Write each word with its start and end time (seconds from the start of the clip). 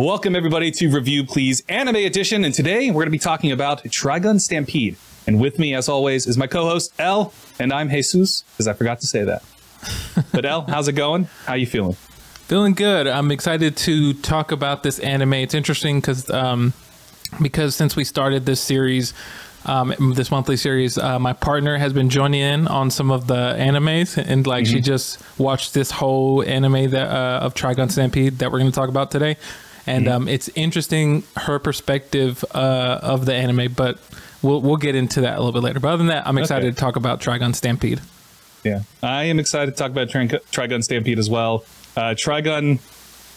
Welcome 0.00 0.34
everybody 0.34 0.70
to 0.70 0.88
Review 0.88 1.24
Please 1.24 1.62
Anime 1.68 1.96
Edition, 1.96 2.42
and 2.44 2.54
today 2.54 2.88
we're 2.88 3.02
going 3.02 3.08
to 3.08 3.10
be 3.10 3.18
talking 3.18 3.52
about 3.52 3.84
Trigun 3.84 4.40
Stampede. 4.40 4.96
And 5.26 5.38
with 5.38 5.58
me, 5.58 5.74
as 5.74 5.90
always, 5.90 6.26
is 6.26 6.38
my 6.38 6.46
co-host 6.46 6.94
Ell, 6.98 7.34
and 7.58 7.70
I'm 7.70 7.90
Jesús, 7.90 8.44
because 8.52 8.66
I 8.66 8.72
forgot 8.72 9.00
to 9.00 9.06
say 9.06 9.24
that. 9.24 9.42
but 10.32 10.46
Ell, 10.46 10.62
how's 10.62 10.88
it 10.88 10.94
going? 10.94 11.24
How 11.44 11.52
you 11.52 11.66
feeling? 11.66 11.92
Feeling 11.92 12.72
good. 12.72 13.08
I'm 13.08 13.30
excited 13.30 13.76
to 13.76 14.14
talk 14.14 14.52
about 14.52 14.84
this 14.84 15.00
anime. 15.00 15.34
It's 15.34 15.52
interesting 15.52 16.00
because 16.00 16.30
um, 16.30 16.72
because 17.42 17.76
since 17.76 17.94
we 17.94 18.04
started 18.04 18.46
this 18.46 18.62
series, 18.62 19.12
um, 19.66 19.94
this 20.14 20.30
monthly 20.30 20.56
series, 20.56 20.96
uh, 20.96 21.18
my 21.18 21.34
partner 21.34 21.76
has 21.76 21.92
been 21.92 22.08
joining 22.08 22.40
in 22.40 22.68
on 22.68 22.90
some 22.90 23.10
of 23.10 23.26
the 23.26 23.54
animes, 23.58 24.16
and 24.16 24.46
like 24.46 24.64
she 24.64 24.80
just 24.80 25.20
watched 25.38 25.74
this 25.74 25.90
whole 25.90 26.42
anime 26.42 26.88
that 26.92 27.10
uh, 27.10 27.44
of 27.44 27.52
Trigun 27.52 27.90
Stampede 27.90 28.38
that 28.38 28.50
we're 28.50 28.60
going 28.60 28.70
to 28.70 28.74
talk 28.74 28.88
about 28.88 29.10
today, 29.10 29.36
and 29.90 30.08
um, 30.08 30.28
it's 30.28 30.48
interesting 30.54 31.22
her 31.36 31.58
perspective 31.58 32.44
uh, 32.54 32.98
of 33.02 33.26
the 33.26 33.34
anime, 33.34 33.72
but 33.72 33.98
we'll 34.42 34.60
we'll 34.60 34.76
get 34.76 34.94
into 34.94 35.20
that 35.22 35.34
a 35.36 35.42
little 35.42 35.52
bit 35.52 35.62
later. 35.62 35.80
But 35.80 35.88
other 35.88 35.98
than 35.98 36.06
that, 36.08 36.26
I'm 36.26 36.38
excited 36.38 36.66
Okay. 36.66 36.74
to 36.74 36.80
talk 36.80 36.96
about 36.96 37.20
Trigun 37.20 37.54
Stampede. 37.54 38.00
Yeah, 38.64 38.82
I 39.02 39.24
am 39.24 39.38
excited 39.40 39.70
to 39.72 39.76
talk 39.76 39.90
about 39.90 40.10
Tri- 40.10 40.26
Trigun 40.26 40.82
Stampede 40.84 41.18
as 41.18 41.30
well. 41.30 41.64
Uh, 41.96 42.14
Trigun, 42.14 42.78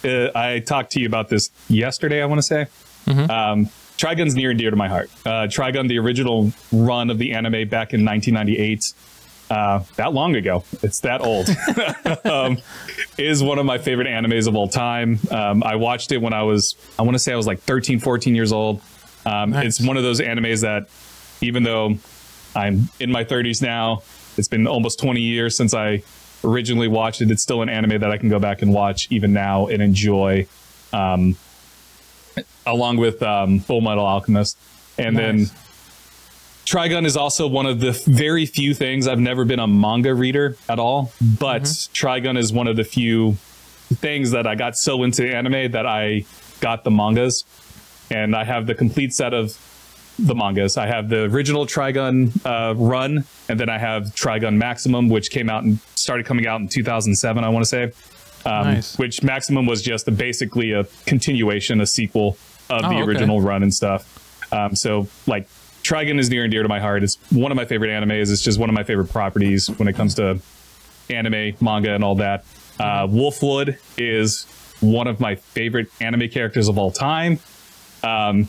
uh, 0.04 0.32
I 0.38 0.60
talked 0.60 0.92
to 0.94 1.00
you 1.00 1.08
about 1.08 1.30
this 1.30 1.50
yesterday. 1.70 2.22
I 2.22 2.26
want 2.26 2.40
to 2.40 2.44
say, 2.44 2.62
um, 3.08 3.70
Trigun's 3.98 4.36
near 4.36 4.50
and 4.50 4.60
dear 4.60 4.70
to 4.70 4.76
my 4.76 4.90
heart. 4.90 5.10
Uh, 5.26 5.48
Trigun, 5.48 5.88
the 5.88 5.98
original 6.00 6.52
run 6.72 7.10
of 7.10 7.18
the 7.20 7.32
anime 7.34 7.68
back 7.70 7.94
in 7.94 8.04
1998, 8.04 8.94
uh, 9.54 9.84
that 9.98 10.14
long 10.14 10.36
ago, 10.36 10.64
it's 10.82 11.00
that 11.02 11.22
old, 11.22 11.48
um, 12.26 12.58
is 13.18 13.44
one 13.44 13.60
of 13.60 13.66
my 13.66 13.78
favorite 13.78 14.08
animes 14.08 14.48
of 14.48 14.56
all 14.56 14.68
time. 14.68 15.20
Um, 15.30 15.64
I 15.64 15.76
watched 15.76 16.12
it 16.12 16.18
when 16.18 16.34
I 16.34 16.42
was, 16.42 16.76
I 16.98 17.04
want 17.04 17.14
to 17.14 17.20
say 17.20 17.34
I 17.34 17.36
was 17.36 17.46
like 17.46 17.60
13, 17.60 18.00
14 18.00 18.34
years 18.34 18.52
old. 18.52 18.82
Um, 19.26 19.52
Nice. 19.52 19.80
It's 19.80 19.88
one 19.88 19.96
of 19.96 20.04
those 20.04 20.20
animes 20.20 20.62
that, 20.62 20.90
even 21.42 21.64
though 21.64 21.98
I'm 22.56 22.90
in 23.00 23.12
my 23.12 23.24
30s 23.24 23.62
now. 23.62 24.02
It's 24.38 24.48
been 24.48 24.66
almost 24.68 25.00
20 25.00 25.22
years 25.22 25.56
since 25.56 25.74
I 25.74 26.02
originally 26.44 26.88
watched 26.88 27.22
it. 27.22 27.30
It's 27.30 27.44
still 27.44 27.62
an 27.62 27.70
anime 27.70 28.00
that 28.02 28.12
I 28.12 28.18
can 28.18 28.30
go 28.30 28.40
back 28.40 28.62
and 28.62 28.74
watch 28.74 29.08
even 29.12 29.34
now 29.34 29.68
and 29.68 29.82
enjoy, 29.82 30.48
um, 30.92 31.36
along 32.66 32.98
with 32.98 33.22
um, 33.22 33.60
Full 33.60 33.82
Metal 33.82 34.06
Alchemist. 34.06 34.58
And 34.98 35.18
then 35.18 35.38
Nice. 35.38 35.54
Trigun 36.66 37.06
is 37.06 37.18
also 37.18 37.48
one 37.48 37.66
of 37.66 37.80
the 37.80 37.92
very 38.08 38.46
few 38.46 38.74
things 38.74 39.08
I've 39.08 39.20
never 39.20 39.44
been 39.46 39.60
a 39.60 39.68
manga 39.68 40.14
reader 40.16 40.56
at 40.70 40.80
all, 40.80 41.12
but 41.40 41.64
Mm-hmm. 41.64 41.94
Trigun 42.08 42.38
is 42.38 42.54
one 42.54 42.68
of 42.68 42.76
the 42.78 42.84
few 42.84 43.34
things 43.96 44.32
that 44.32 44.48
I 44.48 44.56
got 44.56 44.78
so 44.78 45.04
into 45.04 45.24
anime 45.28 45.72
that 45.74 45.86
I 45.86 46.26
got 46.62 46.84
the 46.84 46.92
mangas, 46.92 47.44
and 48.10 48.36
I 48.36 48.44
have 48.46 48.66
the 48.66 48.76
complete 48.76 49.14
set 49.14 49.34
of 49.34 49.58
the 50.18 50.34
mangas. 50.36 50.78
I 50.78 50.88
have 50.88 51.10
the 51.10 51.24
original 51.24 51.66
Trigun 51.66 52.32
uh, 52.46 52.74
run, 52.76 53.26
and 53.50 53.60
then 53.60 53.70
I 53.70 53.78
have 53.78 54.04
Trigun 54.16 54.56
Maximum, 54.56 55.10
which 55.10 55.32
came 55.32 55.50
out 55.50 55.64
and 55.64 55.80
started 55.96 56.26
coming 56.26 56.48
out 56.48 56.62
in 56.62 56.68
2007. 56.70 57.44
I 57.44 57.50
want 57.50 57.64
to 57.66 57.70
say, 57.70 57.84
um, 58.46 58.66
Nice. 58.76 58.98
which 58.98 59.22
Maximum 59.22 59.66
was 59.66 59.82
just 59.82 60.08
a, 60.08 60.12
basically 60.12 60.72
a 60.72 60.86
continuation, 61.06 61.82
a 61.82 61.86
sequel 61.86 62.38
of 62.70 62.86
Oh, 62.86 62.90
the 62.90 62.96
okay. 62.96 63.02
original 63.02 63.42
run 63.42 63.64
and 63.64 63.74
stuff. 63.74 64.08
Um, 64.54 64.76
so 64.76 65.08
like 65.28 65.48
Trigun 65.84 66.18
is 66.20 66.30
near 66.30 66.44
and 66.44 66.52
dear 66.52 66.64
to 66.64 66.70
my 66.70 66.80
heart. 66.80 67.04
It's 67.04 67.18
one 67.32 67.52
of 67.52 67.56
my 67.56 67.66
favorite 67.66 67.90
animes. 67.90 68.32
It's 68.32 68.42
just 68.42 68.58
one 68.60 68.70
of 68.70 68.74
my 68.74 68.84
favorite 68.84 69.08
properties 69.10 69.68
when 69.70 69.88
it 69.88 69.94
comes 69.94 70.16
to 70.16 70.40
anime, 71.10 71.56
manga, 71.62 71.94
and 71.94 72.04
all 72.04 72.16
that. 72.16 72.46
Uh, 72.80 73.06
Wolfwood 73.08 73.78
is 73.98 74.46
one 74.80 75.08
of 75.08 75.20
my 75.20 75.36
favorite 75.36 75.88
anime 76.02 76.30
characters 76.30 76.68
of 76.70 76.78
all 76.78 76.92
time. 76.92 77.40
Um, 78.02 78.48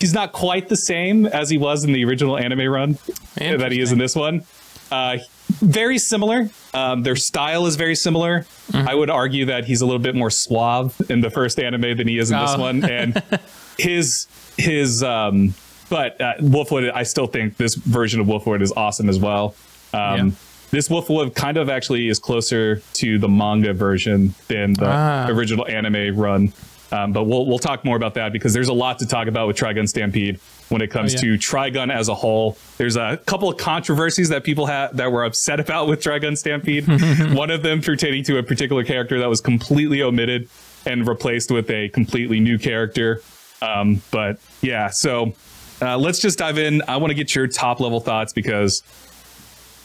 he's 0.00 0.14
not 0.14 0.32
quite 0.32 0.68
the 0.68 0.76
same 0.76 1.26
as 1.26 1.50
he 1.50 1.58
was 1.58 1.84
in 1.84 1.92
the 1.92 2.04
original 2.04 2.38
anime 2.38 2.68
run 2.72 2.98
that 3.36 3.72
he 3.72 3.80
is 3.80 3.92
in 3.92 3.98
this 3.98 4.14
one. 4.14 4.44
Uh, 4.90 5.18
very 5.60 5.98
similar. 5.98 6.48
Um, 6.72 7.02
their 7.02 7.16
style 7.16 7.66
is 7.66 7.76
very 7.76 7.94
similar. 7.94 8.46
I 8.72 8.94
would 8.94 9.10
argue 9.10 9.44
that 9.46 9.64
he's 9.64 9.80
a 9.80 9.84
little 9.86 9.98
bit 9.98 10.14
more 10.14 10.30
suave 10.30 10.94
in 11.10 11.20
the 11.20 11.30
first 11.30 11.58
anime 11.58 11.96
than 11.96 12.06
he 12.08 12.18
is 12.18 12.30
in 12.30 12.38
this 12.38 12.52
Oh. 12.54 12.60
one, 12.60 12.84
and 12.84 13.22
his 13.78 14.26
his 14.56 15.02
um, 15.02 15.54
but 15.88 16.20
uh, 16.20 16.34
Wolfwood, 16.40 16.90
I 16.94 17.02
still 17.02 17.26
think 17.26 17.56
this 17.56 17.74
version 17.74 18.20
of 18.20 18.26
Wolfwood 18.26 18.62
is 18.62 18.72
awesome 18.72 19.08
as 19.08 19.18
well. 19.18 19.54
Um, 19.92 20.16
Yeah. 20.28 20.30
This 20.70 20.88
Wolfwood 20.88 21.34
kind 21.34 21.56
of 21.56 21.70
actually 21.70 22.08
is 22.08 22.18
closer 22.18 22.82
to 22.94 23.18
the 23.18 23.28
manga 23.28 23.72
version 23.72 24.34
than 24.48 24.74
the 24.74 24.86
Ah. 24.86 25.26
original 25.30 25.66
anime 25.66 26.14
run. 26.14 26.52
Um, 26.92 27.12
but 27.12 27.24
we'll 27.24 27.46
we'll 27.46 27.58
talk 27.58 27.84
more 27.86 27.96
about 27.96 28.14
that 28.14 28.32
because 28.32 28.52
there's 28.54 28.68
a 28.68 28.72
lot 28.74 28.98
to 28.98 29.06
talk 29.06 29.28
about 29.28 29.46
with 29.46 29.56
Trigun 29.56 29.86
Stampede 29.88 30.38
when 30.70 30.80
it 30.82 30.88
comes 30.90 31.14
Oh, 31.14 31.16
yeah. 31.26 31.36
to 31.36 31.38
Trigun 31.38 31.90
as 31.92 32.08
a 32.08 32.14
whole. 32.14 32.56
There's 32.76 32.96
a 32.96 33.18
couple 33.26 33.48
of 33.50 33.56
controversies 33.58 34.28
that 34.30 34.44
people 34.44 34.66
had 34.66 34.94
that 34.98 35.10
were 35.10 35.24
upset 35.24 35.58
about 35.66 35.88
with 35.88 36.00
Trigun 36.02 36.36
Stampede. 36.36 36.86
One 37.34 37.50
of 37.50 37.62
them 37.62 37.80
pertaining 37.80 38.24
to 38.24 38.36
a 38.38 38.42
particular 38.42 38.84
character 38.84 39.18
that 39.20 39.28
was 39.28 39.40
completely 39.40 40.02
omitted 40.02 40.48
and 40.86 41.06
replaced 41.08 41.50
with 41.50 41.70
a 41.70 41.88
completely 41.90 42.40
new 42.40 42.58
character. 42.58 43.22
Um, 43.62 44.00
but 44.10 44.38
yeah, 44.62 44.88
so 44.88 45.32
uh, 45.80 45.96
let's 45.98 46.18
just 46.20 46.38
dive 46.38 46.58
in. 46.58 46.82
I 46.88 46.96
want 46.96 47.10
to 47.10 47.14
get 47.14 47.34
your 47.34 47.46
top 47.46 47.80
level 47.80 48.00
thoughts 48.00 48.32
because 48.32 48.82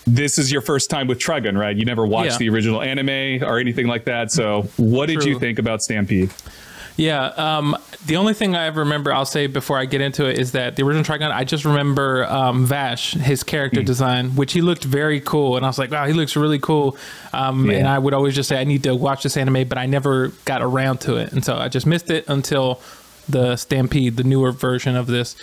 this 0.06 0.38
is 0.38 0.52
your 0.52 0.62
first 0.62 0.90
time 0.90 1.08
with 1.08 1.20
Trigun, 1.20 1.58
right? 1.58 1.76
You 1.76 1.86
never 1.86 2.06
watched 2.06 2.32
Yeah. 2.32 2.38
the 2.40 2.50
original 2.50 2.82
anime 2.82 3.44
or 3.44 3.58
anything 3.60 3.88
like 3.88 4.06
that. 4.06 4.32
So, 4.32 4.64
what 4.78 5.08
did 5.08 5.24
you 5.24 5.40
think 5.40 5.60
about 5.60 5.82
Stampede? 5.82 6.32
Yeah. 6.96 7.26
Um, 7.38 7.76
the 8.06 8.18
only 8.18 8.36
thing 8.36 8.56
I 8.56 8.68
remember, 8.68 9.12
I'll 9.12 9.26
say 9.26 9.48
before 9.48 9.80
I 9.80 9.86
get 9.86 10.00
into 10.02 10.26
it, 10.30 10.38
is 10.38 10.52
that 10.52 10.76
the 10.76 10.84
original 10.84 11.04
Trigun, 11.04 11.32
I 11.32 11.44
just 11.44 11.66
remember 11.66 12.26
um, 12.26 12.66
Vash, 12.68 13.14
his 13.14 13.42
character 13.44 13.80
Hmm. 13.80 13.86
design, 13.86 14.36
which 14.36 14.54
he 14.54 14.62
looked 14.62 14.84
very 14.84 15.20
cool. 15.20 15.56
And 15.58 15.66
I 15.66 15.70
was 15.70 15.80
like, 15.80 15.90
wow, 15.90 16.06
he 16.06 16.14
looks 16.14 16.36
really 16.36 16.60
cool. 16.60 16.96
Um, 17.32 17.72
Yeah. 17.72 17.78
And 17.78 17.88
I 17.88 17.98
would 17.98 18.14
always 18.14 18.36
just 18.36 18.48
say, 18.50 18.60
I 18.60 18.64
need 18.64 18.84
to 18.84 18.94
watch 18.96 19.24
this 19.24 19.38
anime, 19.38 19.68
but 19.68 19.78
I 19.80 19.86
never 19.88 20.34
got 20.46 20.62
around 20.62 21.00
to 21.02 21.16
it. 21.16 21.32
And 21.32 21.44
so 21.44 21.56
I 21.58 21.68
just 21.68 21.88
missed 21.88 22.12
it 22.12 22.26
until 22.28 22.80
the 23.28 23.56
Stampede, 23.56 24.18
the 24.18 24.24
newer 24.24 24.52
version 24.52 24.96
of 24.96 25.08
this. 25.08 25.36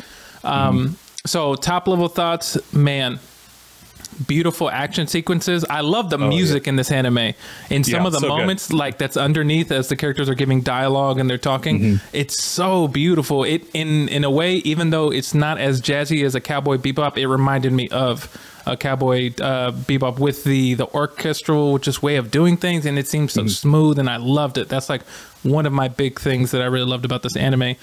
Um, 0.45 0.89
Hmm. 0.89 0.95
So, 1.27 1.55
top 1.55 1.87
level 1.87 2.09
thoughts, 2.09 2.57
man, 2.73 3.21
beautiful 4.27 4.71
action 4.71 5.07
sequences. 5.07 5.65
I 5.69 5.81
love 5.83 6.09
the 6.11 6.17
music 6.19 6.67
in 6.67 6.77
this 6.77 6.91
anime. 6.91 7.35
In 7.69 7.85
some 7.85 7.95
Oh, 7.95 7.99
Yeah, 8.01 8.07
of 8.07 8.13
the 8.15 8.21
so 8.21 8.29
good. 8.29 8.39
moments, 8.39 8.73
like 8.73 8.97
that's 8.99 9.17
underneath 9.19 9.71
as 9.71 9.89
the 9.89 9.97
characters 9.97 10.29
are 10.31 10.35
giving 10.35 10.63
dialogue 10.63 11.19
and 11.19 11.29
they're 11.29 11.39
talking, 11.39 11.79
Mm-hmm. 11.81 12.07
it's 12.15 12.43
so 12.43 12.89
beautiful. 12.89 13.45
It 13.45 13.65
in 13.75 14.09
in 14.09 14.25
a 14.25 14.31
way, 14.31 14.57
even 14.57 14.91
though 14.91 15.13
it's 15.13 15.35
not 15.35 15.59
as 15.59 15.81
jazzy 15.83 16.25
as 16.25 16.35
a 16.35 16.41
Cowboy 16.41 16.77
Bebop, 16.79 17.19
it 17.19 17.27
reminded 17.29 17.73
me 17.73 17.89
of 17.91 18.35
a 18.67 18.77
Cowboy 18.77 19.33
uh, 19.43 19.73
Bebop 19.73 20.19
with 20.19 20.45
the 20.45 20.73
the 20.75 20.87
orchestral 20.95 21.79
just 21.79 22.03
way 22.03 22.17
of 22.17 22.31
doing 22.31 22.57
things, 22.57 22.87
and 22.87 22.99
it 22.99 23.07
seems 23.09 23.35
Mm-hmm. 23.35 23.47
so 23.49 23.53
smooth, 23.53 23.99
and 23.99 24.09
I 24.09 24.17
loved 24.17 24.57
it. 24.59 24.69
That's 24.71 24.89
like 24.89 25.03
one 25.43 25.67
of 25.67 25.73
my 25.73 25.89
big 25.89 26.19
things 26.19 26.51
that 26.53 26.63
I 26.63 26.67
really 26.67 26.87
loved 26.87 27.05
about 27.05 27.23
this 27.23 27.37
anime. 27.37 27.77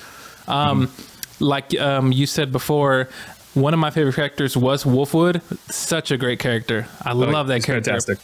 Um, 0.48 0.92
like 1.40 1.78
um, 1.80 2.12
you 2.12 2.26
said 2.26 2.52
before, 2.52 3.10
one 3.54 3.74
of 3.74 3.80
my 3.80 3.90
favorite 3.92 4.16
characters 4.16 4.56
was 4.56 4.84
Wolfwood. 4.84 5.42
Such 5.72 6.12
a 6.12 6.18
great 6.18 6.40
character. 6.40 6.88
I 7.02 7.14
love 7.14 7.48
that 7.48 7.64
character. 7.64 7.92
Fantastic. 7.92 8.20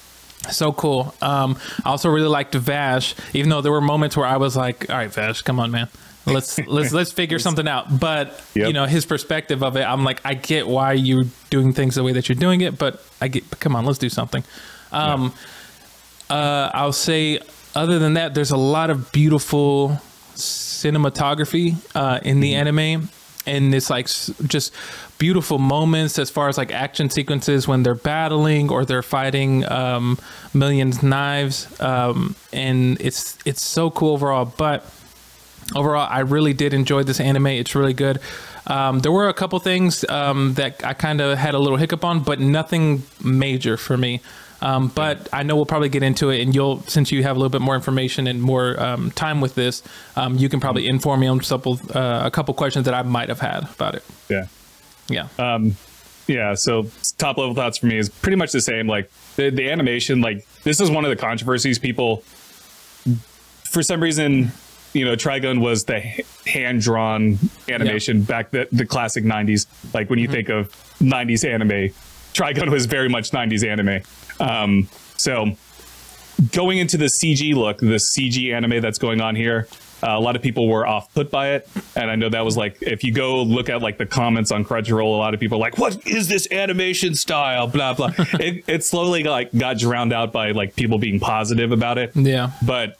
So 0.51 0.73
cool. 0.73 1.15
Um, 1.21 1.57
I 1.85 1.89
also 1.89 2.09
really 2.09 2.27
liked 2.27 2.53
Vash, 2.53 3.15
even 3.33 3.49
though 3.49 3.61
there 3.61 3.71
were 3.71 3.79
moments 3.81 4.17
where 4.17 4.25
I 4.25 4.37
was 4.37 4.57
like, 4.57 4.89
"All 4.89 4.97
right, 4.97 5.11
Vash, 5.11 5.41
come 5.41 5.57
on, 5.59 5.71
man, 5.71 5.87
let's 6.25 6.59
let's 6.67 6.91
let's 6.91 7.11
figure 7.13 7.39
something 7.39 7.67
out." 7.67 7.97
But 7.99 8.39
Yep. 8.53 8.67
you 8.67 8.73
know, 8.73 8.85
his 8.85 9.05
perspective 9.05 9.63
of 9.63 9.77
it, 9.77 9.83
I'm 9.83 10.03
like, 10.03 10.19
I 10.25 10.33
get 10.33 10.67
why 10.67 10.93
you're 10.93 11.25
doing 11.49 11.71
things 11.71 11.95
the 11.95 12.03
way 12.03 12.11
that 12.11 12.27
you're 12.27 12.35
doing 12.35 12.59
it, 12.61 12.77
but 12.77 13.01
I 13.21 13.29
get, 13.29 13.49
but 13.49 13.59
come 13.61 13.75
on, 13.75 13.85
let's 13.85 13.99
do 13.99 14.09
something. 14.09 14.43
Um, 14.91 15.33
uh, 16.29 16.69
I'll 16.73 16.91
say, 16.91 17.39
other 17.73 17.97
than 17.97 18.15
that, 18.15 18.33
there's 18.35 18.51
a 18.51 18.57
lot 18.57 18.89
of 18.89 19.11
beautiful 19.13 20.01
cinematography 20.83 21.75
uh, 21.95 22.19
in 22.23 22.39
the 22.39 22.55
anime. 22.55 23.09
And 23.45 23.75
it's 23.75 23.89
like 23.89 24.07
just 24.47 24.73
beautiful 25.17 25.59
moments 25.59 26.17
as 26.17 26.29
far 26.29 26.47
as 26.47 26.57
like 26.57 26.71
action 26.71 27.09
sequences 27.09 27.67
when 27.67 27.83
they're 27.83 27.93
battling 27.93 28.71
or 28.71 28.85
they're 28.85 29.01
fighting 29.01 29.69
um, 29.69 30.17
millions 30.53 31.03
knives. 31.03 31.67
Um, 31.81 32.35
and 32.53 32.99
it's 33.01 33.37
it's 33.45 33.61
so 33.61 33.91
cool 33.91 34.13
overall. 34.13 34.45
But 34.45 34.85
overall 35.75 36.07
i 36.09 36.19
really 36.19 36.53
did 36.53 36.73
enjoy 36.73 37.03
this 37.03 37.19
anime. 37.19 37.47
It's 37.47 37.75
really 37.75 37.93
good. 37.93 38.19
Um, 38.65 38.99
there 38.99 39.11
were 39.11 39.27
a 39.27 39.33
couple 39.33 39.59
things 39.59 40.05
um, 40.09 40.53
that 40.53 40.85
i 40.85 40.93
kind 40.93 41.19
of 41.19 41.37
had 41.37 41.53
a 41.53 41.59
little 41.59 41.77
hiccup 41.77 42.05
on 42.05 42.23
but 42.23 42.39
nothing 42.39 43.03
major 43.21 43.75
for 43.77 43.97
me 43.97 44.21
um, 44.63 44.87
but 44.87 45.27
I 45.33 45.43
know 45.43 45.57
we'll 45.57 45.65
probably 45.65 45.89
get 45.89 46.03
into 46.03 46.29
it, 46.29 46.41
and 46.41 46.55
you'll 46.55 46.81
since 46.83 47.11
you 47.11 47.21
have 47.23 47.35
a 47.35 47.39
little 47.39 47.49
bit 47.49 47.61
more 47.61 47.75
information 47.75 48.27
and 48.27 48.41
more 48.41 48.81
um, 48.81 49.11
time 49.11 49.41
with 49.41 49.55
this, 49.55 49.83
um, 50.15 50.37
you 50.37 50.47
can 50.47 50.61
probably 50.61 50.87
inform 50.87 51.19
me 51.19 51.27
on 51.27 51.41
couple, 51.41 51.81
uh, 51.93 52.21
a 52.23 52.31
couple 52.31 52.53
questions 52.53 52.85
that 52.85 52.93
I 52.93 53.01
might 53.01 53.27
have 53.27 53.41
had 53.41 53.69
about 53.75 53.95
it. 53.95 54.05
Yeah. 54.29 54.47
Yeah, 55.09 55.27
Yeah, 56.27 56.53
so 56.53 56.87
top 57.17 57.37
level 57.37 57.53
thoughts 57.53 57.77
for 57.77 57.87
me 57.87 57.97
is 57.97 58.07
pretty 58.07 58.37
much 58.37 58.53
the 58.53 58.61
same. 58.61 58.87
Like 58.87 59.11
the, 59.35 59.49
the 59.49 59.69
animation, 59.69 60.21
like 60.21 60.47
this 60.63 60.79
is 60.79 60.89
one 60.89 61.03
of 61.03 61.09
the 61.09 61.17
controversies 61.17 61.77
people, 61.77 62.23
for 63.65 63.83
some 63.83 64.01
reason, 64.01 64.53
you 64.93 65.03
know, 65.03 65.17
Trigun 65.17 65.59
was 65.59 65.83
the 65.83 65.99
hand 66.47 66.79
drawn 66.79 67.37
animation 67.67 68.21
back 68.23 68.51
the 68.51 68.69
the 68.71 68.85
classic 68.85 69.25
'90s. 69.25 69.65
Like 69.93 70.09
when 70.09 70.19
you 70.19 70.29
think 70.29 70.47
of 70.47 70.69
'90s 70.99 71.43
anime, 71.43 71.93
Trigun 72.33 72.69
was 72.69 72.85
very 72.85 73.09
much 73.09 73.31
'90s 73.31 73.67
anime. 73.67 74.01
Um, 74.39 74.89
so 75.17 75.55
going 76.51 76.77
into 76.77 76.97
the 76.97 77.05
CG 77.05 77.53
look, 77.55 77.79
the 77.79 77.99
CG 77.99 78.53
anime 78.53 78.81
that's 78.81 78.97
going 78.97 79.21
on 79.21 79.35
here, 79.35 79.67
uh, 80.03 80.17
a 80.17 80.19
lot 80.19 80.35
of 80.35 80.41
people 80.41 80.67
were 80.67 80.85
off 80.85 81.13
put 81.13 81.31
by 81.31 81.51
it, 81.51 81.67
and 81.95 82.11
I 82.11 82.15
know 82.15 82.27
that 82.27 82.43
was 82.43 82.57
like 82.57 82.77
if 82.81 83.05
you 83.05 83.13
go 83.13 83.41
look 83.41 83.69
at 83.69 83.81
like 83.81 83.97
the 83.97 84.05
comments 84.05 84.51
on 84.51 84.65
Crunchyroll, 84.65 85.05
a 85.05 85.17
lot 85.17 85.33
of 85.33 85.39
people 85.39 85.57
are 85.57 85.61
like, 85.61 85.77
"What 85.77 86.05
is 86.05 86.27
this 86.27 86.45
animation 86.51 87.15
style?" 87.15 87.67
Blah 87.67 87.93
blah. 87.93 88.11
it, 88.17 88.65
it 88.67 88.83
slowly 88.83 89.23
like 89.23 89.55
got 89.57 89.77
drowned 89.77 90.11
out 90.11 90.33
by 90.33 90.51
like 90.51 90.75
people 90.75 90.97
being 90.97 91.21
positive 91.21 91.71
about 91.71 91.97
it. 91.97 92.13
Yeah. 92.15 92.51
But 92.65 92.97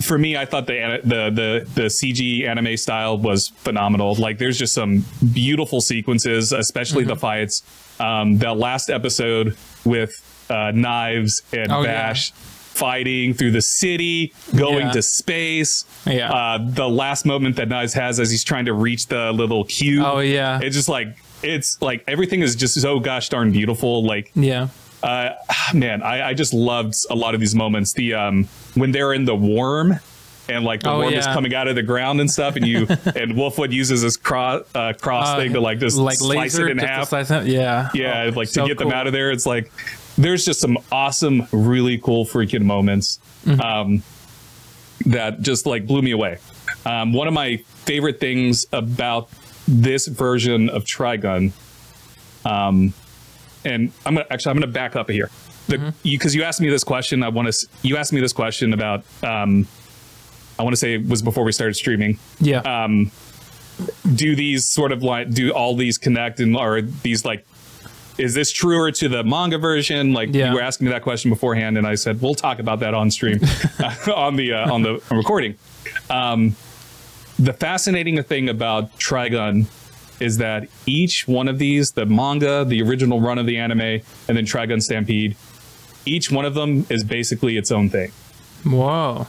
for 0.00 0.16
me, 0.16 0.36
I 0.36 0.44
thought 0.44 0.66
the 0.66 1.00
the 1.02 1.30
the 1.30 1.70
the 1.74 1.86
CG 1.86 2.46
anime 2.46 2.76
style 2.76 3.18
was 3.18 3.48
phenomenal. 3.48 4.14
Like, 4.14 4.38
there's 4.38 4.58
just 4.58 4.74
some 4.74 5.04
beautiful 5.32 5.80
sequences, 5.80 6.52
especially 6.52 7.04
the 7.04 7.16
fights. 7.16 7.62
Um, 7.98 8.38
the 8.38 8.54
last 8.54 8.90
episode 8.90 9.56
with 9.84 10.20
uh, 10.50 10.72
knives 10.74 11.42
and 11.52 11.70
Oh, 11.72 11.80
yeah. 11.82 12.08
Vash 12.08 12.32
fighting 12.32 13.32
through 13.34 13.52
the 13.52 13.62
city, 13.62 14.32
going 14.56 14.86
Yeah. 14.86 14.92
to 14.92 15.02
space. 15.02 15.84
Yeah. 16.06 16.32
Uh, 16.32 16.58
the 16.60 16.88
last 16.88 17.24
moment 17.24 17.54
that 17.56 17.68
Knives 17.68 17.94
has 17.94 18.18
as 18.18 18.30
he's 18.32 18.42
trying 18.42 18.64
to 18.64 18.72
reach 18.72 19.06
the 19.06 19.30
little 19.32 19.64
cube. 19.64 20.02
Oh, 20.04 20.18
yeah. 20.18 20.58
It's 20.62 20.74
just 20.74 20.88
like 20.88 21.16
it's 21.42 21.80
like 21.82 22.02
everything 22.08 22.40
is 22.40 22.56
just 22.56 22.80
so 22.80 22.98
gosh 22.98 23.28
darn 23.28 23.52
beautiful. 23.52 24.04
Like 24.04 24.32
Yeah. 24.34 24.68
uh, 25.04 25.30
man, 25.74 26.02
I, 26.02 26.30
I 26.30 26.34
just 26.34 26.52
loved 26.52 26.96
a 27.10 27.14
lot 27.14 27.34
of 27.34 27.40
these 27.40 27.54
moments. 27.54 27.92
The 27.92 28.14
um 28.14 28.48
when 28.74 28.90
they're 28.90 29.12
in 29.12 29.24
the 29.24 29.36
worm 29.36 30.00
and 30.48 30.64
like 30.64 30.82
the 30.82 30.90
Oh, 30.90 30.98
worm 30.98 31.14
is 31.14 31.26
coming 31.26 31.54
out 31.54 31.68
of 31.68 31.76
the 31.76 31.82
ground 31.84 32.20
and 32.20 32.28
stuff, 32.30 32.56
and 32.56 32.66
you 32.66 32.78
and 32.88 33.34
Wolfwood 33.36 33.70
uses 33.72 34.02
this 34.02 34.16
cross 34.16 34.62
uh, 34.74 34.94
cross 35.00 35.28
Uh, 35.28 35.36
thing 35.36 35.52
to 35.52 35.60
like 35.60 35.78
just 35.78 35.96
like 35.96 36.18
slice 36.18 36.36
laser 36.54 36.66
it 36.66 36.72
in 36.72 36.78
half. 36.78 37.08
slice 37.10 37.30
it? 37.30 37.46
Yeah. 37.46 37.88
yeah, 37.94 38.30
Oh, 38.32 38.36
like 38.36 38.48
so 38.48 38.62
to 38.62 38.68
get 38.68 38.78
them 38.78 38.90
out 38.90 39.06
of 39.06 39.12
there. 39.12 39.30
It's 39.30 39.46
like 39.46 39.70
there's 40.16 40.44
just 40.44 40.60
some 40.60 40.78
awesome, 40.92 41.46
really 41.52 41.98
cool 41.98 42.24
freaking 42.24 42.62
moments 42.62 43.18
Mm-hmm. 43.44 43.60
um, 43.60 44.02
that 45.06 45.40
just 45.42 45.66
like 45.66 45.86
blew 45.86 46.00
me 46.00 46.12
away. 46.12 46.38
Um, 46.86 47.12
one 47.12 47.28
of 47.28 47.34
my 47.34 47.56
favorite 47.84 48.20
things 48.20 48.64
about 48.72 49.28
this 49.68 50.06
version 50.06 50.70
of 50.70 50.84
Trigun, 50.84 51.52
um, 52.44 52.94
and 53.64 53.92
I'm 54.06 54.14
gonna 54.14 54.26
actually 54.30 54.50
I'm 54.50 54.56
gonna 54.56 54.66
back 54.72 54.96
up 54.96 55.10
here, 55.10 55.30
because 55.66 55.80
Mm-hmm. 55.94 56.08
you, 56.08 56.18
you 56.40 56.42
asked 56.42 56.60
me 56.60 56.68
this 56.70 56.84
question. 56.84 57.22
I 57.22 57.28
want 57.28 57.52
to 57.52 57.68
you 57.82 57.96
asked 57.96 58.12
me 58.12 58.20
this 58.20 58.32
question 58.32 58.72
about 58.72 59.04
um, 59.22 59.66
I 60.58 60.62
want 60.62 60.72
to 60.72 60.78
say 60.78 60.94
it 60.94 61.06
was 61.08 61.20
before 61.22 61.44
we 61.44 61.52
started 61.52 61.74
streaming 61.74 62.18
Yeah. 62.40 62.60
um, 62.60 63.10
do 64.14 64.36
these 64.36 64.68
sort 64.70 64.92
of 64.92 65.02
like 65.02 65.30
do 65.30 65.50
all 65.52 65.74
these 65.76 65.98
connect 65.98 66.40
and 66.40 66.56
are 66.56 66.80
these 66.80 67.24
like 67.24 67.44
is 68.18 68.34
this 68.34 68.50
truer 68.52 68.90
to 68.92 69.08
the 69.08 69.24
manga 69.24 69.58
version 69.58 70.12
like 70.12 70.32
Yeah. 70.32 70.48
you 70.50 70.54
were 70.54 70.62
asking 70.62 70.86
me 70.86 70.92
that 70.92 71.02
question 71.02 71.30
beforehand 71.30 71.76
and 71.78 71.86
i 71.86 71.94
said 71.94 72.20
we'll 72.22 72.34
talk 72.34 72.58
about 72.58 72.80
that 72.80 72.94
on 72.94 73.10
stream 73.10 73.40
on 74.14 74.36
the 74.36 74.52
uh, 74.52 74.72
on 74.72 74.82
the 74.82 75.02
recording 75.10 75.56
um, 76.10 76.54
the 77.38 77.52
fascinating 77.52 78.22
thing 78.22 78.48
about 78.48 78.96
trigun 78.98 79.66
is 80.20 80.38
that 80.38 80.68
each 80.86 81.26
one 81.26 81.48
of 81.48 81.58
these 81.58 81.92
the 81.92 82.06
manga 82.06 82.64
the 82.64 82.80
original 82.82 83.20
run 83.20 83.38
of 83.38 83.46
the 83.46 83.56
anime 83.58 83.80
and 84.28 84.36
then 84.36 84.44
trigun 84.46 84.80
stampede 84.82 85.36
each 86.06 86.30
one 86.30 86.44
of 86.44 86.54
them 86.54 86.86
is 86.90 87.02
basically 87.02 87.56
its 87.56 87.70
own 87.72 87.88
thing 87.90 88.12
Wow. 88.66 89.26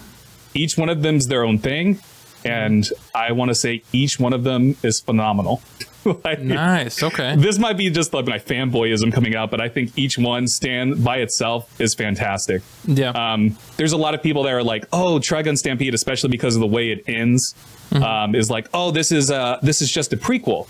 each 0.53 0.77
one 0.77 0.89
of 0.89 1.01
them's 1.01 1.27
their 1.27 1.43
own 1.43 1.57
thing 1.57 1.99
and 2.45 2.87
i 3.15 3.31
want 3.31 3.49
to 3.49 3.55
say 3.55 3.81
each 3.91 4.19
one 4.19 4.31
of 4.33 4.43
them 4.43 4.77
is 4.83 4.99
phenomenal 4.99 5.61
Like, 6.23 6.39
Nice. 6.39 7.01
Okay. 7.03 7.35
this 7.35 7.57
might 7.57 7.77
be 7.77 7.89
just 7.89 8.13
like 8.13 8.25
my 8.27 8.37
fanboyism 8.39 9.11
coming 9.11 9.35
out 9.35 9.49
but 9.51 9.59
i 9.59 9.67
think 9.69 9.91
each 9.97 10.17
one 10.17 10.47
stand 10.47 11.03
by 11.03 11.17
itself 11.17 11.79
is 11.81 11.93
fantastic 11.95 12.61
Yeah. 12.85 13.09
um, 13.11 13.57
there's 13.77 13.91
a 13.91 13.97
lot 13.97 14.13
of 14.13 14.21
people 14.21 14.43
that 14.43 14.53
are 14.53 14.63
like 14.63 14.85
oh 14.93 15.19
trigun 15.19 15.57
stampede 15.57 15.93
especially 15.93 16.29
because 16.29 16.55
of 16.55 16.61
the 16.61 16.67
way 16.67 16.91
it 16.91 17.03
ends 17.07 17.55
um, 17.91 18.35
is 18.35 18.49
like 18.49 18.67
oh 18.73 18.91
this 18.91 19.11
is 19.11 19.31
uh 19.31 19.57
this 19.63 19.81
is 19.81 19.91
just 19.91 20.13
a 20.13 20.17
prequel 20.17 20.67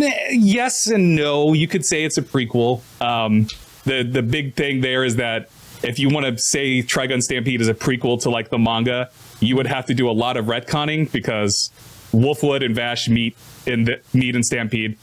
Eh, 0.00 0.10
yes 0.32 0.86
and 0.88 1.14
no 1.14 1.52
you 1.52 1.68
could 1.68 1.84
say 1.84 2.04
it's 2.04 2.18
a 2.18 2.22
prequel 2.22 2.80
um, 3.00 3.46
the 3.84 4.02
the 4.02 4.22
big 4.22 4.54
thing 4.54 4.80
there 4.80 5.04
is 5.04 5.16
that 5.16 5.48
if 5.82 5.98
you 5.98 6.08
want 6.08 6.24
to 6.26 6.36
say 6.38 6.82
trigun 6.82 7.22
stampede 7.22 7.60
is 7.60 7.68
a 7.68 7.74
prequel 7.74 8.20
to 8.22 8.30
like 8.30 8.48
the 8.50 8.58
manga 8.58 9.10
you 9.40 9.54
would 9.56 9.66
have 9.66 9.86
to 9.86 9.94
do 9.94 10.08
a 10.10 10.12
lot 10.12 10.36
of 10.36 10.46
retconning 10.46 11.10
because 11.12 11.70
wolfwood 12.12 12.62
and 12.62 12.74
vash 12.74 13.08
meet 13.08 13.36
in 13.66 13.84
the 13.84 14.00
meet 14.12 14.34
in 14.36 14.42
stampede 14.42 14.96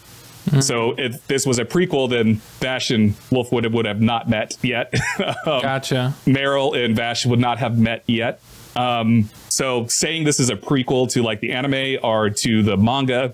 so 0.61 0.95
if 0.97 1.27
this 1.27 1.45
was 1.45 1.59
a 1.59 1.65
prequel 1.65 2.09
then 2.09 2.35
vash 2.59 2.89
and 2.89 3.13
wolfwood 3.29 3.71
would 3.71 3.85
have 3.85 4.01
not 4.01 4.27
met 4.27 4.57
yet 4.63 4.91
um, 5.45 5.61
gotcha. 5.61 6.13
Meryl 6.25 6.75
and 6.75 6.95
Vash 6.95 7.25
would 7.25 7.39
not 7.39 7.59
have 7.59 7.77
met 7.77 8.03
yet. 8.07 8.39
Um, 8.75 9.29
so 9.49 9.85
saying 9.87 10.23
this 10.23 10.39
is 10.39 10.49
a 10.49 10.55
prequel 10.55 11.09
to 11.11 11.21
like 11.21 11.39
the 11.39 11.51
anime 11.51 11.99
or 12.03 12.29
to 12.29 12.63
the 12.63 12.77
manga, 12.77 13.33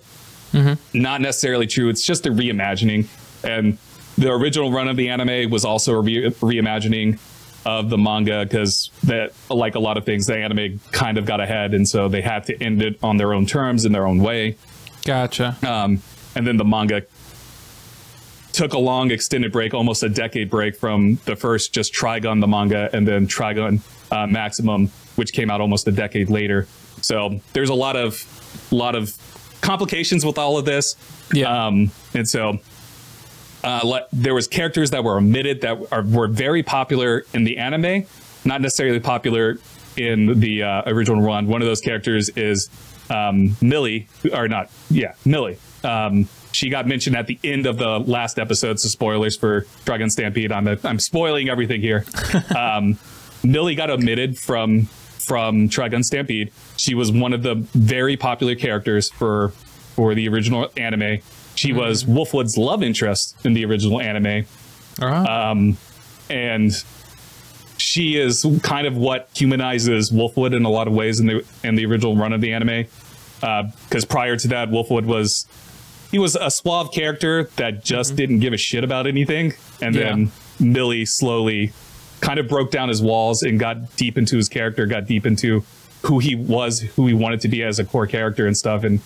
not 0.94 1.22
necessarily 1.22 1.68
true. 1.68 1.90
It's 1.90 2.04
just 2.06 2.26
a 2.26 2.30
reimagining. 2.32 3.08
And 3.44 3.78
the 4.18 4.32
original 4.32 4.72
run 4.72 4.88
of 4.88 4.96
the 4.98 5.10
anime 5.10 5.50
was 5.52 5.64
also 5.66 5.94
a 5.94 6.02
re- 6.02 6.32
reimagining 6.32 7.20
of 7.66 7.90
the 7.90 7.98
manga 7.98 8.46
because 8.46 8.92
that, 9.04 9.34
like 9.50 9.76
a 9.76 9.80
lot 9.80 9.98
of 9.98 10.06
things, 10.06 10.28
the 10.28 10.38
anime 10.38 10.80
kind 10.92 11.18
of 11.18 11.26
got 11.26 11.42
ahead, 11.42 11.74
and 11.74 11.88
so 11.88 12.08
they 12.08 12.22
had 12.22 12.46
to 12.46 12.64
end 12.64 12.82
it 12.82 12.98
on 13.04 13.18
their 13.18 13.34
own 13.34 13.46
terms 13.46 13.86
in 13.86 13.92
their 13.92 14.06
own 14.06 14.20
way. 14.20 14.56
Gotcha. 15.04 15.58
Um, 15.68 16.02
and 16.36 16.46
then 16.46 16.58
the 16.58 16.66
manga 16.66 17.04
took 18.54 18.74
a 18.74 18.78
long 18.78 19.12
extended 19.12 19.52
break, 19.52 19.74
almost 19.74 20.02
a 20.04 20.10
decade 20.10 20.50
break 20.50 20.76
from 20.76 21.20
the 21.26 21.36
first 21.36 21.74
just 21.74 21.94
Trigun 21.94 22.40
the 22.40 22.48
manga 22.48 22.90
and 22.94 23.08
then 23.08 23.28
Trigun 23.28 23.82
uh, 24.12 24.28
Maximum, 24.28 24.88
which 25.16 25.34
came 25.34 25.50
out 25.50 25.60
almost 25.60 25.88
a 25.88 25.92
decade 25.92 26.30
later. 26.30 26.68
So 27.02 27.42
there's 27.54 27.70
a 27.70 27.74
lot 27.74 27.96
of 27.96 28.24
lot 28.72 28.96
of 28.96 29.16
complications 29.62 30.26
with 30.26 30.38
all 30.38 30.58
of 30.58 30.66
this. 30.66 30.96
Yeah. 31.34 31.68
Um, 31.68 31.92
and 32.14 32.28
so 32.28 32.60
uh, 33.66 33.82
le- 33.84 34.06
there 34.14 34.34
was 34.34 34.48
characters 34.48 34.92
that 34.92 35.04
were 35.04 35.18
omitted 35.18 35.62
that 35.62 35.92
are, 35.92 36.04
were 36.04 36.28
very 36.28 36.64
popular 36.64 37.26
in 37.34 37.44
the 37.44 37.58
anime, 37.58 38.06
not 38.46 38.62
necessarily 38.62 39.00
popular 39.00 39.58
in 39.98 40.40
the 40.40 40.64
uh, 40.64 40.84
original 40.86 41.22
run. 41.22 41.48
One 41.48 41.62
of 41.62 41.68
those 41.68 41.82
characters 41.82 42.30
is 42.30 42.70
um, 43.10 43.56
Milly, 43.62 44.08
or 44.32 44.48
not, 44.48 44.70
yeah, 44.90 45.14
Milly. 45.26 45.58
Um, 45.84 46.28
she 46.52 46.70
got 46.70 46.88
mentioned 46.88 47.16
at 47.16 47.28
the 47.28 47.40
end 47.44 47.66
of 47.66 47.78
the 47.78 48.00
last 48.00 48.40
episode, 48.40 48.80
so 48.80 48.88
spoilers 48.88 49.36
for 49.36 49.62
Trigun 49.86 50.10
Stampede. 50.10 50.52
I'm 50.52 50.68
I'm 50.84 51.00
spoiling 51.00 51.50
everything 51.50 51.82
here. 51.82 52.06
um, 52.58 52.98
Milly 53.44 53.76
got 53.76 53.90
omitted 53.90 54.38
from 54.38 54.84
from 54.84 55.70
Trigun 55.70 56.04
Stampede. 56.04 56.52
She 56.78 56.94
was 56.94 57.12
one 57.12 57.34
of 57.34 57.44
the 57.44 57.56
very 57.74 58.16
popular 58.16 58.56
characters 58.56 59.10
for 59.10 59.50
for 59.96 60.14
the 60.14 60.28
original 60.30 60.70
anime. 60.78 61.20
She 61.56 61.74
was 61.74 62.04
Wolfwood's 62.04 62.58
love 62.58 62.84
interest 62.84 63.36
in 63.46 63.54
the 63.54 63.66
original 63.66 64.02
anime, 64.02 64.46
right. 65.00 65.26
um, 65.26 65.78
and 66.30 66.72
she 67.78 68.18
is 68.18 68.46
kind 68.62 68.88
of 68.88 68.98
what 68.98 69.30
humanizes 69.34 70.12
Wolfwood 70.12 70.54
in 70.54 70.66
a 70.66 70.70
lot 70.70 70.88
of 70.88 70.94
ways 70.94 71.20
in 71.20 71.28
the 71.28 71.46
in 71.64 71.76
the 71.76 71.86
original 71.86 72.16
run 72.16 72.34
of 72.34 72.42
the 72.42 72.54
anime. 72.54 72.86
Uh, 73.42 73.64
because 73.84 74.06
prior 74.06 74.38
to 74.38 74.48
that, 74.50 74.70
Wolfwood 74.70 75.06
was 75.06 75.46
he 76.12 76.20
was 76.20 76.36
a 76.36 76.50
suave 76.52 76.92
character 76.92 77.50
that 77.58 77.84
just 77.84 78.12
mm-hmm. 78.12 78.18
didn't 78.18 78.40
give 78.40 78.54
a 78.54 78.58
shit 78.58 78.84
about 78.84 79.08
anything, 79.08 79.54
and 79.82 79.96
Yeah. 79.96 80.04
then 80.04 80.32
Milly 80.60 81.06
slowly 81.06 81.74
kind 82.22 82.40
of 82.40 82.48
broke 82.48 82.72
down 82.72 82.90
his 82.90 83.02
walls 83.02 83.44
and 83.44 83.60
got 83.60 83.96
deep 83.98 84.18
into 84.18 84.38
his 84.38 84.48
character, 84.50 84.86
got 84.86 85.06
deep 85.06 85.26
into 85.26 85.64
who 86.04 86.20
he 86.20 86.36
was, 86.36 86.80
who 86.96 87.08
he 87.08 87.14
wanted 87.14 87.42
to 87.42 87.48
be 87.48 87.64
as 87.64 87.80
a 87.80 87.86
core 87.86 88.08
character 88.08 88.48
and 88.48 88.58
stuff, 88.58 88.84
and 88.84 89.00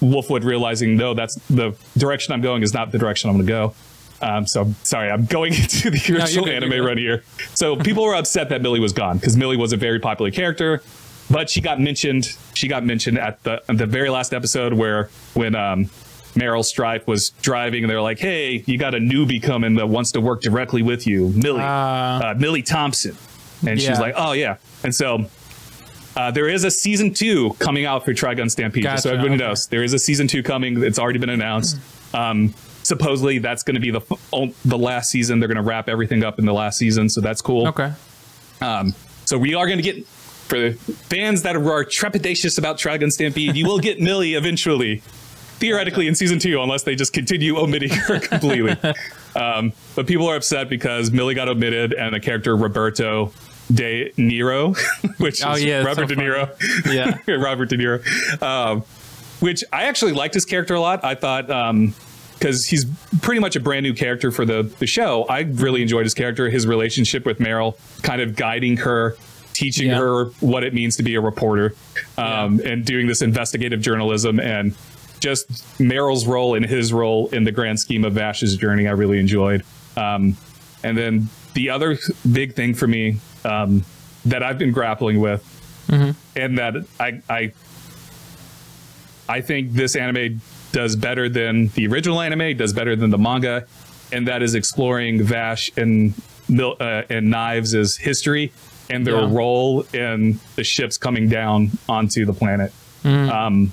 Wolfwood 0.00 0.44
realizing, 0.44 0.96
no, 0.96 1.14
that's 1.14 1.36
the 1.48 1.76
direction 1.96 2.32
I'm 2.34 2.40
going 2.42 2.62
is 2.62 2.74
not 2.74 2.92
the 2.92 2.98
direction 2.98 3.30
I'm 3.30 3.36
going 3.36 3.46
to 3.46 3.52
go. 3.52 3.74
Um, 4.22 4.46
so 4.46 4.72
sorry, 4.82 5.10
I'm 5.10 5.26
going 5.26 5.52
into 5.60 5.90
the 5.90 6.14
original 6.14 6.46
you're 6.46 6.56
anime 6.56 6.70
good. 6.70 6.80
run 6.84 6.98
here. 6.98 7.22
So 7.54 7.76
people 7.76 8.04
were 8.04 8.14
upset 8.14 8.48
that 8.48 8.62
Milly 8.62 8.80
was 8.80 8.92
gone 8.92 9.18
because 9.18 9.36
Milly 9.36 9.56
was 9.56 9.72
a 9.72 9.76
very 9.76 10.00
popular 10.00 10.30
character, 10.30 10.82
but 11.30 11.50
she 11.50 11.60
got 11.60 11.80
mentioned. 11.80 12.36
She 12.54 12.66
got 12.68 12.84
mentioned 12.84 13.18
at 13.18 13.42
the 13.42 13.62
the 13.68 13.84
very 13.86 14.08
last 14.08 14.32
episode 14.32 14.72
where 14.72 15.10
when 15.34 15.54
um, 15.54 15.86
Meryl 16.34 16.62
Stryfe 16.64 17.06
was 17.06 17.30
driving, 17.42 17.84
and 17.84 17.90
they're 17.90 18.00
like, 18.00 18.18
"Hey, 18.18 18.62
you 18.66 18.78
got 18.78 18.94
a 18.94 18.98
newbie 18.98 19.42
coming 19.42 19.74
that 19.74 19.88
wants 19.88 20.12
to 20.12 20.20
work 20.22 20.40
directly 20.40 20.82
with 20.82 21.06
you, 21.06 21.28
Milly, 21.34 21.60
Ah. 21.62 22.30
uh, 22.30 22.34
Milly 22.34 22.62
Thompson," 22.62 23.16
and 23.66 23.78
she's 23.80 23.98
like, 24.00 24.14
"Oh 24.16 24.32
yeah," 24.32 24.56
and 24.82 24.94
so. 24.94 25.26
Uh, 26.16 26.30
there 26.30 26.48
is 26.48 26.64
a 26.64 26.70
season 26.70 27.12
two 27.12 27.52
coming 27.58 27.84
out 27.84 28.04
for 28.04 28.14
Trigun 28.14 28.50
Stampede, 28.50 28.84
just 28.84 29.02
so 29.02 29.10
everybody 29.10 29.34
okay. 29.34 29.44
knows. 29.44 29.66
There 29.66 29.84
is 29.84 29.92
a 29.92 29.98
season 29.98 30.26
two 30.26 30.42
coming. 30.42 30.82
It's 30.82 30.98
already 30.98 31.18
been 31.18 31.30
announced. 31.30 31.78
Um, 32.14 32.54
supposedly, 32.82 33.38
that's 33.38 33.62
going 33.62 33.74
to 33.74 33.80
be 33.80 33.90
the 33.90 34.54
the 34.64 34.78
last 34.78 35.10
season. 35.10 35.38
They're 35.40 35.48
going 35.48 35.56
to 35.56 35.62
wrap 35.62 35.88
everything 35.90 36.24
up 36.24 36.38
in 36.38 36.46
the 36.46 36.54
last 36.54 36.78
season, 36.78 37.10
so 37.10 37.20
that's 37.20 37.42
cool. 37.42 37.68
okay. 37.68 37.92
Um, 38.62 38.94
so 39.26 39.36
we 39.36 39.54
are 39.54 39.66
going 39.66 39.78
to 39.78 39.82
get 39.82 40.06
for 40.46 40.58
the 40.58 40.72
fans 40.72 41.42
that 41.42 41.56
are 41.56 41.84
trepidatious 41.84 42.58
about 42.58 42.78
Trigun 42.78 43.10
Stampede, 43.10 43.56
you 43.56 43.66
will 43.66 43.80
get 43.80 44.00
Milly 44.00 44.34
eventually, 44.34 44.98
theoretically 45.58 46.06
in 46.06 46.14
season 46.14 46.38
two, 46.38 46.62
unless 46.62 46.84
they 46.84 46.94
just 46.94 47.12
continue 47.12 47.58
omitting 47.58 47.90
her 47.90 48.20
completely. 48.20 48.76
um, 49.34 49.72
but 49.94 50.06
people 50.06 50.28
are 50.28 50.36
upset 50.36 50.68
because 50.68 51.10
Milly 51.10 51.34
got 51.34 51.48
omitted 51.48 51.92
and 51.94 52.14
the 52.14 52.20
character 52.20 52.56
Roberto 52.56 53.32
De 53.72 54.10
Niro, 54.16 54.76
which 55.18 55.44
Oh, 55.44 55.52
is 55.52 55.64
yeah, 55.64 55.82
Robert 55.82 56.08
so 56.08 56.14
De 56.14 56.16
Niro. 56.16 56.50
Yeah. 57.26 57.34
Robert 57.34 57.68
De 57.68 57.76
Niro. 57.76 58.42
Um, 58.42 58.82
which 59.40 59.62
I 59.72 59.84
actually 59.84 60.12
liked 60.12 60.34
his 60.34 60.44
character 60.44 60.74
a 60.74 60.80
lot. 60.80 61.04
I 61.04 61.14
thought 61.14 61.48
because 62.38 62.66
he's 62.66 62.84
pretty 63.22 63.40
much 63.40 63.56
a 63.56 63.60
brand 63.60 63.82
new 63.84 63.92
character 63.94 64.30
for 64.30 64.44
the 64.44 64.62
the 64.78 64.86
show. 64.86 65.24
I 65.24 65.40
really 65.40 65.82
enjoyed 65.82 66.04
his 66.04 66.14
character, 66.14 66.48
his 66.48 66.66
relationship 66.66 67.26
with 67.26 67.38
Meryl, 67.38 67.76
kind 68.02 68.20
of 68.22 68.36
guiding 68.36 68.76
her, 68.78 69.16
teaching 69.52 69.88
Yeah. 69.88 69.98
her 69.98 70.24
what 70.40 70.64
it 70.64 70.72
means 70.74 70.96
to 70.96 71.02
be 71.02 71.14
a 71.16 71.20
reporter, 71.20 71.74
um, 72.16 72.60
and 72.64 72.84
doing 72.84 73.06
this 73.06 73.20
investigative 73.20 73.80
journalism 73.80 74.38
and 74.40 74.74
just 75.20 75.48
Meryl's 75.78 76.26
role 76.26 76.54
and 76.54 76.64
his 76.64 76.92
role 76.92 77.28
in 77.28 77.44
the 77.44 77.52
grand 77.52 77.80
scheme 77.80 78.04
of 78.04 78.12
Vash's 78.12 78.56
journey. 78.56 78.86
I 78.86 78.92
really 78.92 79.18
enjoyed. 79.18 79.64
Um, 79.96 80.36
and 80.84 80.96
then 80.96 81.28
the 81.54 81.70
other 81.70 81.98
big 82.30 82.54
thing 82.54 82.74
for 82.74 82.86
me 82.86 83.16
um, 83.46 83.84
that 84.26 84.42
I've 84.42 84.58
been 84.58 84.72
grappling 84.72 85.20
with, 85.20 85.42
and 85.88 86.58
that 86.58 86.74
I, 87.00 87.22
I 87.30 87.52
I 89.28 89.40
think 89.40 89.72
this 89.72 89.96
anime 89.96 90.40
does 90.72 90.96
better 90.96 91.28
than 91.28 91.68
the 91.68 91.86
original 91.86 92.20
anime, 92.20 92.56
does 92.56 92.72
better 92.72 92.94
than 92.96 93.10
the 93.10 93.18
manga, 93.18 93.66
and 94.12 94.26
that 94.28 94.42
is 94.42 94.54
exploring 94.54 95.22
Vash 95.22 95.70
and 95.76 96.14
Mil- 96.48 96.76
uh, 96.78 97.02
and 97.10 97.30
Knives' 97.30 97.96
history 97.96 98.52
and 98.88 99.04
their 99.06 99.20
Yeah. 99.20 99.28
role 99.32 99.82
in 99.92 100.38
the 100.54 100.62
ships 100.62 100.96
coming 100.96 101.28
down 101.28 101.70
onto 101.88 102.24
the 102.24 102.32
planet. 102.32 102.72
Um, 103.04 103.72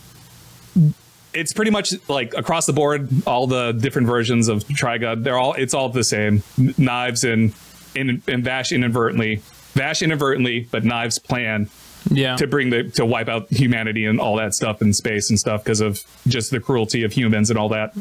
it's 1.34 1.54
pretty 1.54 1.72
much 1.72 1.94
like 2.08 2.34
across 2.36 2.66
the 2.68 2.74
board, 2.74 3.10
all 3.28 3.48
the 3.48 3.72
different 3.74 4.08
versions 4.08 4.48
of 4.48 4.64
Trigun, 4.66 5.24
they're 5.24 5.38
all 5.38 5.54
it's 5.54 5.74
all 5.74 5.90
the 5.90 6.04
same. 6.04 6.44
Knives 6.78 7.24
and 7.24 7.54
and, 7.96 8.22
and 8.28 8.44
Vash 8.44 8.72
inadvertently, 8.72 9.42
Vash 9.74 10.02
inadvertently, 10.02 10.68
but 10.72 10.84
Knives 10.84 11.20
plan 11.20 11.70
Yeah. 12.12 12.36
to 12.36 12.48
bring 12.48 12.70
the 12.70 12.84
to 12.96 13.06
wipe 13.06 13.30
out 13.30 13.50
humanity 13.50 14.06
and 14.06 14.20
all 14.20 14.36
that 14.38 14.54
stuff 14.54 14.82
in 14.82 14.94
space 14.94 15.30
and 15.30 15.40
stuff 15.40 15.64
because 15.64 15.82
of 15.82 16.04
just 16.28 16.52
the 16.52 16.60
cruelty 16.60 17.04
of 17.04 17.14
humans 17.14 17.50
and 17.50 17.58
all 17.58 17.70
that. 17.70 17.94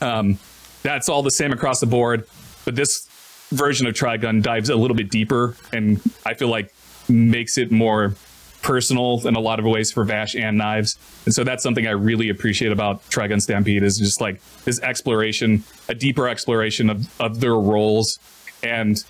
Um, 0.00 0.38
that's 0.82 1.08
all 1.08 1.22
the 1.22 1.30
same 1.30 1.52
across 1.52 1.80
the 1.80 1.86
board, 1.86 2.26
but 2.64 2.74
this 2.74 3.08
version 3.50 3.86
of 3.86 3.94
Trigun 3.94 4.42
dives 4.42 4.68
a 4.70 4.74
little 4.76 4.96
bit 4.96 5.10
deeper, 5.10 5.56
and 5.72 6.00
I 6.26 6.34
feel 6.34 6.48
like 6.48 6.72
makes 7.08 7.58
it 7.58 7.70
more 7.70 8.14
personal 8.62 9.26
in 9.26 9.34
a 9.36 9.40
lot 9.40 9.58
of 9.58 9.64
ways 9.64 9.90
for 9.92 10.04
Vash 10.04 10.34
and 10.34 10.56
Knives. 10.58 10.96
And 11.24 11.34
so 11.34 11.42
that's 11.44 11.62
something 11.62 11.86
I 11.86 11.90
really 11.90 12.28
appreciate 12.28 12.70
about 12.72 13.02
Trigun 13.10 13.40
Stampede 13.42 13.82
is 13.82 13.98
just 13.98 14.20
like 14.20 14.40
this 14.64 14.80
exploration, 14.80 15.64
a 15.88 15.94
deeper 15.94 16.28
exploration 16.28 16.88
of, 16.90 17.20
of 17.20 17.40
their 17.40 17.56
roles 17.56 18.18
and 18.62 19.02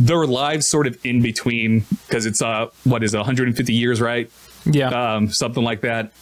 their 0.00 0.26
lives 0.26 0.66
sort 0.66 0.86
of 0.86 0.98
in 1.04 1.20
between 1.22 1.84
because 2.06 2.26
it's 2.26 2.40
uh 2.40 2.66
what 2.84 3.04
is 3.04 3.12
it 3.14 3.18
150 3.18 3.72
years 3.72 4.00
right 4.00 4.30
yeah. 4.64 5.14
um, 5.14 5.30
something 5.30 5.62
like 5.62 5.80
that, 5.82 6.12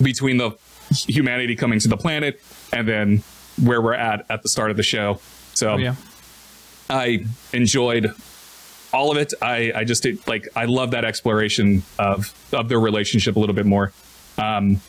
between 0.00 0.36
the 0.36 0.52
humanity 0.90 1.56
coming 1.56 1.78
to 1.80 1.88
the 1.88 1.96
planet 1.96 2.40
and 2.72 2.88
then 2.88 3.22
where 3.62 3.80
we're 3.80 3.94
at 3.94 4.26
at 4.30 4.42
the 4.42 4.48
start 4.48 4.70
of 4.70 4.76
the 4.76 4.82
show. 4.82 5.20
So 5.54 5.72
oh, 5.72 5.76
yeah. 5.76 5.94
I 6.88 7.26
enjoyed 7.52 8.12
all 8.92 9.10
of 9.10 9.18
it. 9.18 9.32
I, 9.40 9.72
I 9.74 9.84
just 9.84 10.02
did, 10.02 10.26
like 10.26 10.48
I 10.56 10.64
love 10.64 10.92
that 10.92 11.04
exploration 11.04 11.82
of 11.98 12.34
of 12.52 12.68
their 12.68 12.80
relationship 12.80 13.36
a 13.36 13.40
little 13.40 13.54
bit 13.54 13.66
more. 13.66 13.92
Um, 14.38 14.80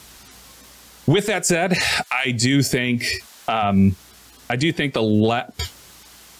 with 1.05 1.27
that 1.27 1.45
said, 1.45 1.77
I 2.11 2.31
do 2.31 2.63
think 2.63 3.05
um, 3.47 3.95
I 4.49 4.55
do 4.55 4.71
think 4.71 4.93
the 4.93 5.03
la- 5.03 5.47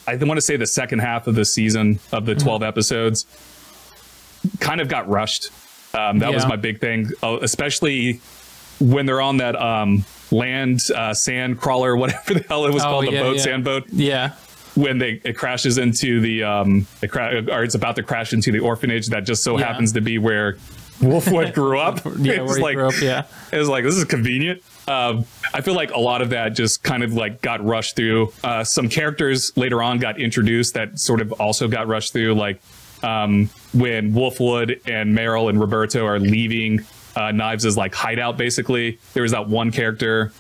I 0.08 0.16
want 0.16 0.38
to 0.38 0.42
say 0.42 0.58
the 0.58 0.68
second 0.68 1.00
half 1.00 1.28
of 1.28 1.36
the 1.36 1.46
season 1.46 2.00
of 2.12 2.26
the 2.26 2.36
12 2.36 2.64
episodes 2.64 3.26
kind 4.60 4.82
of 4.82 4.88
got 4.90 5.08
rushed. 5.08 5.50
Um, 5.94 6.20
that 6.20 6.34
was 6.34 6.46
my 6.48 6.56
big 6.56 6.80
thing, 6.80 7.10
uh, 7.22 7.38
especially 7.42 8.22
when 8.80 9.06
they're 9.06 9.22
on 9.22 9.38
that 9.38 9.56
um, 9.56 10.06
land 10.32 10.82
uh, 10.96 11.14
sand 11.14 11.60
crawler, 11.60 11.96
whatever 11.98 12.34
the 12.34 12.46
hell 12.48 12.66
it 12.66 12.74
was 12.74 12.82
Oh, 12.84 12.86
called, 12.86 13.08
the 13.08 13.12
yeah, 13.12 13.22
boat, 13.22 13.36
yeah. 13.38 13.42
sand 13.44 13.64
boat 13.64 13.84
Yeah. 13.92 14.32
when 14.76 14.98
they 14.98 15.22
it 15.24 15.34
crashes 15.34 15.78
into 15.78 16.22
the 16.22 16.44
um 16.44 16.88
it 17.02 17.10
cra- 17.10 17.44
or 17.52 17.64
it's 17.64 17.76
about 17.76 17.98
to 17.98 18.04
crash 18.04 18.32
into 18.34 18.52
the 18.54 18.60
orphanage 18.60 19.08
that 19.08 19.26
just 19.26 19.44
so 19.44 19.60
Yeah. 19.60 19.68
happens 19.68 19.92
to 19.94 20.02
be 20.02 20.18
where 20.18 20.54
Wolfwood 21.02 21.54
grew 21.54 21.78
up. 21.78 22.00
Yeah. 22.20 22.34
it's 22.42 22.48
Where 22.48 22.56
he 22.58 22.64
like 22.64 22.76
grew 22.76 22.88
up. 22.88 23.02
Yeah. 23.02 23.26
it 23.52 23.58
was 23.58 23.68
like 23.68 23.84
this 23.84 23.96
is 23.98 24.06
convenient. 24.06 24.64
Um, 24.88 25.26
I 25.54 25.62
feel 25.62 25.76
like 25.76 25.92
a 25.92 26.00
lot 26.00 26.22
of 26.22 26.32
that 26.32 26.50
just 26.50 26.84
kind 26.84 27.04
of 27.04 27.14
like 27.14 27.42
got 27.42 27.64
rushed 27.64 27.96
through. 27.96 28.34
Uh, 28.44 28.64
some 28.64 28.90
characters 28.90 29.52
later 29.56 29.82
on 29.82 30.00
got 30.00 30.20
introduced 30.20 30.74
that 30.74 31.00
sort 31.00 31.22
of 31.22 31.32
also 31.34 31.68
got 31.68 31.88
rushed 31.88 32.14
through, 32.14 32.34
like 32.34 32.62
um, 33.04 33.50
when 33.74 34.14
Wolfwood 34.14 34.82
and 34.88 35.16
Meryl 35.18 35.50
and 35.50 35.60
Roberto 35.60 36.06
are 36.06 36.20
leaving 36.20 36.86
uh, 37.16 37.32
Knives' 37.32 37.78
like 37.78 37.94
hideout. 37.94 38.38
Basically, 38.38 39.00
there 39.14 39.24
was 39.24 39.32
that 39.32 39.48
one 39.48 39.72
character. 39.72 40.32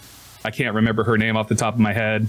I 0.44 0.52
can't 0.52 0.76
remember 0.76 1.04
her 1.04 1.18
name 1.18 1.38
off 1.38 1.48
the 1.48 1.56
top 1.56 1.76
of 1.76 1.80
my 1.80 1.94
head. 1.94 2.28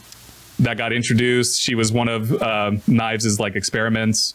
That 0.59 0.76
got 0.76 0.92
introduced. 0.92 1.61
She 1.61 1.75
was 1.75 1.90
one 1.90 2.09
of 2.09 2.31
uh, 2.42 2.73
Knives' 2.87 3.40
like 3.40 3.57
experiments 3.57 4.35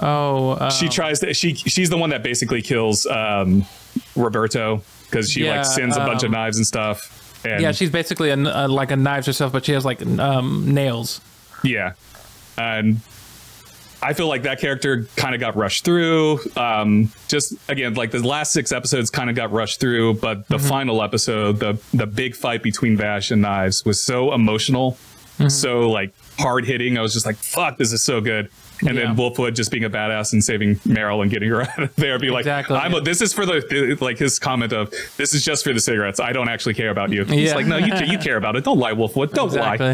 Oh. 0.00 0.50
Uh, 0.50 0.70
she 0.70 0.88
tries 0.88 1.20
to 1.20 1.32
she 1.34 1.54
she's 1.54 1.90
the 1.90 1.96
one 1.96 2.10
that 2.10 2.22
basically 2.22 2.62
kills 2.62 3.06
um 3.06 3.64
roberto 4.16 4.82
because 5.14 5.30
she 5.30 5.44
Yeah, 5.44 5.58
like 5.58 5.66
sends 5.66 5.96
a 5.96 6.00
bunch 6.00 6.22
of 6.22 6.28
um, 6.28 6.32
knives 6.32 6.56
and 6.56 6.66
stuff 6.66 7.20
and 7.44 7.60
yeah, 7.60 7.72
she's 7.72 7.90
basically 7.90 8.30
a, 8.30 8.36
a, 8.36 8.68
like 8.68 8.90
a 8.90 8.96
knives 8.96 9.26
herself, 9.26 9.52
but 9.52 9.64
she 9.66 9.72
has 9.72 9.84
like 9.84 10.04
um, 10.18 10.72
nails. 10.74 11.20
yeah. 11.62 11.92
And 12.56 13.00
i 14.02 14.12
feel 14.12 14.28
like 14.28 14.42
that 14.42 14.60
character 14.60 15.08
kind 15.16 15.34
of 15.34 15.40
got 15.40 15.56
rushed 15.56 15.82
through 15.82 16.38
um 16.58 17.10
just 17.26 17.54
again 17.70 17.94
like 17.94 18.10
the 18.10 18.18
last 18.18 18.52
six 18.52 18.70
episodes 18.70 19.08
kind 19.08 19.30
of 19.30 19.34
got 19.34 19.50
rushed 19.50 19.80
through 19.80 20.12
but 20.14 20.46
the 20.48 20.58
final 20.58 21.02
episode 21.02 21.58
the 21.58 21.80
the 21.94 22.06
big 22.06 22.36
fight 22.36 22.62
between 22.62 22.98
vash 22.98 23.30
and 23.30 23.40
knives 23.40 23.82
was 23.86 24.02
so 24.02 24.34
emotional 24.34 24.98
so 25.48 25.88
like 25.90 26.12
hard 26.38 26.66
hitting 26.66 26.98
i 26.98 27.00
was 27.00 27.14
just 27.14 27.24
like 27.24 27.36
fuck 27.36 27.78
this 27.78 27.92
is 27.94 28.02
so 28.02 28.20
good 28.20 28.50
and 28.80 28.96
then 28.98 29.08
Yeah. 29.08 29.14
Wolfwood 29.14 29.54
just 29.54 29.70
being 29.70 29.84
a 29.84 29.90
badass 29.90 30.32
and 30.32 30.42
saving 30.42 30.76
Meryl 30.80 31.22
and 31.22 31.30
getting 31.30 31.48
her 31.50 31.62
out 31.70 31.82
of 31.82 31.96
there, 31.96 32.18
be 32.18 32.30
like, 32.30 32.40
Exactly, 32.42 32.76
"I'm 32.76 32.94
a, 32.94 33.00
this 33.00 33.20
is 33.22 33.32
for 33.32 33.46
the 33.46 33.96
like 34.00 34.18
his 34.18 34.38
comment 34.38 34.72
of 34.72 34.90
this 35.16 35.34
is 35.34 35.44
just 35.44 35.64
for 35.64 35.72
the 35.72 35.80
cigarettes. 35.80 36.18
I 36.20 36.32
don't 36.32 36.48
actually 36.48 36.74
care 36.74 36.90
about 36.90 37.10
you." 37.10 37.24
He's 37.24 37.54
like, 37.54 37.66
"No, 37.66 37.76
you 37.76 37.94
you 38.06 38.18
care 38.18 38.36
about 38.36 38.56
it. 38.56 38.64
Don't 38.64 38.78
lie, 38.78 38.92
Wolfwood. 38.92 39.32
Don't 39.32 39.46
Exactly. 39.46 39.86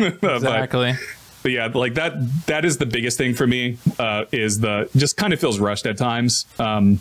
lie." 0.00 0.16
But- 0.20 0.36
exactly. 0.36 0.94
but 1.42 1.52
yeah, 1.52 1.66
like 1.74 1.94
that 1.94 2.12
that 2.46 2.64
is 2.64 2.78
the 2.78 2.86
biggest 2.86 3.16
thing 3.18 3.34
for 3.34 3.46
me 3.46 3.78
uh, 3.98 4.24
is 4.32 4.60
the 4.60 4.88
just 4.96 5.16
kind 5.16 5.32
of 5.32 5.40
feels 5.40 5.58
rushed 5.58 5.86
at 5.86 5.96
times. 5.98 6.46
Um, 6.58 7.00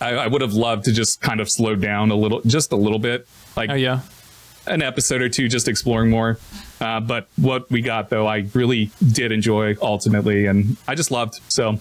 I, 0.00 0.14
I 0.14 0.26
would 0.28 0.40
have 0.40 0.54
loved 0.54 0.86
to 0.86 0.92
just 0.92 1.20
kind 1.20 1.40
of 1.40 1.50
slow 1.50 1.74
down 1.76 2.10
a 2.10 2.14
little, 2.14 2.40
just 2.46 2.72
a 2.72 2.76
little 2.76 2.98
bit, 2.98 3.28
like 3.54 3.68
Oh 3.68 3.74
yeah. 3.74 4.00
an 4.66 4.80
episode 4.80 5.20
or 5.20 5.28
two, 5.28 5.46
just 5.48 5.68
exploring 5.68 6.08
more. 6.08 6.38
Uh, 6.80 7.00
but 7.00 7.28
what 7.36 7.70
we 7.70 7.82
got 7.82 8.08
though, 8.08 8.26
I 8.26 8.46
really 8.54 8.90
did 9.12 9.32
enjoy 9.32 9.76
ultimately, 9.82 10.46
and 10.46 10.76
I 10.88 10.94
just 10.94 11.10
loved. 11.10 11.40
So 11.48 11.78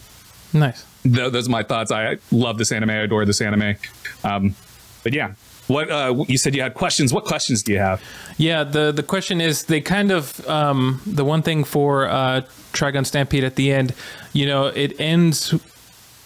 Nice. 0.54 0.86
th- 1.04 1.32
those 1.32 1.48
are 1.48 1.52
my 1.52 1.64
thoughts. 1.64 1.92
I 1.92 2.18
love 2.32 2.58
this 2.58 2.72
anime. 2.72 2.90
I 2.90 2.96
adore 2.96 3.26
this 3.26 3.42
anime. 3.42 3.76
Um, 4.24 4.56
but 5.04 5.14
yeah, 5.14 5.34
what 5.68 5.90
uh, 5.90 6.26
you 6.28 6.38
said 6.38 6.56
you 6.56 6.62
had 6.62 6.74
questions. 6.74 7.14
What 7.14 7.26
questions 7.26 7.64
do 7.64 7.72
you 7.72 7.80
have? 7.80 8.02
Yeah, 8.38 8.64
the 8.64 8.92
the 8.92 9.04
question 9.04 9.40
is 9.40 9.64
they 9.64 9.82
kind 9.82 10.12
of 10.12 10.48
um, 10.50 11.02
the 11.06 11.24
one 11.24 11.42
thing 11.44 11.64
for 11.64 12.08
uh, 12.08 12.42
Trigun 12.74 13.06
Stampede 13.06 13.44
at 13.44 13.56
the 13.56 13.72
end, 13.72 13.94
you 14.34 14.46
know, 14.46 14.66
it 14.66 15.00
ends 15.00 15.54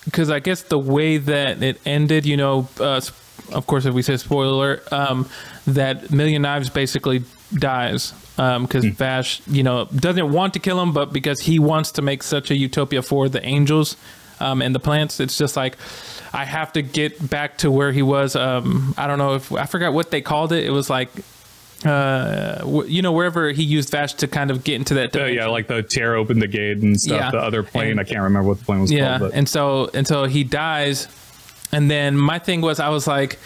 because 0.05 0.29
I 0.29 0.39
guess 0.39 0.63
the 0.63 0.79
way 0.79 1.17
that 1.17 1.61
it 1.61 1.79
ended, 1.85 2.25
you 2.25 2.37
know, 2.37 2.67
uh, 2.79 3.01
of 3.51 3.67
course, 3.67 3.85
if 3.85 3.93
we 3.93 4.01
say 4.01 4.17
spoiler, 4.17 4.81
um, 4.91 5.29
that 5.67 6.11
Million 6.11 6.41
Knives 6.41 6.69
basically 6.69 7.23
dies 7.53 8.13
because 8.35 8.85
Vash, 8.85 9.41
you 9.47 9.63
know, 9.63 9.85
doesn't 9.85 10.31
want 10.31 10.53
to 10.53 10.59
kill 10.59 10.81
him, 10.81 10.91
but 10.91 11.13
because 11.13 11.41
he 11.41 11.59
wants 11.59 11.91
to 11.93 12.01
make 12.01 12.23
such 12.23 12.51
a 12.51 12.55
utopia 12.55 13.01
for 13.01 13.29
the 13.29 13.45
angels 13.45 13.95
um, 14.39 14.61
and 14.61 14.73
the 14.73 14.79
plants, 14.79 15.19
it's 15.19 15.37
just 15.37 15.55
like 15.55 15.77
I 16.33 16.45
have 16.45 16.73
to 16.73 16.81
get 16.81 17.29
back 17.29 17.59
to 17.59 17.69
where 17.69 17.91
he 17.91 18.01
was. 18.01 18.35
Um, 18.35 18.95
I 18.97 19.07
don't 19.07 19.19
know 19.19 19.35
if 19.35 19.51
I 19.51 19.65
forgot 19.65 19.93
what 19.93 20.11
they 20.11 20.21
called 20.21 20.51
it. 20.51 20.63
It 20.65 20.71
was 20.71 20.89
like 20.89 21.09
uh, 21.85 22.83
you 22.87 23.01
know, 23.01 23.11
wherever 23.11 23.51
he 23.51 23.63
used 23.63 23.89
Vash 23.89 24.13
to 24.15 24.27
kind 24.27 24.51
of 24.51 24.63
get 24.63 24.75
into 24.75 24.93
that. 24.95 25.15
Uh, 25.15 25.25
yeah, 25.25 25.47
like 25.47 25.67
the 25.67 25.83
tear 25.83 26.15
open 26.15 26.39
the 26.39 26.47
gate 26.47 26.77
and 26.77 26.99
stuff. 26.99 27.19
Yeah. 27.19 27.31
The 27.31 27.39
other 27.39 27.63
plane, 27.63 27.91
And- 27.91 27.99
I 27.99 28.03
can't 28.03 28.21
remember 28.21 28.47
what 28.49 28.59
the 28.59 28.65
plane 28.65 28.81
was 28.81 28.91
yeah. 28.91 29.17
called. 29.17 29.31
But 29.31 29.37
And 29.37 29.49
so, 29.49 29.89
and 29.93 30.07
so 30.07 30.25
he 30.25 30.43
dies, 30.43 31.07
and 31.71 31.91
then 31.91 32.17
my 32.17 32.39
thing 32.39 32.61
was, 32.61 32.79
I 32.79 32.89
was 32.89 33.07
like, 33.07 33.37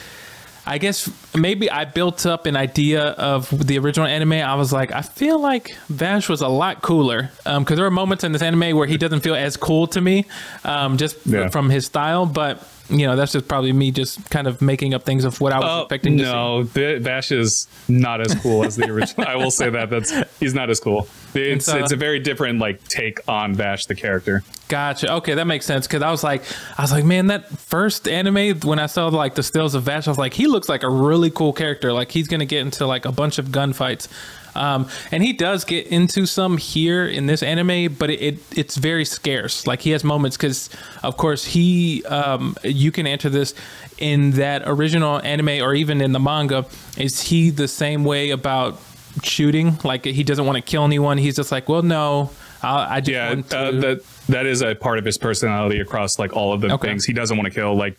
I 0.69 0.77
guess 0.79 1.09
maybe 1.33 1.71
I 1.71 1.85
built 1.85 2.25
up 2.25 2.45
an 2.45 2.57
idea 2.57 3.01
of 3.11 3.49
the 3.67 3.79
original 3.79 4.05
anime. 4.05 4.33
I 4.33 4.55
was 4.55 4.73
like, 4.73 4.91
I 4.91 5.01
feel 5.01 5.39
like 5.39 5.75
Vash 5.87 6.27
was 6.27 6.41
a 6.41 6.47
lot 6.49 6.81
cooler 6.81 7.31
because 7.45 7.77
there 7.77 7.85
are 7.85 7.91
moments 7.91 8.23
in 8.25 8.33
this 8.33 8.41
anime 8.41 8.75
where 8.75 8.85
he 8.85 8.97
doesn't 8.97 9.21
feel 9.21 9.33
as 9.35 9.55
cool 9.55 9.87
to 9.87 10.01
me, 10.01 10.25
um, 10.65 10.97
just 10.97 11.15
Yeah. 11.25 11.47
from 11.49 11.69
his 11.69 11.85
style. 11.85 12.25
But 12.25 12.61
you 12.89 13.05
know, 13.05 13.15
that's 13.15 13.31
just 13.33 13.47
probably 13.47 13.73
me 13.73 13.91
just 13.91 14.29
kind 14.29 14.47
of 14.47 14.61
making 14.61 14.93
up 14.93 15.03
things 15.03 15.25
of 15.25 15.39
what 15.41 15.51
I 15.53 15.59
was 15.59 15.67
Oh, 15.69 15.81
expecting 15.81 16.17
to 16.17 16.23
see. 16.23 16.31
no, 16.31 16.63
the, 16.63 16.99
Vash 16.99 17.31
is 17.31 17.67
not 17.87 18.21
as 18.21 18.33
cool 18.35 18.63
as 18.63 18.75
the 18.75 18.89
original. 18.91 19.27
I 19.27 19.35
will 19.35 19.51
say 19.51 19.69
that 19.69 19.89
that's 19.89 20.13
he's 20.39 20.53
not 20.53 20.69
as 20.69 20.79
cool. 20.79 21.07
It's 21.33 21.67
It's, 21.67 21.69
uh, 21.69 21.77
it's 21.77 21.91
a 21.91 21.95
very 21.97 22.19
different 22.19 22.59
like 22.59 22.83
take 22.87 23.19
on 23.27 23.53
Vash 23.55 23.85
the 23.87 23.95
character. 23.95 24.43
Gotcha. 24.69 25.13
Okay, 25.15 25.33
that 25.35 25.47
makes 25.47 25.65
sense. 25.65 25.87
Because 25.87 26.01
I 26.01 26.11
was 26.11 26.23
like, 26.23 26.43
I 26.77 26.81
was 26.81 26.91
like, 26.91 27.05
man, 27.05 27.27
that 27.27 27.47
first 27.49 28.07
anime 28.07 28.59
when 28.61 28.79
I 28.79 28.85
saw 28.87 29.07
like 29.07 29.35
the 29.35 29.43
stills 29.43 29.75
of 29.75 29.83
Vash, 29.83 30.07
I 30.07 30.11
was 30.11 30.17
like, 30.17 30.33
he 30.33 30.47
looks 30.47 30.67
like 30.67 30.83
a 30.83 30.89
really 30.89 31.29
cool 31.31 31.53
character. 31.53 31.93
Like 31.93 32.11
he's 32.11 32.27
gonna 32.27 32.45
get 32.45 32.61
into 32.61 32.85
like 32.85 33.05
a 33.05 33.11
bunch 33.11 33.37
of 33.37 33.47
gunfights, 33.47 34.07
um, 34.57 34.89
and 35.11 35.23
he 35.23 35.33
does 35.33 35.63
get 35.63 35.87
into 35.87 36.25
some 36.25 36.57
here 36.57 37.05
in 37.05 37.25
this 37.27 37.41
anime, 37.43 37.93
but 37.93 38.09
it, 38.09 38.21
it 38.21 38.39
it's 38.57 38.75
very 38.75 39.05
scarce. 39.05 39.65
Like 39.67 39.81
he 39.81 39.91
has 39.91 40.03
moments 40.03 40.35
because, 40.37 40.69
of 41.03 41.15
course, 41.17 41.45
he 41.45 42.03
um, 42.05 42.55
you 42.63 42.91
can 42.91 43.07
enter 43.07 43.29
this 43.29 43.53
in 43.97 44.31
that 44.31 44.63
original 44.65 45.21
anime 45.21 45.61
or 45.63 45.73
even 45.73 46.01
in 46.01 46.11
the 46.11 46.19
manga. 46.19 46.65
Is 46.97 47.21
he 47.21 47.49
the 47.51 47.67
same 47.67 48.03
way 48.03 48.31
about 48.31 48.79
shooting? 49.23 49.77
Like 49.83 50.05
he 50.05 50.23
doesn't 50.23 50.45
want 50.45 50.55
to 50.57 50.61
kill 50.61 50.83
anyone. 50.83 51.17
He's 51.17 51.35
just 51.35 51.51
like, 51.51 51.69
well, 51.69 51.81
no. 51.83 52.31
I, 52.63 52.97
I 52.97 52.99
just 53.01 53.11
Yeah, 53.11 53.29
want 53.29 53.49
to. 53.51 53.57
uh, 53.57 53.71
that 53.81 54.01
that 54.29 54.45
is 54.47 54.61
a 54.61 54.73
part 54.75 54.97
of 54.97 55.05
his 55.05 55.17
personality 55.17 55.79
across 55.79 56.17
like 56.19 56.33
all 56.35 56.53
of 56.53 56.61
the 56.61 56.73
Okay. 56.73 56.87
things 56.89 57.05
he 57.05 57.13
doesn't 57.13 57.37
want 57.37 57.45
to 57.47 57.53
kill. 57.53 57.75
Like, 57.75 57.97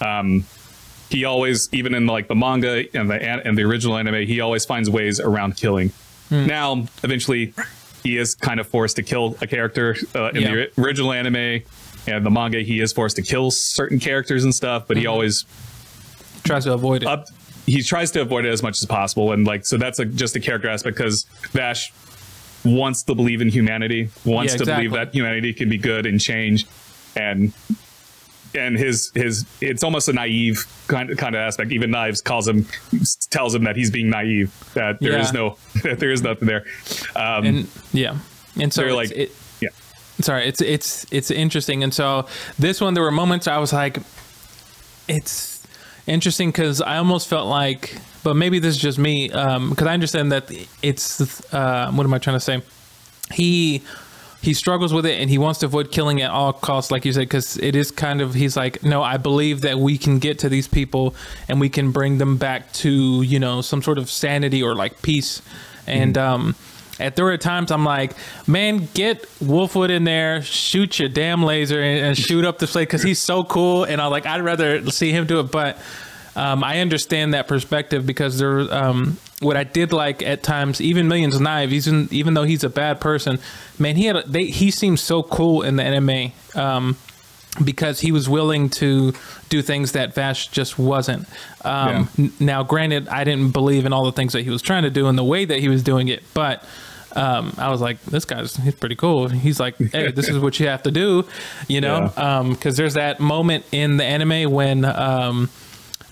um, 0.00 0.44
he 1.10 1.24
always, 1.24 1.68
even 1.72 1.94
in 1.94 2.06
like 2.06 2.28
the 2.28 2.34
manga 2.34 2.84
and 2.96 3.10
the 3.10 3.16
and 3.22 3.58
the 3.58 3.62
original 3.64 3.96
anime, 3.98 4.26
he 4.26 4.40
always 4.40 4.64
finds 4.64 4.88
ways 4.88 5.20
around 5.20 5.56
killing. 5.56 5.90
Hmm. 6.30 6.46
Now, 6.46 6.86
eventually, 7.02 7.52
he 8.02 8.16
is 8.16 8.34
kind 8.34 8.60
of 8.60 8.66
forced 8.68 8.96
to 8.96 9.02
kill 9.02 9.36
a 9.42 9.46
character 9.46 9.96
uh, 10.14 10.28
in 10.30 10.42
Yeah. 10.42 10.54
the 10.54 10.80
original 10.80 11.12
anime 11.12 11.62
and 12.06 12.24
the 12.24 12.30
manga. 12.30 12.60
He 12.60 12.80
is 12.80 12.92
forced 12.92 13.16
to 13.16 13.22
kill 13.22 13.50
certain 13.50 13.98
characters 13.98 14.44
and 14.44 14.54
stuff, 14.54 14.86
but 14.88 14.96
he 14.96 15.02
Mm-hmm. 15.02 15.12
always 15.12 15.44
tries 16.44 16.64
to 16.64 16.72
avoid 16.72 17.02
it. 17.02 17.08
up 17.08 17.26
he 17.66 17.82
tries 17.82 18.10
to 18.12 18.20
avoid 18.22 18.46
it 18.46 18.48
as 18.48 18.62
much 18.62 18.78
as 18.80 18.86
possible 18.86 19.32
and 19.32 19.46
like 19.46 19.66
so 19.66 19.76
that's 19.76 19.98
a, 19.98 20.04
just 20.06 20.34
a 20.34 20.40
character 20.40 20.68
aspect 20.68 20.96
because 20.96 21.24
vash 21.52 21.92
wants 22.64 23.02
to 23.02 23.14
believe 23.14 23.40
in 23.42 23.48
humanity 23.50 24.08
wants 24.24 24.54
Yeah, 24.54 24.58
to 24.58 24.64
believe 24.66 24.92
that 24.92 25.14
humanity 25.14 25.52
can 25.52 25.68
be 25.68 25.76
good 25.76 26.06
and 26.06 26.18
change 26.20 26.66
and 27.14 27.52
and 28.54 28.76
his 28.76 29.12
his 29.14 29.44
it's 29.60 29.84
almost 29.84 30.08
a 30.08 30.12
naive 30.12 30.64
kind 30.88 31.10
of 31.10 31.16
kind 31.18 31.34
of 31.34 31.40
aspect. 31.40 31.72
Even 31.72 31.90
knives 31.90 32.20
calls 32.20 32.46
him 32.48 32.66
tells 33.30 33.54
him 33.54 33.64
that 33.64 33.76
he's 33.76 33.90
being 33.90 34.10
naive 34.10 34.52
that 34.74 34.98
there 35.00 35.18
is 35.18 35.28
Yeah. 35.32 35.40
no 35.40 35.56
that 35.82 35.98
there 36.00 36.10
is 36.10 36.22
nothing 36.22 36.48
there. 36.48 36.64
Um 37.16 37.44
and 37.46 37.68
yeah, 37.92 38.16
and 38.60 38.72
so 38.72 38.84
like 38.94 39.10
it, 39.12 39.32
yeah. 39.60 39.68
sorry, 40.20 40.46
it's 40.48 40.60
it's 40.60 41.06
it's 41.12 41.30
interesting, 41.30 41.82
and 41.84 41.92
so 41.94 42.26
this 42.58 42.80
one 42.80 42.94
there 42.94 43.02
were 43.04 43.10
moments 43.12 43.46
I 43.46 43.58
was 43.58 43.72
like, 43.72 43.98
it's 45.08 45.66
interesting 46.06 46.50
because 46.50 46.80
I 46.80 46.96
almost 46.96 47.28
felt 47.28 47.46
like, 47.48 47.96
but 48.22 48.34
maybe 48.34 48.58
this 48.58 48.74
is 48.76 48.80
just 48.82 48.98
me, 48.98 49.28
because 49.28 49.86
I 49.86 49.94
understand 49.94 50.32
that 50.32 50.50
it's 50.82 51.20
uh, 51.54 51.90
what 51.92 52.04
am 52.04 52.14
I 52.14 52.18
trying 52.18 52.36
to 52.36 52.40
say? 52.40 52.62
He 53.32 53.82
he 54.42 54.54
struggles 54.54 54.92
with 54.92 55.04
it 55.04 55.20
and 55.20 55.28
he 55.28 55.38
wants 55.38 55.60
to 55.60 55.66
avoid 55.66 55.90
killing 55.90 56.22
at 56.22 56.30
all 56.30 56.52
costs 56.52 56.90
like 56.90 57.04
you 57.04 57.12
said 57.12 57.20
because 57.20 57.56
it 57.58 57.76
is 57.76 57.90
kind 57.90 58.20
of 58.20 58.34
he's 58.34 58.56
like 58.56 58.82
no 58.82 59.02
i 59.02 59.16
believe 59.16 59.60
that 59.60 59.78
we 59.78 59.98
can 59.98 60.18
get 60.18 60.38
to 60.38 60.48
these 60.48 60.66
people 60.66 61.14
and 61.48 61.60
we 61.60 61.68
can 61.68 61.90
bring 61.90 62.18
them 62.18 62.36
back 62.36 62.72
to 62.72 63.22
you 63.22 63.38
know 63.38 63.60
some 63.60 63.82
sort 63.82 63.98
of 63.98 64.10
sanity 64.10 64.62
or 64.62 64.74
like 64.74 65.02
peace 65.02 65.42
and 65.86 66.16
um 66.16 66.54
at 66.98 67.16
there 67.16 67.24
were 67.24 67.36
times 67.36 67.70
i'm 67.70 67.84
like 67.84 68.12
man 68.46 68.88
get 68.94 69.22
wolfwood 69.40 69.90
in 69.90 70.04
there 70.04 70.42
shoot 70.42 70.98
your 70.98 71.08
damn 71.08 71.42
laser 71.42 71.80
and, 71.80 72.06
and 72.06 72.18
shoot 72.18 72.44
up 72.44 72.58
the 72.58 72.66
place 72.66 72.86
because 72.86 73.02
he's 73.02 73.18
so 73.18 73.44
cool 73.44 73.84
and 73.84 74.00
I'm 74.00 74.10
like 74.10 74.26
i'd 74.26 74.42
rather 74.42 74.90
see 74.90 75.10
him 75.12 75.26
do 75.26 75.40
it 75.40 75.50
but 75.50 75.78
um, 76.36 76.62
I 76.62 76.78
understand 76.78 77.34
that 77.34 77.48
perspective 77.48 78.06
because 78.06 78.38
there. 78.38 78.60
Um, 78.72 79.18
what 79.40 79.56
I 79.56 79.64
did 79.64 79.92
like 79.92 80.22
at 80.22 80.42
times, 80.42 80.80
even 80.80 81.08
Millions 81.08 81.34
of 81.34 81.40
Knives, 81.42 81.72
even 81.88 82.08
even 82.10 82.34
though 82.34 82.44
he's 82.44 82.62
a 82.64 82.68
bad 82.70 83.00
person, 83.00 83.38
man, 83.78 83.96
he 83.96 84.04
had 84.06 84.16
a, 84.16 84.22
they 84.28 84.44
he 84.46 84.70
seems 84.70 85.00
so 85.00 85.22
cool 85.22 85.62
in 85.62 85.76
the 85.76 85.82
anime 85.82 86.32
um, 86.54 86.96
because 87.64 88.00
he 88.00 88.12
was 88.12 88.28
willing 88.28 88.68
to 88.70 89.12
do 89.48 89.62
things 89.62 89.92
that 89.92 90.14
Vash 90.14 90.48
just 90.48 90.78
wasn't. 90.78 91.26
Um, 91.64 92.08
n- 92.18 92.32
Now, 92.38 92.62
granted, 92.62 93.08
I 93.08 93.24
didn't 93.24 93.50
believe 93.50 93.86
in 93.86 93.92
all 93.92 94.04
the 94.04 94.12
things 94.12 94.32
that 94.34 94.42
he 94.42 94.50
was 94.50 94.62
trying 94.62 94.84
to 94.84 94.90
do 94.90 95.08
and 95.08 95.18
the 95.18 95.24
way 95.24 95.44
that 95.44 95.58
he 95.58 95.68
was 95.68 95.82
doing 95.82 96.08
it, 96.08 96.22
but. 96.34 96.64
Um, 97.16 97.54
I 97.58 97.70
was 97.70 97.80
like, 97.80 98.00
this 98.04 98.24
guy's 98.24 98.54
he's 98.54 98.76
pretty 98.76 98.94
cool. 98.94 99.26
He's 99.26 99.58
like, 99.58 99.76
hey, 99.92 100.12
this 100.12 100.28
is 100.28 100.38
what 100.38 100.60
you 100.60 100.68
have 100.68 100.84
to 100.84 100.92
do, 100.92 101.26
you 101.66 101.80
know? 101.80 102.12
Yeah. 102.16 102.44
Because 102.50 102.76
there's 102.76 102.94
that 102.94 103.18
moment 103.18 103.64
in 103.72 103.96
the 103.96 104.04
anime 104.04 104.48
when 104.52 104.84
um, 104.84 105.50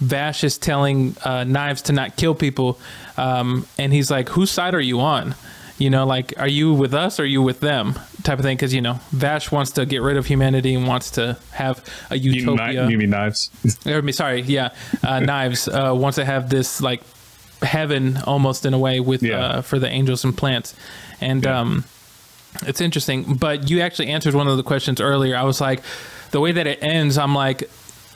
Vash 0.01 0.45
is 0.45 0.59
telling 0.59 1.17
uh, 1.25 1.45
Knives 1.45 1.83
to 1.83 1.93
not 1.93 2.17
kill 2.17 2.35
people, 2.35 2.79
um, 3.17 3.67
and 3.79 3.93
he's 3.93 4.11
like, 4.11 4.29
"Whose 4.31 4.51
side 4.51 4.75
are 4.75 4.81
you 4.81 5.01
on? 5.01 5.35
You 5.79 5.91
know, 5.91 6.05
like, 6.07 6.35
are 6.39 6.49
you 6.49 6.75
with 6.75 6.93
us 6.95 7.19
or 7.21 7.23
are 7.23 7.27
you 7.27 7.43
with 7.43 7.61
them?" 7.61 7.95
Type 8.23 8.39
of 8.39 8.45
thing. 8.45 8.57
Because 8.57 8.73
you 8.75 8.81
know, 8.81 9.01
Vash 9.13 9.51
wants 9.51 9.73
to 9.73 9.87
get 9.87 10.03
rid 10.03 10.17
of 10.17 10.27
humanity 10.27 10.75
and 10.75 10.87
wants 10.87 11.11
to 11.13 11.37
have 11.53 11.85
a 12.11 12.19
utopia. 12.19 12.83
kni- 12.85 12.91
you 12.91 12.99
mean 12.99 13.11
knives 13.11 13.51
sorry, 14.17 14.43
yeah, 14.43 14.71
uh, 15.03 15.21
Knives 15.21 15.67
uh, 15.69 15.93
wants 15.95 16.17
to 16.17 16.25
have 16.25 16.49
this 16.51 16.81
like 16.81 17.03
heaven 17.63 18.19
almost 18.19 18.65
in 18.67 18.75
a 18.75 18.79
way 18.79 19.01
with 19.01 19.23
Yeah. 19.23 19.41
uh, 19.41 19.63
for 19.63 19.79
the 19.81 19.89
angels 19.89 20.25
and 20.25 20.37
plants, 20.37 20.75
and 21.21 21.45
Yeah. 21.45 21.61
um, 21.61 21.85
it's 22.67 22.81
interesting. 22.81 23.35
But 23.35 23.69
you 23.71 23.81
actually 23.81 24.09
answered 24.09 24.35
one 24.35 24.47
of 24.49 24.57
the 24.57 24.63
questions 24.63 25.01
earlier. 25.01 25.37
I 25.37 25.43
was 25.43 25.61
like, 25.61 25.83
the 26.31 26.41
way 26.41 26.53
that 26.53 26.67
it 26.67 26.79
ends, 26.83 27.19
I'm 27.19 27.35
like, 27.35 27.69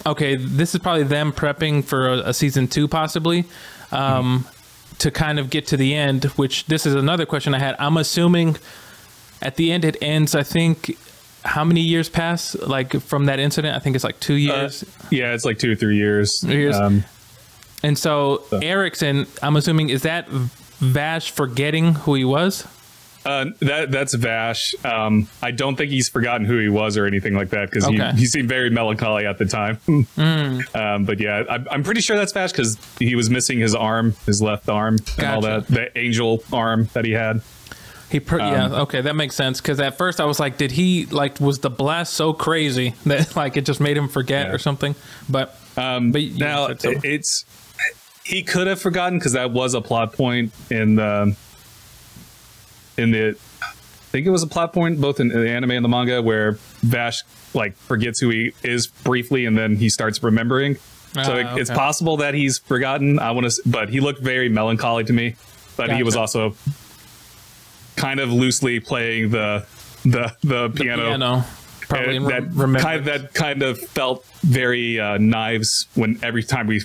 okay, 0.06 0.36
this 0.36 0.74
is 0.74 0.80
probably 0.80 1.04
them 1.04 1.32
prepping 1.32 1.84
for 1.84 2.08
a, 2.08 2.18
a 2.30 2.34
season 2.34 2.68
two, 2.68 2.88
possibly, 2.88 3.44
um, 3.90 4.46
to 4.98 5.10
kind 5.10 5.38
of 5.38 5.50
get 5.50 5.66
to 5.68 5.76
the 5.76 5.94
end. 5.94 6.24
Which 6.36 6.66
this 6.66 6.86
is 6.86 6.94
another 6.94 7.26
question 7.26 7.54
I 7.54 7.58
had. 7.58 7.76
I'm 7.78 7.96
assuming 7.96 8.56
at 9.40 9.56
the 9.56 9.72
end 9.72 9.84
it 9.84 9.96
ends. 10.02 10.34
I 10.34 10.42
think 10.42 10.96
how 11.44 11.64
many 11.64 11.80
years 11.80 12.08
pass 12.08 12.54
like 12.54 12.92
from 13.00 13.26
that 13.26 13.38
incident? 13.40 13.74
I 13.76 13.80
think 13.80 13.96
it's 13.96 14.04
like 14.04 14.20
two 14.20 14.34
Uh, 14.34 14.36
years. 14.36 14.84
yeah 15.10 15.34
it's 15.34 15.44
like 15.44 15.58
two 15.58 15.72
or 15.72 15.74
three 15.74 15.96
years 15.96 16.44
Years. 16.44 16.76
um 16.76 17.02
and 17.82 17.98
so 17.98 18.44
Erikson, 18.52 19.26
I'm 19.42 19.56
assuming, 19.56 19.88
is 19.90 20.02
that 20.02 20.28
Vash 20.28 21.32
forgetting 21.32 21.96
who 21.96 22.14
he 22.14 22.24
was? 22.24 22.64
Uh, 23.24 23.46
that 23.60 23.90
that's 23.92 24.14
Vash. 24.14 24.74
Um, 24.84 25.28
I 25.42 25.52
don't 25.52 25.76
think 25.76 25.90
he's 25.90 26.08
forgotten 26.08 26.44
who 26.44 26.58
he 26.58 26.68
was 26.68 26.96
or 26.96 27.06
anything 27.06 27.34
like 27.34 27.50
that 27.50 27.70
because 27.70 27.86
Okay. 27.86 28.10
he, 28.12 28.20
he 28.20 28.26
seemed 28.26 28.48
very 28.48 28.68
melancholy 28.70 29.26
at 29.26 29.38
the 29.38 29.44
time. 29.46 29.78
um, 30.74 31.04
but 31.04 31.20
yeah, 31.20 31.44
I, 31.48 31.58
I'm 31.70 31.82
pretty 31.84 32.00
sure 32.00 32.16
that's 32.16 32.32
Vash 32.32 32.50
because 32.52 32.76
he 32.98 33.14
was 33.14 33.30
missing 33.30 33.58
his 33.60 33.74
arm, 33.74 34.14
his 34.26 34.42
left 34.42 34.68
arm, 34.68 34.98
and 35.18 35.26
all 35.26 35.40
that. 35.42 35.66
The 35.68 35.96
angel 35.98 36.42
arm 36.52 36.88
that 36.94 37.04
he 37.04 37.12
had. 37.12 37.42
He, 38.10 38.20
per- 38.20 38.40
Um, 38.40 38.52
yeah, 38.52 38.80
okay, 38.82 39.00
that 39.00 39.16
makes 39.16 39.34
sense. 39.34 39.60
Because 39.60 39.80
at 39.80 39.96
first 39.96 40.20
I 40.20 40.24
was 40.26 40.38
like, 40.38 40.58
did 40.58 40.70
he 40.72 41.06
like 41.06 41.40
was 41.40 41.60
the 41.60 41.70
blast 41.70 42.12
so 42.14 42.32
crazy 42.34 42.94
that 43.06 43.34
like 43.36 43.56
it 43.56 43.64
just 43.64 43.80
made 43.80 43.96
him 43.96 44.08
forget 44.08 44.48
Yeah. 44.48 44.52
or 44.52 44.58
something? 44.58 44.94
But 45.28 45.56
Um, 45.76 46.12
But 46.12 46.22
now 46.36 46.74
so. 46.76 46.92
it's 47.04 47.44
he 48.24 48.42
could 48.42 48.66
have 48.66 48.80
forgotten 48.80 49.18
because 49.18 49.32
that 49.32 49.50
was 49.52 49.74
a 49.74 49.80
plot 49.80 50.12
point 50.12 50.52
in 50.70 50.96
the 50.96 51.34
in 52.96 53.10
the. 53.10 53.36
I 53.62 54.12
think 54.12 54.26
it 54.26 54.30
was 54.30 54.42
a 54.42 54.46
plot 54.46 54.74
point 54.74 55.00
both 55.00 55.20
in 55.20 55.28
the 55.28 55.48
anime 55.48 55.70
and 55.70 55.82
the 55.84 55.88
manga 55.88 56.20
where 56.20 56.52
Vash 56.82 57.22
like 57.54 57.76
forgets 57.76 58.20
who 58.20 58.28
he 58.28 58.52
is 58.62 58.86
briefly 58.86 59.46
and 59.46 59.56
then 59.56 59.76
he 59.76 59.88
starts 59.88 60.22
remembering. 60.22 60.74
so 60.74 60.80
Ah, 61.32 61.54
it, 61.56 61.60
it's 61.60 61.70
possible 61.70 62.18
that 62.18 62.34
he's 62.34 62.58
forgotten. 62.58 63.18
I 63.18 63.30
want 63.30 63.50
to, 63.50 63.62
but 63.64 63.88
he 63.88 64.00
looked 64.00 64.20
very 64.22 64.48
melancholy 64.50 65.04
to 65.04 65.12
me. 65.12 65.36
But 65.76 65.92
he 65.92 66.02
was 66.02 66.16
also 66.16 66.54
kind 67.96 68.20
of 68.20 68.30
loosely 68.30 68.80
playing 68.80 69.30
the 69.30 69.66
the 70.04 70.34
the 70.42 70.68
piano. 70.70 71.08
piano, 71.08 71.44
probably 71.88 72.18
that 72.18 72.80
kind 72.80 72.98
of, 72.98 73.04
that 73.06 73.34
kind 73.34 73.62
of 73.62 73.78
felt 73.78 74.26
very 74.42 75.00
uh, 75.00 75.16
knives 75.18 75.86
when 75.94 76.18
every 76.22 76.42
time 76.42 76.66
we 76.66 76.82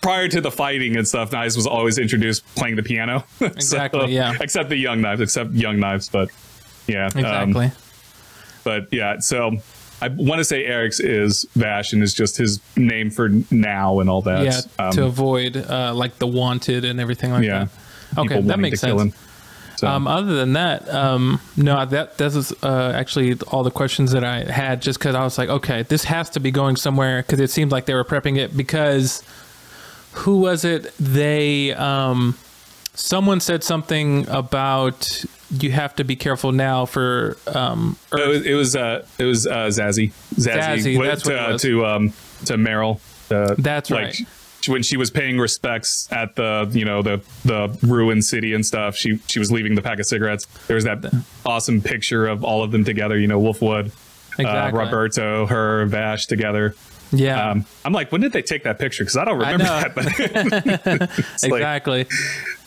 prior 0.00 0.28
to 0.28 0.40
the 0.40 0.50
fighting 0.50 0.96
and 0.96 1.06
stuff 1.06 1.32
knives 1.32 1.56
was 1.56 1.66
always 1.66 1.98
introduced 1.98 2.44
playing 2.54 2.76
the 2.76 2.82
piano 2.82 3.24
So, 3.38 3.46
Exactly, 3.46 4.14
yeah. 4.14 4.34
except 4.40 4.68
the 4.68 4.76
young 4.76 5.00
knives 5.00 5.20
except 5.20 5.52
young 5.52 5.78
knives 5.80 6.08
but 6.08 6.30
yeah 6.86 7.06
um, 7.06 7.18
exactly. 7.18 7.70
but 8.64 8.88
yeah 8.92 9.18
so 9.18 9.56
i 10.00 10.08
want 10.08 10.38
to 10.38 10.44
say 10.44 10.64
eric's 10.64 11.00
is 11.00 11.44
vash 11.54 11.92
and 11.92 12.02
is 12.02 12.14
just 12.14 12.36
his 12.36 12.60
name 12.76 13.10
for 13.10 13.30
now 13.50 14.00
and 14.00 14.08
all 14.08 14.22
that 14.22 14.44
yeah, 14.44 14.60
Um, 14.78 14.92
to 14.92 15.04
avoid 15.04 15.56
uh, 15.56 15.92
like 15.94 16.18
the 16.18 16.26
wanted 16.26 16.84
and 16.84 17.00
everything 17.00 17.30
like 17.32 17.44
yeah 17.44 17.66
that. 18.14 18.18
Okay, 18.20 18.40
that 18.40 18.58
makes 18.58 18.80
sense. 18.80 19.14
So, 19.76 19.86
Um, 19.86 20.06
other 20.08 20.34
than 20.34 20.54
that, 20.54 20.88
um, 20.88 21.40
no, 21.58 21.84
that 21.84 22.16
this 22.16 22.34
is 22.34 22.52
uh, 22.64 22.92
actually 22.96 23.38
all 23.52 23.62
the 23.62 23.70
questions 23.70 24.12
that 24.12 24.24
I 24.24 24.50
had. 24.50 24.80
Just 24.80 24.98
because 24.98 25.14
I 25.14 25.22
was 25.22 25.36
like, 25.36 25.50
okay, 25.50 25.82
this 25.82 26.04
has 26.04 26.30
to 26.30 26.40
be 26.40 26.50
going 26.50 26.74
somewhere 26.76 27.22
because 27.22 27.38
it 27.38 27.50
seemed 27.50 27.70
like 27.70 27.84
they 27.84 27.92
were 27.94 28.02
prepping 28.04 28.38
it 28.38 28.56
because 28.56 29.22
who 30.12 30.38
was 30.38 30.64
it? 30.64 30.92
They 30.98 31.72
um, 31.74 32.36
someone 32.94 33.40
said 33.40 33.62
something 33.64 34.28
about 34.28 35.24
you 35.50 35.70
have 35.70 35.96
to 35.96 36.04
be 36.04 36.16
careful 36.16 36.52
now 36.52 36.84
for 36.84 37.36
um, 37.46 37.96
It 38.12 38.28
was 38.28 38.46
it 38.46 38.54
was, 38.54 38.76
uh, 38.76 39.06
it 39.18 39.24
was 39.24 39.46
uh, 39.46 39.66
Zazie. 39.68 40.12
Zazie, 40.34 40.98
went 40.98 41.10
that's 41.10 41.24
what 41.24 41.32
to, 41.32 41.48
it 41.48 41.52
was. 41.52 41.62
to 41.62 41.86
um 41.86 42.12
to 42.46 42.54
Meryl. 42.54 43.00
Uh, 43.30 43.54
That's 43.58 43.90
like, 43.90 44.04
right. 44.04 44.20
When 44.66 44.82
she 44.82 44.96
was 44.96 45.10
paying 45.10 45.38
respects 45.38 46.08
at 46.10 46.34
the 46.34 46.68
you 46.72 46.84
know 46.84 47.00
the 47.00 47.20
the 47.44 47.78
ruined 47.82 48.24
city 48.24 48.54
and 48.54 48.66
stuff, 48.66 48.96
she 48.96 49.18
she 49.28 49.38
was 49.38 49.52
leaving 49.52 49.76
the 49.76 49.82
pack 49.82 49.98
of 50.00 50.06
cigarettes. 50.06 50.46
There 50.66 50.74
was 50.74 50.84
that 50.84 51.04
awesome 51.46 51.80
picture 51.80 52.26
of 52.26 52.44
all 52.44 52.62
of 52.62 52.72
them 52.72 52.84
together. 52.84 53.18
You 53.18 53.28
know, 53.28 53.40
Wolfwood, 53.40 53.92
uh, 54.38 54.70
Roberto, 54.72 55.46
her, 55.46 55.86
Vash 55.86 56.26
together. 56.26 56.74
Yeah, 57.12 57.50
Um, 57.50 57.64
I'm 57.84 57.92
like, 57.92 58.12
when 58.12 58.20
did 58.20 58.32
they 58.32 58.42
take 58.42 58.64
that 58.64 58.78
picture? 58.78 59.02
Because 59.04 59.16
I 59.16 59.24
don't 59.24 59.38
remember 59.38 59.64
know. 59.64 59.80
that. 59.80 59.94
But 59.94 60.06
it's 61.34 61.42
like- 61.44 61.52
exactly. 61.52 62.06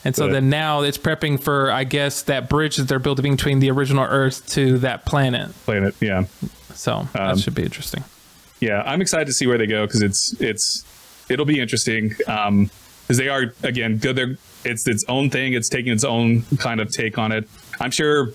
and 0.04 0.16
so 0.16 0.28
but- 0.28 0.34
then 0.34 0.50
now 0.50 0.82
it's 0.82 0.98
prepping 0.98 1.42
for, 1.42 1.72
I 1.72 1.84
guess, 1.84 2.24
that 2.24 2.50
bridge 2.50 2.78
that 2.78 2.88
they're 2.88 3.00
building 3.00 3.36
between 3.36 3.60
the 3.60 3.70
original 3.72 4.04
Earth 4.04 4.48
to 4.52 4.78
that 4.80 5.06
planet. 5.06 5.50
playing 5.66 5.84
it, 5.84 5.96
yeah. 6.02 6.26
So 6.74 7.08
that 7.14 7.22
Um, 7.34 7.38
should 7.38 7.54
be 7.56 7.64
interesting. 7.64 8.04
yeah, 8.60 8.82
I'm 8.86 9.02
excited 9.02 9.26
to 9.28 9.34
see 9.34 9.46
where 9.48 9.58
they 9.58 9.68
go 9.68 9.86
because 9.86 10.02
it's 10.02 10.34
it's 10.40 10.84
it'll 11.30 11.46
be 11.46 11.60
interesting. 11.60 12.16
Um, 12.28 12.70
because 13.04 13.18
they 13.18 13.28
are 13.30 13.54
again 13.64 13.98
good. 13.98 14.16
They're 14.16 14.38
it's 14.64 14.88
its 14.88 15.04
own 15.10 15.30
thing. 15.30 15.54
It's 15.54 15.68
taking 15.70 15.92
its 15.92 16.04
own 16.04 16.44
kind 16.60 16.80
of 16.80 16.90
take 16.92 17.18
on 17.18 17.32
it. 17.32 17.48
I'm 17.80 17.92
sure 17.92 18.30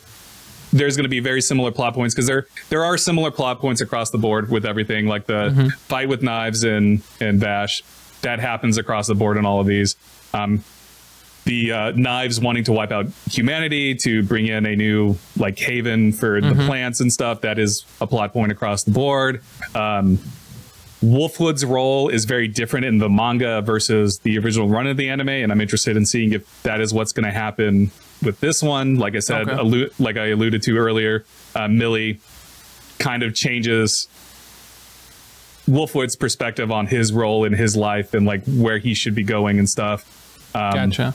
there's 0.76 0.96
going 0.96 1.04
to 1.04 1.10
be 1.10 1.20
very 1.20 1.40
similar 1.40 1.70
plot 1.70 1.94
points 1.94 2.14
because 2.14 2.26
there 2.26 2.46
there 2.68 2.84
are 2.84 2.96
similar 2.98 3.30
plot 3.30 3.60
points 3.60 3.80
across 3.80 4.10
the 4.10 4.18
board 4.18 4.50
with 4.50 4.64
everything. 4.64 5.06
Like 5.06 5.26
the 5.26 5.74
fight 5.88 6.08
with 6.08 6.22
knives 6.22 6.64
and 6.64 7.02
and 7.20 7.40
Vash 7.40 7.82
that 8.22 8.40
happens 8.40 8.78
across 8.78 9.06
the 9.06 9.14
board 9.14 9.36
in 9.36 9.46
all 9.46 9.60
of 9.60 9.66
these. 9.66 9.96
Um, 10.32 10.64
the 11.44 11.70
uh, 11.70 11.92
knives 11.92 12.40
wanting 12.40 12.64
to 12.64 12.72
wipe 12.72 12.90
out 12.90 13.06
humanity 13.30 13.94
to 13.94 14.24
bring 14.24 14.48
in 14.48 14.66
a 14.66 14.74
new 14.74 15.16
like 15.36 15.56
haven 15.58 16.12
for 16.12 16.40
the 16.40 16.54
plants 16.66 17.00
and 17.00 17.12
stuff 17.12 17.40
that 17.42 17.58
is 17.58 17.84
a 18.00 18.06
plot 18.06 18.32
point 18.32 18.50
across 18.50 18.82
the 18.82 18.90
board 18.90 19.40
um, 19.76 20.18
wolfwood's 21.00 21.64
role 21.64 22.08
is 22.08 22.24
very 22.24 22.48
different 22.48 22.84
in 22.84 22.98
the 22.98 23.08
manga 23.08 23.62
versus 23.62 24.18
the 24.20 24.36
original 24.38 24.66
run 24.68 24.88
of 24.88 24.96
the 24.96 25.08
anime 25.08 25.28
and 25.28 25.52
i'm 25.52 25.60
interested 25.60 25.96
in 25.96 26.04
seeing 26.04 26.32
if 26.32 26.62
that 26.64 26.80
is 26.80 26.92
what's 26.92 27.12
going 27.12 27.24
to 27.24 27.30
happen 27.30 27.92
with 28.22 28.40
this 28.40 28.62
one 28.62 28.96
like 28.96 29.14
i 29.14 29.18
said 29.20 29.48
Okay. 29.48 29.52
allu- 29.62 29.90
like 30.00 30.16
i 30.16 30.26
alluded 30.28 30.62
to 30.62 30.76
earlier 30.76 31.24
uh, 31.54 31.68
milly 31.68 32.20
kind 32.98 33.22
of 33.22 33.34
changes 33.34 34.08
wolfwood's 35.68 36.16
perspective 36.16 36.70
on 36.70 36.86
his 36.86 37.12
role 37.12 37.44
in 37.44 37.52
his 37.52 37.76
life 37.76 38.14
and 38.14 38.24
like 38.26 38.44
where 38.46 38.78
he 38.78 38.94
should 38.94 39.14
be 39.14 39.24
going 39.24 39.58
and 39.58 39.68
stuff 39.68 40.50
um, 40.54 40.72
Gotcha. 40.90 41.14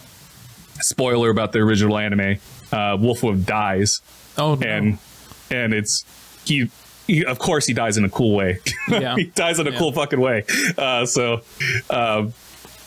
spoiler 0.81 1.29
about 1.29 1.51
the 1.53 1.59
original 1.59 1.97
anime 1.97 2.37
uh 2.71 2.97
wolfwood 2.97 3.45
dies 3.45 4.01
Oh, 4.37 4.55
no. 4.55 4.67
and 4.67 4.97
and 5.49 5.73
it's 5.73 6.05
he, 6.45 6.69
he 7.07 7.25
of 7.25 7.39
course 7.39 7.65
he 7.65 7.73
dies 7.73 7.97
in 7.97 8.03
a 8.05 8.09
cool 8.09 8.35
way 8.35 8.59
Yeah. 8.89 9.15
he 9.15 9.25
dies 9.25 9.59
in 9.59 9.67
a 9.67 9.71
Yeah. 9.71 9.77
cool 9.79 9.91
fucking 9.93 10.19
way 10.19 10.43
uh 10.77 11.05
so 11.05 11.41
um 11.89 12.33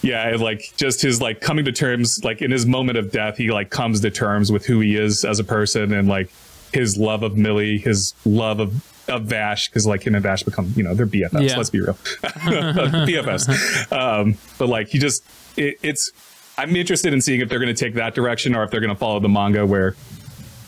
yeah 0.04 0.28
and, 0.28 0.40
like 0.40 0.72
just 0.76 1.02
his 1.02 1.20
like 1.20 1.40
coming 1.40 1.64
to 1.64 1.72
terms 1.72 2.22
like 2.24 2.42
in 2.42 2.50
his 2.50 2.66
moment 2.66 2.98
of 2.98 3.10
death 3.10 3.36
he 3.36 3.50
like 3.50 3.70
comes 3.70 4.00
to 4.00 4.10
terms 4.10 4.52
with 4.52 4.66
who 4.66 4.80
he 4.80 4.96
is 4.96 5.24
as 5.24 5.38
a 5.38 5.44
person 5.44 5.92
and 5.92 6.08
like 6.08 6.30
his 6.72 6.96
love 6.96 7.22
of 7.22 7.36
milly 7.36 7.78
his 7.78 8.14
love 8.24 8.60
of 8.60 8.84
of 9.08 9.24
Vash 9.24 9.68
because 9.68 9.86
like 9.86 10.06
him 10.06 10.14
and 10.14 10.22
Vash 10.22 10.42
become 10.42 10.72
you 10.76 10.82
know 10.82 10.94
they're 10.94 11.06
BFFs. 11.06 11.48
Yeah. 11.48 11.56
Let's 11.56 11.70
be 11.70 11.80
real, 11.80 11.92
BFFs. 12.22 13.92
Um, 13.92 14.38
but 14.58 14.68
like 14.68 14.88
he 14.88 14.98
just 14.98 15.24
it, 15.58 15.78
it's 15.82 16.10
I'm 16.56 16.74
interested 16.76 17.12
in 17.12 17.20
seeing 17.20 17.40
if 17.40 17.48
they're 17.48 17.58
going 17.58 17.74
to 17.74 17.84
take 17.84 17.94
that 17.94 18.14
direction 18.14 18.54
or 18.54 18.62
if 18.64 18.70
they're 18.70 18.80
going 18.80 18.92
to 18.92 18.98
follow 18.98 19.20
the 19.20 19.28
manga 19.28 19.66
where 19.66 19.96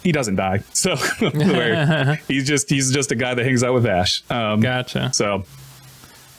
he 0.03 0.13
doesn't 0.13 0.37
die. 0.37 0.63
So 0.73 0.97
he's 2.29 2.47
just 2.47 2.69
he's 2.71 2.93
just 2.93 3.11
a 3.13 3.15
guy 3.15 3.35
that 3.35 3.45
hangs 3.45 3.65
out 3.65 3.75
with 3.75 3.85
Vash. 3.85 4.23
Um, 4.31 4.61
Gotcha. 4.61 5.13
So 5.13 5.45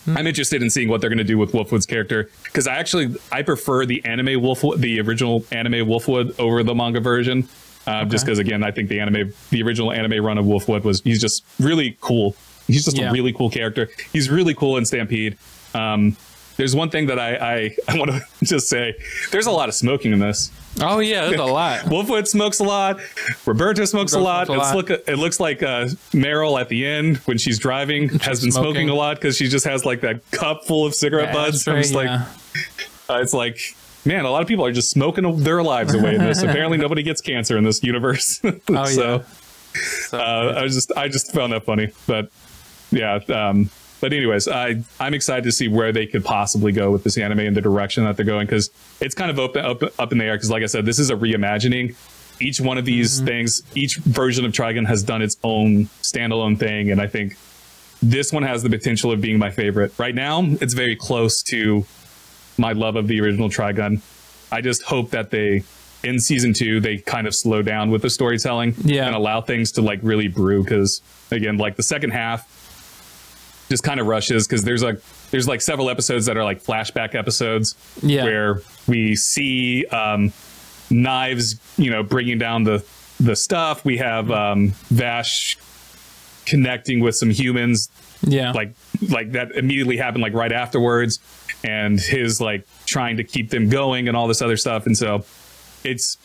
I'm 0.07 0.25
interested 0.27 0.61
in 0.61 0.69
seeing 0.69 0.87
what 0.89 1.01
they're 1.01 1.09
going 1.09 1.17
to 1.17 1.23
do 1.23 1.37
with 1.37 1.51
Wolfwood's 1.51 1.85
character 1.85 2.29
because 2.43 2.67
I 2.67 2.75
actually 2.75 3.15
I 3.31 3.41
prefer 3.41 3.85
the 3.85 4.03
anime 4.05 4.41
Wolfwood, 4.41 4.79
the 4.79 4.99
original 5.01 5.43
anime 5.51 5.85
Wolfwood 5.87 6.39
over 6.39 6.63
the 6.63 6.73
manga 6.75 6.99
version. 6.99 7.47
Um, 7.85 8.09
Just 8.09 8.25
because 8.25 8.37
again, 8.39 8.63
I 8.63 8.71
think 8.71 8.89
the 8.89 8.99
anime, 8.99 9.33
the 9.49 9.63
original 9.63 9.91
anime 9.93 10.23
run 10.23 10.37
of 10.37 10.45
Wolfwood 10.45 10.83
was 10.83 11.01
he's 11.01 11.21
just 11.21 11.45
really 11.59 11.97
cool. 12.01 12.35
He's 12.67 12.83
just 12.83 12.97
Yeah. 12.97 13.09
a 13.09 13.13
really 13.13 13.31
cool 13.31 13.49
character. 13.49 13.89
He's 14.11 14.29
really 14.29 14.53
cool 14.53 14.75
in 14.77 14.85
Stampede. 14.85 15.37
Um, 15.73 16.17
there's 16.57 16.75
one 16.75 16.89
thing 16.89 17.07
that 17.07 17.17
I 17.19 17.35
I, 17.35 17.75
I 17.87 17.97
want 17.97 18.11
to 18.11 18.21
just 18.45 18.67
say. 18.67 18.95
There's 19.31 19.45
a 19.47 19.51
lot 19.51 19.69
of 19.69 19.75
smoking 19.75 20.11
in 20.11 20.19
this. 20.19 20.51
Oh 20.79 20.99
yeah, 20.99 21.25
there's 21.25 21.39
a 21.39 21.45
lot. 21.45 21.79
Wolfwood 21.85 22.27
smokes 22.27 22.59
a 22.59 22.63
lot. 22.63 22.99
Roberto 23.45 23.85
smokes 23.85 24.13
a 24.13 24.19
lot. 24.19 24.47
Smokes 24.47 24.65
a 24.65 24.67
It's 24.67 24.75
look. 24.75 24.89
It 25.07 25.17
looks 25.17 25.39
like 25.39 25.63
uh, 25.63 25.85
Meryl 26.11 26.59
at 26.59 26.69
the 26.69 26.85
end 26.85 27.17
when 27.19 27.37
she's 27.37 27.57
driving 27.57 28.09
has 28.19 28.41
been 28.41 28.51
smoking, 28.51 28.73
smoking. 28.73 28.89
a 28.89 28.93
lot 28.95 29.15
because 29.17 29.37
she 29.37 29.47
just 29.47 29.65
has 29.65 29.85
like 29.85 30.01
that 30.01 30.29
cup 30.31 30.65
full 30.65 30.85
of 30.85 30.93
cigarette 30.93 31.33
buds. 31.33 31.67
I'm 31.67 31.81
just 31.81 31.95
like, 31.95 32.07
yeah. 32.07 32.25
uh, 33.09 33.19
it's 33.21 33.33
like, 33.33 33.59
man, 34.05 34.25
a 34.25 34.29
lot 34.29 34.41
of 34.41 34.47
people 34.47 34.65
are 34.65 34.71
just 34.71 34.91
smoking 34.91 35.39
their 35.43 35.63
lives 35.63 35.93
away 35.95 36.15
in 36.15 36.23
this. 36.23 36.41
Apparently, 36.43 36.77
nobody 36.77 37.01
gets 37.03 37.21
cancer 37.21 37.57
in 37.57 37.63
this 37.63 37.83
universe. 37.83 38.41
Oh, 38.69 38.85
so, 38.85 39.23
So, 40.09 40.17
uh, 40.19 40.61
I 40.63 40.67
just, 40.67 40.91
I 40.95 41.07
just 41.07 41.33
found 41.33 41.53
that 41.53 41.65
funny. 41.65 41.91
But 42.05 42.29
yeah. 42.91 43.15
Um, 43.29 43.69
but 43.99 44.13
anyways, 44.13 44.47
I 44.47 44.83
I'm 44.99 45.13
excited 45.13 45.43
to 45.45 45.51
see 45.51 45.67
where 45.67 45.91
they 45.91 46.05
could 46.05 46.23
possibly 46.23 46.71
go 46.71 46.91
with 46.91 47.03
this 47.03 47.17
anime 47.17 47.39
and 47.39 47.55
the 47.55 47.61
direction 47.61 48.03
that 48.05 48.15
they're 48.17 48.25
going 48.25 48.45
because 48.45 48.69
it's 49.01 49.15
kind 49.15 49.31
of 49.31 49.39
open 49.39 49.65
up 49.65 49.81
up 49.99 50.11
in 50.11 50.17
the 50.17 50.25
air. 50.25 50.35
Because 50.35 50.51
like 50.51 50.63
I 50.63 50.67
said, 50.67 50.85
this 50.85 50.99
is 50.99 51.09
a 51.09 51.15
reimagining. 51.15 51.95
Each 52.39 52.61
one 52.61 52.77
of 52.77 52.85
these 52.85 53.17
mm-hmm. 53.17 53.25
things, 53.25 53.63
each 53.73 53.97
version 53.97 54.45
of 54.45 54.51
Trigun 54.51 54.85
has 54.85 55.01
done 55.01 55.23
its 55.23 55.37
own 55.43 55.85
standalone 56.03 56.59
thing, 56.59 56.91
and 56.91 57.01
I 57.01 57.07
think 57.07 57.35
this 58.01 58.31
one 58.31 58.43
has 58.43 58.61
the 58.61 58.69
potential 58.69 59.11
of 59.11 59.21
being 59.21 59.39
my 59.39 59.49
favorite. 59.49 59.97
Right 59.97 60.13
now, 60.13 60.43
it's 60.61 60.75
very 60.75 60.95
close 60.95 61.41
to 61.43 61.85
my 62.57 62.73
love 62.73 62.95
of 62.95 63.07
the 63.07 63.19
original 63.21 63.49
Trigun. 63.49 64.01
I 64.51 64.61
just 64.61 64.83
hope 64.83 65.09
that 65.11 65.31
they, 65.31 65.63
in 66.03 66.19
season 66.19 66.53
two, 66.53 66.79
they 66.79 66.97
kind 66.97 67.25
of 67.25 67.35
slow 67.35 67.63
down 67.63 67.89
with 67.89 68.03
the 68.03 68.09
storytelling 68.09 68.75
Yeah. 68.83 69.07
and 69.07 69.15
allow 69.15 69.41
things 69.41 69.71
to 69.73 69.81
like 69.81 69.99
really 70.03 70.27
brew. 70.27 70.63
Because 70.63 71.01
again, 71.31 71.57
like 71.57 71.75
the 71.75 71.83
second 71.83 72.11
half 72.11 72.47
just 73.69 73.83
kind 73.83 73.99
of 73.99 74.07
rushes 74.07 74.47
because 74.47 74.63
there's 74.63 74.81
like 74.83 74.99
there's 75.31 75.47
like 75.47 75.61
several 75.61 75.89
episodes 75.89 76.25
that 76.25 76.37
are 76.37 76.43
like 76.43 76.63
flashback 76.63 77.15
episodes 77.15 77.75
Yeah. 78.01 78.23
where 78.23 78.61
we 78.87 79.15
see 79.15 79.85
um, 79.87 80.31
knives, 80.89 81.59
you 81.77 81.91
know, 81.91 82.03
bringing 82.03 82.37
down 82.37 82.63
the 82.63 82.85
the 83.19 83.35
stuff. 83.35 83.83
We 83.83 83.97
have 83.97 84.29
um, 84.31 84.69
Vash 84.89 85.57
connecting 86.45 87.01
with 87.01 87.15
some 87.15 87.29
humans 87.29 87.89
yeah. 88.21 88.51
like 88.53 88.73
like 89.09 89.33
that 89.33 89.51
immediately 89.51 89.97
happened 89.97 90.21
like 90.23 90.33
right 90.33 90.53
afterwards 90.53 91.19
and 91.65 91.99
his 91.99 92.39
like 92.39 92.65
trying 92.85 93.17
to 93.17 93.23
keep 93.23 93.49
them 93.49 93.67
going 93.67 94.07
and 94.07 94.15
all 94.15 94.29
this 94.29 94.41
other 94.41 94.55
stuff 94.55 94.85
and 94.85 94.97
so 94.97 95.25
it's 95.83 96.17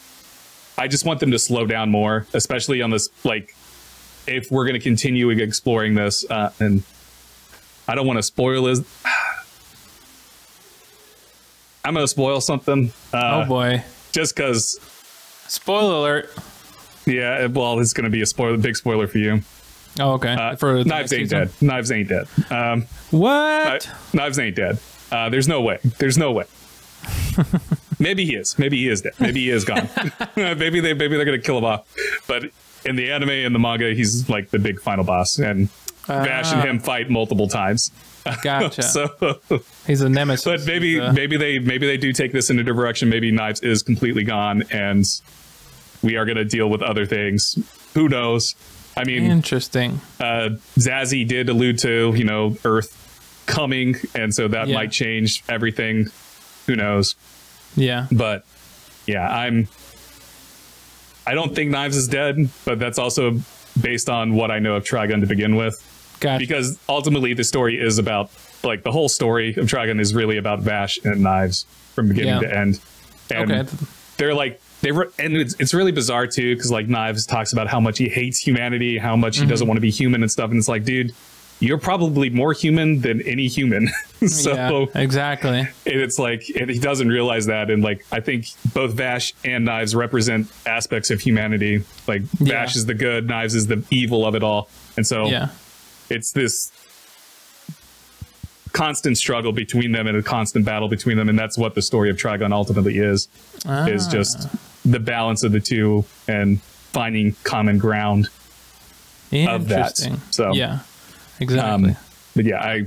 i 0.78 0.86
just 0.86 1.04
want 1.04 1.18
them 1.18 1.32
to 1.32 1.38
slow 1.40 1.66
down 1.66 1.90
more 1.90 2.24
especially 2.34 2.80
on 2.80 2.90
this 2.90 3.08
like 3.24 3.52
if 4.28 4.48
we're 4.52 4.64
going 4.64 4.78
to 4.78 4.80
continue 4.80 5.28
exploring 5.30 5.96
this 5.96 6.24
uh 6.30 6.52
and 6.60 6.84
i 7.88 7.94
don't 7.94 8.06
want 8.06 8.18
to 8.18 8.22
spoil 8.22 8.64
this 8.64 8.80
i'm 11.84 11.94
going 11.94 12.04
to 12.04 12.08
spoil 12.08 12.40
something 12.40 12.92
uh 13.12 13.42
oh 13.44 13.48
boy. 13.48 13.82
just 14.12 14.34
because 14.36 14.78
Spoiler 15.48 15.94
alert. 15.96 16.30
yeah 17.06 17.46
well 17.46 17.78
it's 17.80 17.92
going 17.92 18.04
to 18.04 18.10
be 18.10 18.22
a 18.22 18.26
spoiler 18.26 18.56
big 18.56 18.76
spoiler 18.76 19.06
for 19.06 19.18
you 19.18 19.42
Oh, 20.00 20.12
okay. 20.12 20.32
uh, 20.32 20.56
For 20.56 20.82
knives 20.84 21.12
ain't 21.12 21.28
season? 21.28 21.38
dead 21.40 21.50
knives 21.60 21.92
ain't 21.92 22.08
dead 22.08 22.26
um 22.50 22.86
What? 23.10 23.82
Kni- 23.82 24.14
Knives 24.14 24.38
ain't 24.38 24.56
dead. 24.56 24.78
Uh, 25.10 25.28
there's 25.28 25.46
no 25.46 25.60
way. 25.60 25.78
There's 25.98 26.16
no 26.16 26.32
way. 26.32 26.44
maybe 27.98 28.24
he 28.24 28.34
is. 28.34 28.58
Maybe 28.58 28.78
he 28.78 28.88
is 28.88 29.02
dead. 29.02 29.12
Maybe 29.20 29.40
he 29.40 29.50
is 29.50 29.66
gone. 29.66 29.86
maybe 30.36 30.80
they 30.80 30.94
maybe 30.94 31.16
they're 31.16 31.26
gonna 31.26 31.38
kill 31.38 31.58
him 31.58 31.66
off. 31.66 31.84
But 32.26 32.44
in 32.86 32.96
the 32.96 33.12
anime 33.12 33.28
and 33.28 33.54
the 33.54 33.58
manga, 33.58 33.92
he's 33.92 34.30
like 34.30 34.48
the 34.48 34.58
big 34.58 34.80
final 34.80 35.04
boss, 35.04 35.38
and 35.38 35.68
Vash 36.06 36.52
and 36.52 36.62
him 36.68 36.78
fight 36.80 37.08
multiple 37.10 37.48
times. 37.48 37.90
Gotcha. 38.42 38.82
So, 38.82 39.40
He's 39.86 40.00
a 40.00 40.08
nemesis. 40.08 40.44
but 40.44 40.64
maybe 40.66 41.00
Uh, 41.00 41.12
maybe 41.12 41.36
they 41.36 41.58
maybe 41.58 41.86
they 41.86 41.96
do 41.96 42.12
take 42.12 42.32
this 42.32 42.50
in 42.50 42.58
a 42.58 42.62
direction. 42.62 43.08
Maybe 43.08 43.30
Knives 43.32 43.60
is 43.60 43.82
completely 43.82 44.22
gone, 44.24 44.62
and 44.70 45.04
we 46.02 46.16
are 46.16 46.24
gonna 46.24 46.44
deal 46.44 46.68
with 46.70 46.82
other 46.82 47.04
things. 47.06 47.58
Who 47.94 48.08
knows? 48.08 48.54
I 48.96 49.04
mean, 49.04 49.24
interesting. 49.24 50.00
uh, 50.20 50.50
Zazie 50.78 51.26
did 51.26 51.48
allude 51.48 51.78
to, 51.80 52.12
you 52.14 52.24
know, 52.24 52.56
Earth 52.64 53.42
coming, 53.46 53.96
and 54.14 54.32
so 54.34 54.48
that 54.48 54.68
Yeah. 54.68 54.74
might 54.74 54.92
change 54.92 55.42
everything. 55.48 56.06
Who 56.66 56.76
knows? 56.76 57.16
Yeah. 57.74 58.06
But 58.12 58.44
yeah, 59.06 59.26
I'm. 59.28 59.66
I 61.26 61.34
don't 61.34 61.54
think 61.54 61.70
Knives 61.70 61.96
is 61.96 62.08
dead, 62.08 62.36
but 62.64 62.78
that's 62.78 62.98
also 62.98 63.40
based 63.80 64.08
on 64.10 64.34
what 64.34 64.50
I 64.50 64.58
know 64.58 64.74
of 64.76 64.84
Trigun 64.84 65.20
to 65.20 65.26
begin 65.26 65.56
with, 65.56 65.82
Gotcha. 66.22 66.38
because 66.38 66.78
ultimately 66.88 67.34
the 67.34 67.44
story 67.44 67.78
is 67.80 67.98
about 67.98 68.30
like 68.64 68.82
the 68.84 68.92
whole 68.92 69.08
story 69.08 69.50
of 69.56 69.66
Trigun 69.66 70.00
is 70.00 70.14
really 70.14 70.36
about 70.38 70.60
Vash 70.60 70.98
and 71.04 71.20
knives 71.20 71.64
from 71.94 72.08
beginning 72.08 72.40
Yeah. 72.42 72.48
to 72.48 72.56
end. 72.56 72.80
And 73.30 73.52
Okay. 73.52 73.76
they're 74.16 74.34
like 74.34 74.60
they 74.82 74.90
were, 74.92 75.12
and 75.18 75.36
it's, 75.36 75.54
it's 75.60 75.74
really 75.74 75.92
bizarre 75.92 76.26
too 76.26 76.54
because 76.56 76.70
like 76.72 76.88
Knives 76.88 77.24
talks 77.26 77.52
about 77.52 77.68
how 77.68 77.78
much 77.80 77.98
he 77.98 78.08
hates 78.08 78.38
humanity, 78.40 78.98
how 78.98 79.14
much 79.16 79.36
he 79.36 79.42
Mm-hmm. 79.42 79.50
doesn't 79.50 79.66
want 79.68 79.76
to 79.76 79.80
be 79.82 79.90
human 79.90 80.22
and 80.22 80.30
stuff, 80.30 80.50
and 80.50 80.58
it's 80.58 80.66
like, 80.68 80.84
dude, 80.84 81.14
you're 81.60 81.78
probably 81.78 82.28
more 82.30 82.52
human 82.52 83.00
than 83.00 83.22
any 83.22 83.46
human. 83.46 83.88
so 84.26 84.52
yeah, 84.94 85.00
exactly. 85.00 85.58
and 85.60 85.68
it's 86.00 86.18
like 86.18 86.42
and 86.58 86.68
he 86.68 86.78
doesn't 86.80 87.08
realize 87.08 87.46
that 87.46 87.70
and 87.70 87.82
like 87.84 88.04
i 88.12 88.20
think 88.20 88.46
both 88.74 88.92
vash 88.92 89.34
and 89.44 89.64
knives 89.64 89.94
represent 89.96 90.46
aspects 90.66 91.10
of 91.10 91.20
humanity 91.20 91.84
like 92.06 92.22
Yeah. 92.40 92.54
vash 92.54 92.76
is 92.76 92.86
the 92.86 92.94
good 92.94 93.28
knives 93.28 93.54
is 93.56 93.66
the 93.68 93.82
evil 93.90 94.24
of 94.26 94.34
it 94.36 94.42
all 94.44 94.68
and 94.96 95.04
so 95.06 95.26
Yeah. 95.26 95.48
It's 96.12 96.32
this 96.32 96.70
constant 98.72 99.18
struggle 99.18 99.52
between 99.52 99.92
them 99.92 100.06
and 100.06 100.16
a 100.16 100.22
constant 100.22 100.64
battle 100.64 100.88
between 100.88 101.16
them 101.18 101.28
and 101.28 101.38
that's 101.38 101.58
what 101.58 101.74
the 101.74 101.82
story 101.82 102.08
of 102.08 102.16
trigun 102.16 102.52
ultimately 102.52 102.96
is 102.98 103.28
is 103.86 104.06
just 104.08 104.48
the 104.90 104.98
balance 104.98 105.42
of 105.42 105.52
the 105.52 105.60
two 105.60 106.04
and 106.26 106.60
finding 106.62 107.34
common 107.44 107.76
ground 107.78 108.26
of 109.30 109.68
that. 109.68 110.00
Interesting. 110.00 110.16
So, 110.30 110.52
yeah, 110.54 110.80
exactly. 111.38 111.90
um, 111.90 111.96
but 112.34 112.44
yeah 112.46 112.60
i 112.62 112.86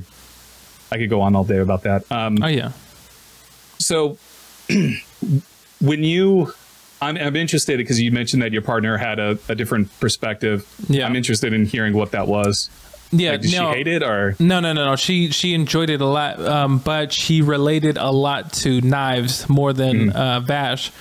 i 0.91 0.97
could 0.97 1.09
go 1.09 1.21
on 1.21 1.35
all 1.35 1.43
day 1.43 1.59
about 1.59 1.83
that 1.83 2.11
um 2.11 2.37
oh 2.41 2.47
yeah. 2.47 2.71
so 3.79 4.17
when 5.81 6.03
you 6.03 6.51
I'm, 7.01 7.17
I'm 7.17 7.35
interested 7.35 7.77
because 7.77 8.01
you 8.01 8.11
mentioned 8.11 8.41
that 8.41 8.53
your 8.53 8.61
partner 8.63 8.97
had 8.97 9.19
a, 9.19 9.37
a 9.49 9.53
different 9.55 9.87
perspective 9.99 10.67
Yeah. 10.89 11.05
i'm 11.05 11.15
interested 11.15 11.53
in 11.53 11.65
hearing 11.67 11.93
what 11.93 12.11
that 12.11 12.27
was 12.27 12.69
Yeah. 13.19 13.31
like, 13.31 13.41
did 13.41 13.51
no, 13.53 13.71
she 13.71 13.77
hate 13.77 13.87
it 13.87 14.03
or 14.03 14.35
No, 14.39 14.59
no, 14.59 14.73
no, 14.73 14.85
no. 14.85 14.95
She 14.95 15.31
she 15.31 15.53
enjoyed 15.53 15.89
it 15.89 16.01
a 16.01 16.05
lot, 16.05 16.39
um, 16.45 16.77
but 16.79 17.11
she 17.13 17.41
related 17.41 17.97
a 17.97 18.11
lot 18.11 18.53
to 18.53 18.81
knives 18.81 19.47
more 19.49 19.73
than 19.73 20.07
Mm-hmm. 20.09 20.17
uh, 20.17 20.39
Vash, 20.41 20.91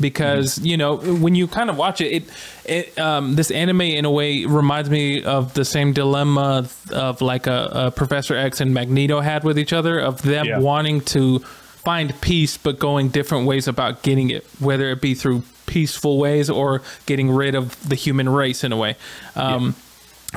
because 0.00 0.58
you 0.58 0.76
know 0.76 0.96
when 0.96 1.34
you 1.34 1.46
kind 1.46 1.70
of 1.70 1.76
watch 1.76 2.00
it, 2.00 2.12
it 2.12 2.24
it 2.64 2.98
um, 2.98 3.34
this 3.34 3.50
anime 3.50 3.82
in 3.82 4.04
a 4.04 4.10
way 4.10 4.44
reminds 4.46 4.88
me 4.90 5.22
of 5.24 5.52
the 5.54 5.64
same 5.64 5.92
dilemma 5.92 6.68
of 6.92 7.20
like 7.20 7.46
a, 7.46 7.68
a 7.72 7.90
Professor 7.90 8.34
X 8.36 8.60
and 8.60 8.72
Magneto 8.74 9.20
had 9.20 9.44
with 9.44 9.58
each 9.58 9.72
other 9.72 9.98
of 9.98 10.22
them 10.22 10.46
Yeah. 10.46 10.58
wanting 10.58 11.00
to 11.02 11.40
find 11.40 12.18
peace 12.20 12.56
but 12.58 12.78
going 12.78 13.08
different 13.08 13.46
ways 13.46 13.66
about 13.68 14.02
getting 14.02 14.30
it, 14.30 14.44
whether 14.58 14.90
it 14.90 15.00
be 15.00 15.14
through 15.14 15.42
peaceful 15.66 16.18
ways 16.18 16.50
or 16.50 16.82
getting 17.06 17.30
rid 17.30 17.54
of 17.54 17.88
the 17.88 17.94
human 17.94 18.28
race 18.28 18.64
in 18.64 18.72
a 18.72 18.76
way. 18.76 18.96
Um, 19.36 19.74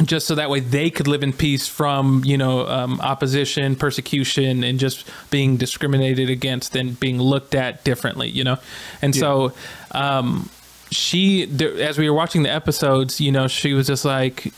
just 0.06 0.25
so 0.25 0.34
that 0.36 0.49
way 0.49 0.60
they 0.60 0.89
could 0.89 1.08
live 1.08 1.21
in 1.21 1.32
peace 1.32 1.67
from 1.67 2.23
you 2.25 2.36
know 2.38 2.65
um, 2.67 2.99
opposition 3.01 3.75
persecution 3.75 4.63
and 4.63 4.79
just 4.79 5.08
being 5.29 5.56
discriminated 5.56 6.29
against 6.32 6.75
and 6.75 6.99
being 6.99 7.19
looked 7.21 7.53
at 7.53 7.84
differently 7.84 8.27
you 8.29 8.43
know? 8.43 8.58
And 9.03 9.15
so 9.15 9.53
um, 9.91 10.49
she 10.89 11.43
as 11.79 11.97
we 11.99 12.10
were 12.10 12.15
watching 12.15 12.41
the 12.43 12.49
episodes 12.51 13.21
you 13.21 13.32
know 13.32 13.47
she 13.47 13.73
was 13.73 13.86
just 13.86 14.03
like 14.03 14.51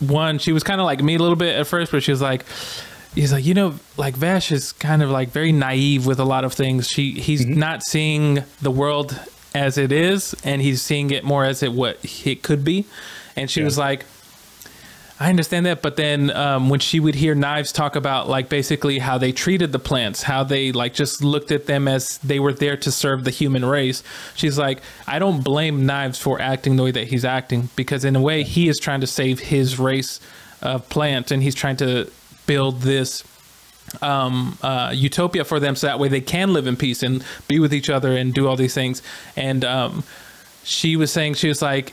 one 0.00 0.38
she 0.38 0.52
was 0.52 0.62
kind 0.62 0.80
of 0.80 0.86
like 0.86 1.02
me 1.02 1.16
a 1.16 1.18
little 1.18 1.36
bit 1.36 1.54
at 1.54 1.66
first 1.66 1.92
but 1.92 2.02
she 2.02 2.10
was 2.10 2.20
like 2.22 2.44
he's 3.14 3.30
like 3.32 3.44
you 3.44 3.52
know 3.54 3.74
like 3.98 4.16
vash 4.16 4.50
is 4.50 4.72
kind 4.72 5.02
of 5.02 5.10
like 5.10 5.28
very 5.28 5.52
naive 5.52 6.06
with 6.06 6.18
a 6.18 6.24
lot 6.24 6.44
of 6.44 6.52
things. 6.54 6.88
She 6.88 7.12
he's 7.12 7.44
not 7.44 7.82
seeing 7.82 8.42
the 8.62 8.70
world 8.70 9.20
as 9.54 9.76
it 9.76 9.92
is 9.92 10.34
and 10.44 10.62
he's 10.62 10.80
seeing 10.80 11.10
it 11.10 11.24
more 11.24 11.44
as 11.44 11.62
it 11.62 11.72
what 11.74 11.98
it 12.24 12.42
could 12.42 12.64
be. 12.64 12.86
And 13.36 13.50
she 13.50 13.60
Yeah. 13.60 13.66
was 13.66 13.76
like 13.76 14.06
I 15.22 15.30
understand 15.30 15.66
that, 15.66 15.82
but 15.82 15.94
then 15.94 16.32
um, 16.32 16.68
when 16.68 16.80
she 16.80 16.98
would 16.98 17.14
hear 17.14 17.36
Knives 17.36 17.70
talk 17.70 17.94
about 17.94 18.28
like 18.28 18.48
basically 18.48 18.98
how 18.98 19.18
they 19.18 19.30
treated 19.30 19.70
the 19.70 19.78
plants, 19.78 20.24
how 20.24 20.42
they 20.42 20.72
like 20.72 20.94
just 20.94 21.22
looked 21.22 21.52
at 21.52 21.66
them 21.66 21.86
as 21.86 22.18
they 22.18 22.40
were 22.40 22.52
there 22.52 22.76
to 22.78 22.90
serve 22.90 23.22
the 23.22 23.30
human 23.30 23.64
race, 23.64 24.02
she's 24.34 24.58
like, 24.58 24.82
I 25.06 25.20
don't 25.20 25.44
blame 25.44 25.86
Knives 25.86 26.18
for 26.18 26.40
acting 26.40 26.74
the 26.74 26.82
way 26.82 26.90
that 26.90 27.06
he's 27.06 27.24
acting 27.24 27.68
because 27.76 28.04
in 28.04 28.16
a 28.16 28.20
way 28.20 28.42
he 28.42 28.68
is 28.68 28.80
trying 28.80 29.00
to 29.02 29.06
save 29.06 29.38
his 29.38 29.78
race 29.78 30.18
of 30.60 30.88
plants 30.88 31.30
and 31.30 31.40
he's 31.40 31.54
trying 31.54 31.76
to 31.76 32.10
build 32.48 32.80
this 32.80 33.22
um, 34.00 34.58
uh, 34.60 34.90
utopia 34.92 35.44
for 35.44 35.60
them 35.60 35.76
so 35.76 35.86
that 35.86 36.00
way 36.00 36.08
they 36.08 36.20
can 36.20 36.52
live 36.52 36.66
in 36.66 36.76
peace 36.76 37.00
and 37.04 37.24
be 37.46 37.60
with 37.60 37.72
each 37.72 37.88
other 37.88 38.16
and 38.16 38.34
do 38.34 38.48
all 38.48 38.56
these 38.56 38.74
things. 38.74 39.02
And 39.36 39.64
um, 39.64 40.02
she 40.64 40.96
was 40.96 41.12
saying, 41.12 41.34
she 41.34 41.46
was 41.46 41.62
like, 41.62 41.92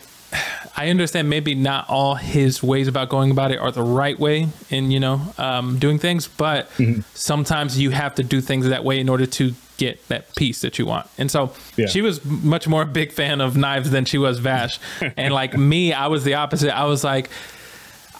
I 0.75 0.89
understand 0.89 1.29
maybe 1.29 1.55
not 1.55 1.89
all 1.89 2.15
his 2.15 2.61
ways 2.63 2.87
about 2.87 3.09
going 3.09 3.31
about 3.31 3.51
it 3.51 3.59
are 3.59 3.71
the 3.71 3.81
right 3.83 4.19
way 4.19 4.47
in, 4.69 4.91
you 4.91 4.99
know, 4.99 5.21
um, 5.37 5.79
doing 5.79 5.99
things, 5.99 6.27
but 6.27 6.69
sometimes 7.13 7.79
you 7.79 7.91
have 7.91 8.15
to 8.15 8.23
do 8.23 8.41
things 8.41 8.67
that 8.67 8.83
way 8.83 8.99
in 8.99 9.09
order 9.09 9.25
to 9.25 9.53
get 9.77 10.05
that 10.09 10.35
peace 10.35 10.61
that 10.61 10.77
you 10.77 10.85
want. 10.85 11.07
And 11.17 11.31
so 11.31 11.53
Yeah. 11.77 11.87
she 11.87 12.01
was 12.01 12.23
much 12.25 12.67
more 12.67 12.81
a 12.81 12.85
big 12.85 13.11
fan 13.11 13.41
of 13.41 13.55
knives 13.55 13.89
than 13.91 14.05
she 14.05 14.17
was 14.17 14.39
Vash. 14.39 14.79
and 15.17 15.33
like 15.33 15.57
me, 15.57 15.93
I 15.93 16.07
was 16.07 16.23
the 16.23 16.33
opposite. 16.35 16.75
I 16.77 16.85
was 16.85 17.03
like, 17.03 17.29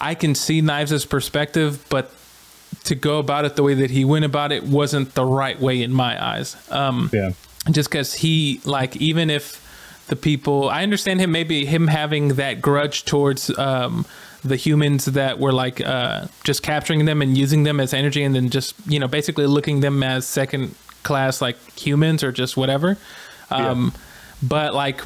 I 0.00 0.14
can 0.14 0.34
see 0.34 0.60
Knives' 0.62 1.04
perspective, 1.04 1.84
but 1.90 2.10
to 2.84 2.94
go 2.94 3.18
about 3.18 3.44
it 3.44 3.56
the 3.56 3.62
way 3.62 3.74
that 3.74 3.90
he 3.90 4.04
went 4.04 4.24
about 4.24 4.52
it 4.52 4.64
wasn't 4.64 5.14
the 5.14 5.24
right 5.24 5.60
way 5.60 5.82
in 5.82 5.92
my 5.92 6.22
eyes. 6.22 6.56
Um, 6.70 7.10
yeah 7.12 7.32
just 7.70 7.90
because 7.90 8.14
he 8.14 8.60
like 8.64 8.96
even 8.96 9.28
if 9.28 9.59
the 10.10 10.16
people. 10.16 10.68
I 10.68 10.82
understand 10.82 11.20
him 11.20 11.32
maybe 11.32 11.64
him 11.64 11.88
having 11.88 12.34
that 12.34 12.60
grudge 12.60 13.04
towards 13.04 13.56
um 13.58 14.04
the 14.42 14.56
humans 14.56 15.04
that 15.06 15.38
were 15.38 15.52
like 15.52 15.80
uh 15.80 16.26
just 16.44 16.62
capturing 16.62 17.04
them 17.04 17.22
and 17.22 17.36
using 17.36 17.62
them 17.62 17.80
as 17.80 17.92
energy 17.92 18.22
and 18.22 18.34
then 18.34 18.50
just 18.50 18.74
you 18.86 18.98
know 18.98 19.08
basically 19.08 19.46
looking 19.46 19.80
them 19.80 20.02
as 20.02 20.26
second 20.26 20.74
class 21.02 21.40
like 21.40 21.56
humans 21.78 22.22
or 22.22 22.32
just 22.32 22.56
whatever. 22.56 22.98
Um 23.50 23.92
but 24.42 24.74
like 24.74 25.00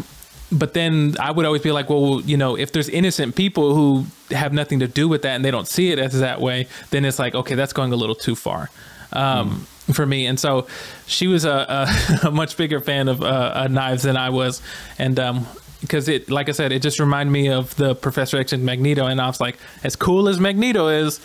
but 0.53 0.75
then 0.75 1.17
i 1.19 1.31
would 1.31 1.47
always 1.47 1.63
be 1.63 1.73
like 1.73 1.89
well 1.89 2.21
you 2.21 2.37
know 2.37 2.57
if 2.57 2.71
there's 2.73 2.89
innocent 2.89 3.35
people 3.35 3.75
who 3.75 4.05
have 4.31 4.53
nothing 4.53 4.79
to 4.79 4.87
do 4.87 5.09
with 5.09 5.23
that 5.23 5.35
and 5.35 5.45
they 5.45 5.51
don't 5.51 5.67
see 5.67 5.91
it 5.91 5.99
as 5.99 6.21
that 6.21 6.41
way 6.41 6.69
then 6.91 7.05
it's 7.05 7.19
like 7.19 7.35
okay 7.35 7.55
that's 7.55 7.73
going 7.73 7.93
a 7.93 7.97
little 7.97 8.15
too 8.15 8.37
far 8.37 8.71
um, 9.15 9.67
for 9.93 10.05
me. 10.07 10.27
And 10.27 10.39
so 10.39 10.67
she 11.07 11.27
was 11.27 11.45
a, 11.45 11.89
a, 12.23 12.27
a 12.29 12.31
much 12.31 12.57
bigger 12.57 12.81
fan 12.81 13.09
of 13.09 13.23
uh, 13.23 13.27
uh, 13.55 13.69
knives 13.71 14.03
than 14.03 14.17
I 14.17 14.31
was, 14.31 14.61
and 14.99 15.19
um, 15.21 15.47
because 15.81 16.09
it, 16.09 16.31
like 16.31 16.49
I 16.49 16.53
said, 16.53 16.73
it 16.73 16.81
just 16.83 16.99
reminded 16.99 17.31
me 17.33 17.51
of 17.51 17.75
the 17.77 17.95
Professor 17.95 18.39
X 18.39 18.53
and 18.53 18.65
Magneto, 18.65 19.07
and 19.07 19.21
I 19.21 19.27
was 19.27 19.41
like, 19.41 19.59
as 19.83 19.97
cool 19.97 20.29
as 20.29 20.41
Magneto 20.41 20.89
is, 20.89 21.21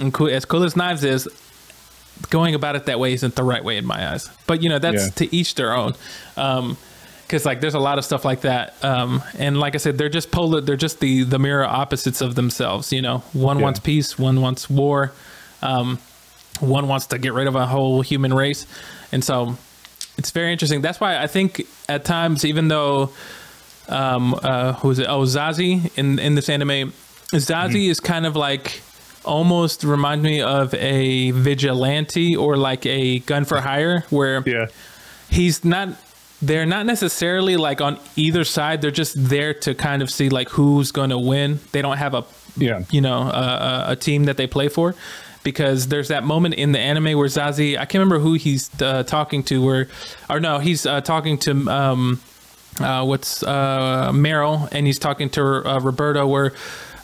and 0.00 0.12
cool, 0.12 0.28
as 0.28 0.44
cool 0.44 0.64
as 0.64 0.76
knives 0.76 1.04
is. 1.04 1.28
Going 2.30 2.54
about 2.54 2.76
it 2.76 2.86
that 2.86 3.00
way 3.00 3.14
isn't 3.14 3.34
the 3.34 3.42
right 3.42 3.64
way 3.64 3.76
in 3.78 3.84
my 3.86 4.12
eyes, 4.12 4.28
but 4.46 4.62
you 4.62 4.68
know 4.68 4.78
that's 4.78 5.04
Yeah. 5.06 5.10
to 5.26 5.34
each 5.34 5.54
their 5.56 5.72
own. 5.74 5.94
Um, 6.36 6.76
because 7.26 7.44
like 7.46 7.60
there's 7.62 7.74
a 7.74 7.78
lot 7.80 7.96
of 7.98 8.04
stuff 8.04 8.26
like 8.26 8.42
that 8.42 8.74
um 8.84 9.22
and 9.38 9.58
like 9.58 9.74
i 9.74 9.78
said 9.78 9.96
they're 9.96 10.10
just 10.10 10.30
polar 10.30 10.60
they're 10.60 10.76
just 10.76 11.00
the 11.00 11.22
the 11.22 11.38
mirror 11.38 11.64
opposites 11.64 12.20
of 12.20 12.34
themselves 12.34 12.92
you 12.92 13.00
know 13.00 13.18
one 13.32 13.56
Yeah. 13.56 13.62
wants 13.62 13.80
peace 13.80 14.18
one 14.18 14.42
wants 14.42 14.68
war 14.68 15.12
um 15.62 15.98
one 16.60 16.88
wants 16.88 17.06
to 17.06 17.18
get 17.18 17.32
rid 17.32 17.46
of 17.46 17.54
a 17.54 17.66
whole 17.66 18.02
human 18.02 18.32
race. 18.32 18.66
And 19.10 19.24
so 19.24 19.56
it's 20.18 20.30
very 20.30 20.52
interesting. 20.52 20.82
That's 20.82 21.00
why 21.00 21.18
i 21.18 21.26
think 21.26 21.66
at 21.88 22.04
times 22.04 22.44
even 22.44 22.68
though 22.68 23.10
um 23.88 24.34
uh 24.42 24.74
who 24.74 24.90
is 24.90 24.98
it? 24.98 25.06
Oh 25.08 25.22
zazie 25.22 25.90
in 25.98 26.18
in 26.18 26.34
this 26.34 26.48
anime. 26.48 26.92
Zazie 27.32 27.88
is 27.88 27.98
kind 27.98 28.26
of 28.26 28.36
like 28.36 28.82
almost 29.24 29.84
reminds 29.84 30.22
me 30.24 30.42
of 30.42 30.74
a 30.74 31.30
vigilante 31.30 32.36
or 32.36 32.56
like 32.56 32.84
a 32.86 33.20
gun 33.20 33.44
for 33.44 33.60
hire 33.60 34.04
where 34.10 34.42
yeah. 34.46 34.66
he's 35.30 35.64
not 35.64 35.88
they're 36.42 36.66
not 36.66 36.86
necessarily 36.86 37.56
like 37.56 37.80
on 37.80 38.00
either 38.16 38.42
side. 38.42 38.82
They're 38.82 38.90
just 38.90 39.14
there 39.16 39.54
to 39.54 39.74
kind 39.74 40.02
of 40.02 40.10
see 40.10 40.28
like 40.28 40.48
who's 40.48 40.90
going 40.90 41.10
to 41.10 41.18
win. 41.18 41.60
They 41.70 41.82
don't 41.82 41.98
have 41.98 42.14
a 42.14 42.24
yeah. 42.56 42.82
you 42.90 43.00
know 43.00 43.22
a- 43.22 43.84
a 43.88 43.96
team 43.96 44.24
that 44.24 44.36
they 44.36 44.46
play 44.46 44.68
for 44.68 44.94
because 45.42 45.88
there's 45.88 46.08
that 46.08 46.24
moment 46.24 46.54
in 46.54 46.72
the 46.72 46.78
anime 46.78 47.16
where 47.18 47.28
Zazie 47.28 47.74
I 47.74 47.84
can't 47.84 47.94
remember 47.94 48.18
who 48.18 48.34
he's 48.34 48.70
uh, 48.80 49.02
talking 49.02 49.42
to 49.44 49.64
where 49.64 49.88
or 50.30 50.40
no 50.40 50.58
he's 50.58 50.86
uh, 50.86 51.00
talking 51.00 51.38
to 51.38 51.68
um 51.68 52.20
uh, 52.80 53.04
what's 53.04 53.42
uh, 53.42 54.10
Meryl 54.12 54.68
and 54.72 54.86
he's 54.86 54.98
talking 54.98 55.28
to 55.30 55.42
uh, 55.42 55.78
Roberto 55.80 56.26
where 56.26 56.52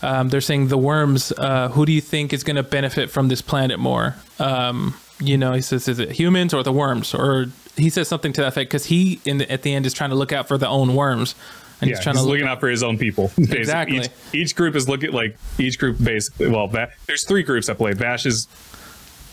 um, 0.00 0.28
they're 0.28 0.40
saying 0.40 0.68
the 0.68 0.78
worms 0.78 1.32
uh, 1.36 1.68
who 1.68 1.84
do 1.84 1.92
you 1.92 2.00
think 2.00 2.32
is 2.32 2.44
going 2.44 2.56
to 2.56 2.62
benefit 2.62 3.10
from 3.10 3.28
this 3.28 3.42
planet 3.42 3.78
more? 3.78 4.16
Um, 4.38 4.94
you 5.20 5.36
know 5.36 5.52
he 5.52 5.60
says 5.60 5.88
is 5.88 5.98
it 5.98 6.12
humans 6.12 6.54
or 6.54 6.62
the 6.62 6.72
worms? 6.72 7.14
Or 7.14 7.46
he 7.76 7.90
says 7.90 8.08
something 8.08 8.32
to 8.34 8.40
that 8.42 8.48
effect 8.48 8.70
because 8.70 8.86
he 8.86 9.20
in 9.24 9.38
the, 9.38 9.52
at 9.52 9.62
the 9.62 9.74
end 9.74 9.86
is 9.86 9.92
trying 9.92 10.10
to 10.10 10.16
look 10.16 10.32
out 10.32 10.48
for 10.48 10.56
the 10.56 10.68
own 10.68 10.94
worms 10.94 11.34
and 11.80 11.88
yeah, 11.90 11.96
he's 11.96 12.02
trying 12.02 12.16
he's 12.16 12.22
to 12.24 12.28
look 12.28 12.34
looking 12.36 12.48
out 12.48 12.60
for 12.60 12.68
his 12.68 12.82
own 12.82 12.98
people. 12.98 13.28
basically. 13.36 13.58
Exactly. 13.58 13.98
Each, 13.98 14.08
each 14.32 14.56
group 14.56 14.74
is 14.74 14.88
looking 14.88 15.12
like 15.12 15.36
each 15.58 15.78
group 15.78 15.96
basically. 16.02 16.48
Well, 16.48 16.66
Va- 16.68 16.90
there's 17.06 17.24
three 17.24 17.42
groups 17.42 17.66
that 17.68 17.76
play. 17.76 17.92
Vash's, 17.92 18.48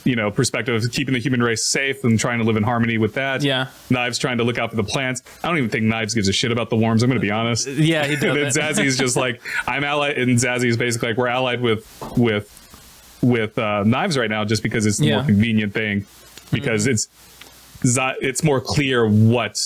you 0.04 0.16
know, 0.16 0.30
perspective 0.30 0.76
of 0.76 0.92
keeping 0.92 1.14
the 1.16 1.20
human 1.20 1.42
race 1.42 1.66
safe 1.66 2.04
and 2.04 2.20
trying 2.20 2.38
to 2.38 2.46
live 2.46 2.56
in 2.58 2.62
harmony 2.64 3.00
with 3.00 3.16
that. 3.16 3.42
Yeah. 3.42 3.70
Knives 3.90 4.20
trying 4.20 4.38
to 4.38 4.44
look 4.44 4.60
out 4.60 4.70
for 4.70 4.76
the 4.76 4.84
plants. 4.84 5.24
I 5.44 5.48
don't 5.48 5.58
even 5.58 5.70
think 5.72 5.86
Knives 5.86 6.14
gives 6.14 6.28
a 6.28 6.34
shit 6.34 6.52
about 6.52 6.70
the 6.70 6.76
worms. 6.76 7.02
I'm 7.02 7.10
going 7.10 7.20
to 7.20 7.26
be 7.26 7.32
honest. 7.32 7.68
yeah 7.68 8.06
he 8.06 8.14
and 8.14 8.22
then 8.22 8.52
does 8.54 8.98
just 8.98 9.16
like 9.18 9.42
I'm 9.66 9.84
allied, 9.84 10.18
and 10.20 10.30
Zazie's 10.38 10.78
basically 10.78 11.10
like 11.10 11.18
we're 11.18 11.28
allied 11.28 11.62
with 11.62 11.88
with 12.18 12.62
with 13.24 13.58
uh, 13.58 13.84
knives 13.84 14.16
right 14.20 14.30
now, 14.30 14.46
just 14.46 14.62
because 14.62 14.86
it's 14.86 14.98
the 15.00 15.08
Yeah. 15.08 15.16
more 15.16 15.26
convenient 15.26 15.74
thing. 15.74 16.06
Because 16.52 16.86
it's 16.86 17.08
it's 17.84 18.44
more 18.44 18.62
clear 18.62 19.08
what 19.08 19.60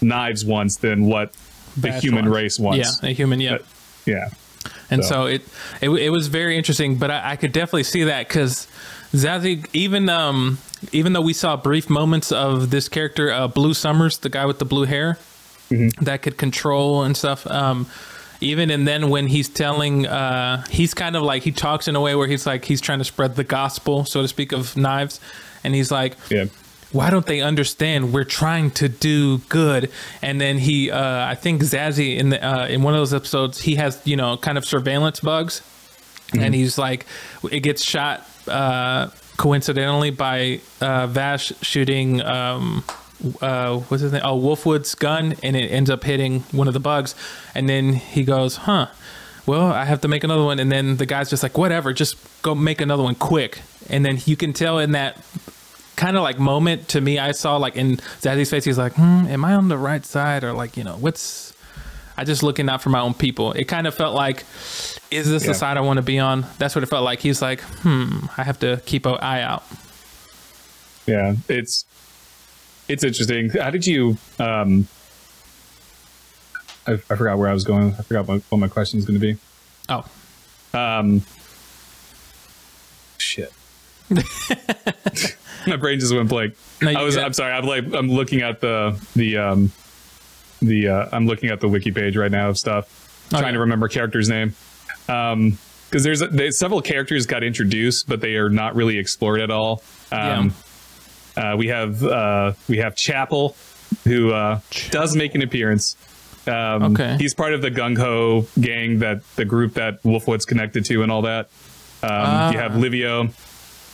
knives 0.00 0.44
wants 0.44 0.76
than 0.76 1.04
what 1.06 1.32
the 1.76 1.92
human 1.98 2.24
ones. 2.26 2.34
race 2.34 2.58
once. 2.58 3.00
Yeah, 3.02 3.08
a 3.10 3.12
human. 3.12 3.40
Yeah. 3.40 3.54
Uh, 3.54 3.58
yeah. 4.06 4.28
And 4.90 5.04
So- 5.04 5.10
so, 5.10 5.26
it, 5.26 5.42
it 5.80 5.88
it 5.90 6.10
was 6.10 6.28
very 6.28 6.56
interesting, 6.56 6.96
but 6.96 7.10
I, 7.10 7.32
I 7.32 7.36
could 7.36 7.52
definitely 7.52 7.84
see 7.84 8.04
that 8.04 8.26
because 8.28 8.66
Zazie, 9.12 9.66
even 9.72 10.08
um, 10.08 10.58
even 10.92 11.12
though 11.12 11.20
we 11.22 11.32
saw 11.32 11.56
brief 11.56 11.88
moments 11.88 12.32
of 12.32 12.70
this 12.70 12.88
character, 12.88 13.30
uh, 13.32 13.48
Blue 13.48 13.74
Summers, 13.74 14.18
the 14.18 14.28
guy 14.28 14.44
with 14.46 14.58
the 14.58 14.64
blue 14.64 14.84
hair, 14.84 15.18
that 16.00 16.22
could 16.22 16.36
control 16.36 17.02
and 17.02 17.16
stuff. 17.16 17.46
Um, 17.46 17.86
even 18.40 18.70
and 18.70 18.86
then 18.86 19.08
when 19.08 19.26
he's 19.28 19.48
telling, 19.48 20.06
uh, 20.06 20.62
he's 20.68 20.94
kind 20.94 21.16
of 21.16 21.22
like 21.22 21.42
he 21.42 21.52
talks 21.52 21.88
in 21.88 21.96
a 21.96 22.00
way 22.00 22.14
where 22.14 22.28
he's 22.28 22.46
like 22.46 22.64
he's 22.64 22.80
trying 22.80 22.98
to 22.98 23.04
spread 23.04 23.34
the 23.36 23.44
gospel, 23.44 24.04
so 24.04 24.20
to 24.22 24.28
speak, 24.28 24.52
of 24.52 24.76
knives, 24.76 25.20
and 25.64 25.74
he's 25.74 25.90
like, 25.90 26.16
Yeah. 26.30 26.46
Why 26.92 27.10
don't 27.10 27.26
they 27.26 27.40
understand 27.40 28.12
we're 28.12 28.24
trying 28.24 28.70
to 28.72 28.88
do 28.88 29.38
good? 29.48 29.90
And 30.22 30.40
then 30.40 30.58
he 30.58 30.90
uh 30.90 31.26
i 31.26 31.34
think 31.34 31.62
Zazie 31.62 32.16
in 32.16 32.30
the 32.30 32.44
uh 32.44 32.66
in 32.68 32.82
one 32.82 32.94
of 32.94 33.00
those 33.00 33.12
episodes 33.12 33.60
he 33.60 33.74
has 33.76 34.00
you 34.04 34.16
know 34.16 34.36
kind 34.36 34.56
of 34.56 34.64
surveillance 34.64 35.20
bugs. 35.20 35.62
And 36.32 36.54
he's 36.54 36.78
like 36.78 37.06
it 37.50 37.60
gets 37.60 37.82
shot 37.82 38.28
uh 38.48 39.10
coincidentally 39.36 40.10
by 40.10 40.60
uh 40.80 41.06
vash 41.08 41.52
shooting 41.60 42.22
um 42.22 42.84
uh 43.40 43.78
what's 43.78 44.02
his 44.02 44.12
name? 44.12 44.22
Oh 44.24 44.38
wolfwood's 44.40 44.94
gun 44.94 45.34
and 45.42 45.56
it 45.56 45.68
ends 45.68 45.90
up 45.90 46.04
hitting 46.04 46.40
one 46.52 46.68
of 46.68 46.74
the 46.74 46.80
bugs. 46.80 47.14
And 47.54 47.68
then 47.68 47.94
he 47.94 48.22
goes 48.24 48.56
huh 48.56 48.88
well 49.44 49.66
i 49.66 49.84
have 49.84 50.00
to 50.02 50.08
make 50.08 50.22
another 50.24 50.44
one. 50.44 50.60
And 50.60 50.70
then 50.70 50.96
the 50.98 51.06
guy's 51.06 51.30
just 51.30 51.42
like 51.42 51.58
whatever 51.58 51.92
just 51.92 52.16
go 52.42 52.54
make 52.54 52.80
another 52.80 53.02
one 53.02 53.16
quick. 53.16 53.60
And 53.88 54.04
then 54.04 54.20
you 54.24 54.36
can 54.36 54.52
tell 54.52 54.78
in 54.78 54.92
that 54.92 55.18
kind 55.96 56.16
of 56.16 56.22
like 56.22 56.38
moment 56.38 56.88
to 56.88 57.00
me 57.00 57.18
I 57.18 57.32
saw 57.32 57.56
like 57.56 57.76
in 57.76 57.96
Zazie's 58.20 58.50
face 58.50 58.64
he's 58.64 58.78
like 58.78 58.92
hmm 58.94 59.26
am 59.28 59.44
I 59.44 59.54
on 59.54 59.68
the 59.68 59.78
right 59.78 60.04
side 60.04 60.44
or 60.44 60.52
like 60.52 60.76
you 60.76 60.84
know 60.84 60.96
what's 60.96 61.54
I 62.18 62.24
just 62.24 62.42
looking 62.42 62.68
out 62.68 62.82
for 62.82 62.90
my 62.90 63.00
own 63.00 63.14
people 63.14 63.52
it 63.52 63.64
kind 63.64 63.86
of 63.86 63.94
felt 63.94 64.14
like 64.14 64.44
is 65.10 65.28
this 65.28 65.42
Yeah. 65.44 65.48
the 65.48 65.54
side 65.54 65.76
I 65.76 65.80
want 65.80 65.96
to 65.96 66.02
be 66.02 66.18
on 66.18 66.46
that's 66.58 66.74
what 66.74 66.82
it 66.84 66.86
felt 66.88 67.04
like 67.04 67.20
he's 67.20 67.40
like 67.42 67.60
hmm 67.60 68.26
I 68.36 68.42
have 68.44 68.58
to 68.60 68.80
keep 68.86 69.06
an 69.06 69.14
eye 69.14 69.40
out 69.42 69.64
Yeah. 71.06 71.34
It's 71.48 71.84
it's 72.88 73.02
interesting. 73.02 73.50
How 73.50 73.70
did 73.70 73.86
you 73.86 74.16
um 74.38 74.86
I, 76.86 76.92
I 76.92 77.16
forgot 77.16 77.36
where 77.38 77.48
I 77.48 77.52
was 77.52 77.64
going. 77.64 77.94
I 77.98 78.02
forgot 78.02 78.28
what, 78.28 78.42
what 78.48 78.58
my 78.58 78.68
question 78.68 78.98
is 79.00 79.04
going 79.06 79.18
to 79.18 79.26
be. 79.34 79.36
oh 79.88 80.04
Um. 80.78 81.22
My 85.66 85.76
brain 85.76 85.98
just 85.98 86.14
went 86.14 86.28
blank. 86.28 86.54
No, 86.80 86.90
I 86.90 87.02
was. 87.02 87.16
good. 87.16 87.24
I'm 87.24 87.32
sorry. 87.32 87.52
I'm 87.52 87.64
like. 87.64 87.84
I'm 87.92 88.08
looking 88.10 88.42
at 88.42 88.60
the 88.60 89.00
the 89.16 89.36
um 89.38 89.72
the. 90.60 90.88
Uh, 90.88 91.08
I'm 91.12 91.26
looking 91.26 91.50
at 91.50 91.60
the 91.60 91.68
wiki 91.68 91.90
page 91.90 92.16
right 92.16 92.30
now 92.30 92.48
of 92.50 92.58
stuff. 92.58 93.28
Oh, 93.34 93.40
trying 93.40 93.54
to 93.54 93.60
remember 93.60 93.88
characters' 93.88 94.28
name. 94.28 94.54
Um, 95.08 95.58
because 95.88 96.02
there's, 96.02 96.20
there's 96.32 96.58
several 96.58 96.82
characters 96.82 97.26
got 97.26 97.44
introduced, 97.44 98.08
but 98.08 98.20
they 98.20 98.34
are 98.34 98.50
not 98.50 98.74
really 98.74 98.98
explored 98.98 99.40
at 99.40 99.52
all. 99.52 99.82
Um, 100.10 100.52
uh, 101.36 101.54
we 101.56 101.68
have 101.68 102.02
uh, 102.02 102.52
we 102.68 102.78
have 102.78 102.96
Chapel, 102.96 103.56
who 104.04 104.32
uh, 104.32 104.60
does 104.90 105.14
make 105.16 105.34
an 105.36 105.42
appearance. 105.42 105.96
Um, 106.46 106.92
Okay. 106.94 107.16
He's 107.18 107.34
part 107.34 107.54
of 107.54 107.62
the 107.62 107.70
Gung 107.70 107.96
Ho 107.98 108.46
gang 108.60 108.98
that 109.00 109.22
the 109.36 109.44
group 109.44 109.74
that 109.74 110.02
Wolfwood's 110.02 110.44
connected 110.44 110.84
to 110.86 111.02
and 111.02 111.10
all 111.10 111.22
that. 111.22 111.48
Um, 112.02 112.52
You 112.52 112.58
have 112.60 112.76
Livio. 112.76 113.30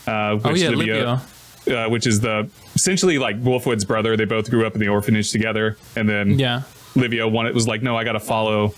Uh, 0.06 0.36
which 0.36 0.44
oh 0.46 0.54
yeah 0.54 0.68
Livio, 0.70 1.20
Livio 1.66 1.84
uh, 1.84 1.88
which 1.88 2.06
is 2.06 2.20
the 2.20 2.48
essentially 2.74 3.18
like 3.18 3.40
Wolfwood's 3.42 3.84
brother. 3.84 4.16
They 4.16 4.24
both 4.24 4.50
grew 4.50 4.66
up 4.66 4.74
in 4.74 4.80
the 4.80 4.88
orphanage 4.88 5.30
together, 5.30 5.76
and 5.96 6.08
then 6.08 6.38
yeah 6.38 6.62
Livio 6.96 7.28
one 7.28 7.46
it 7.46 7.54
was 7.54 7.66
like, 7.68 7.82
no, 7.82 7.96
I 7.96 8.04
got 8.04 8.12
to 8.12 8.20
follow. 8.20 8.74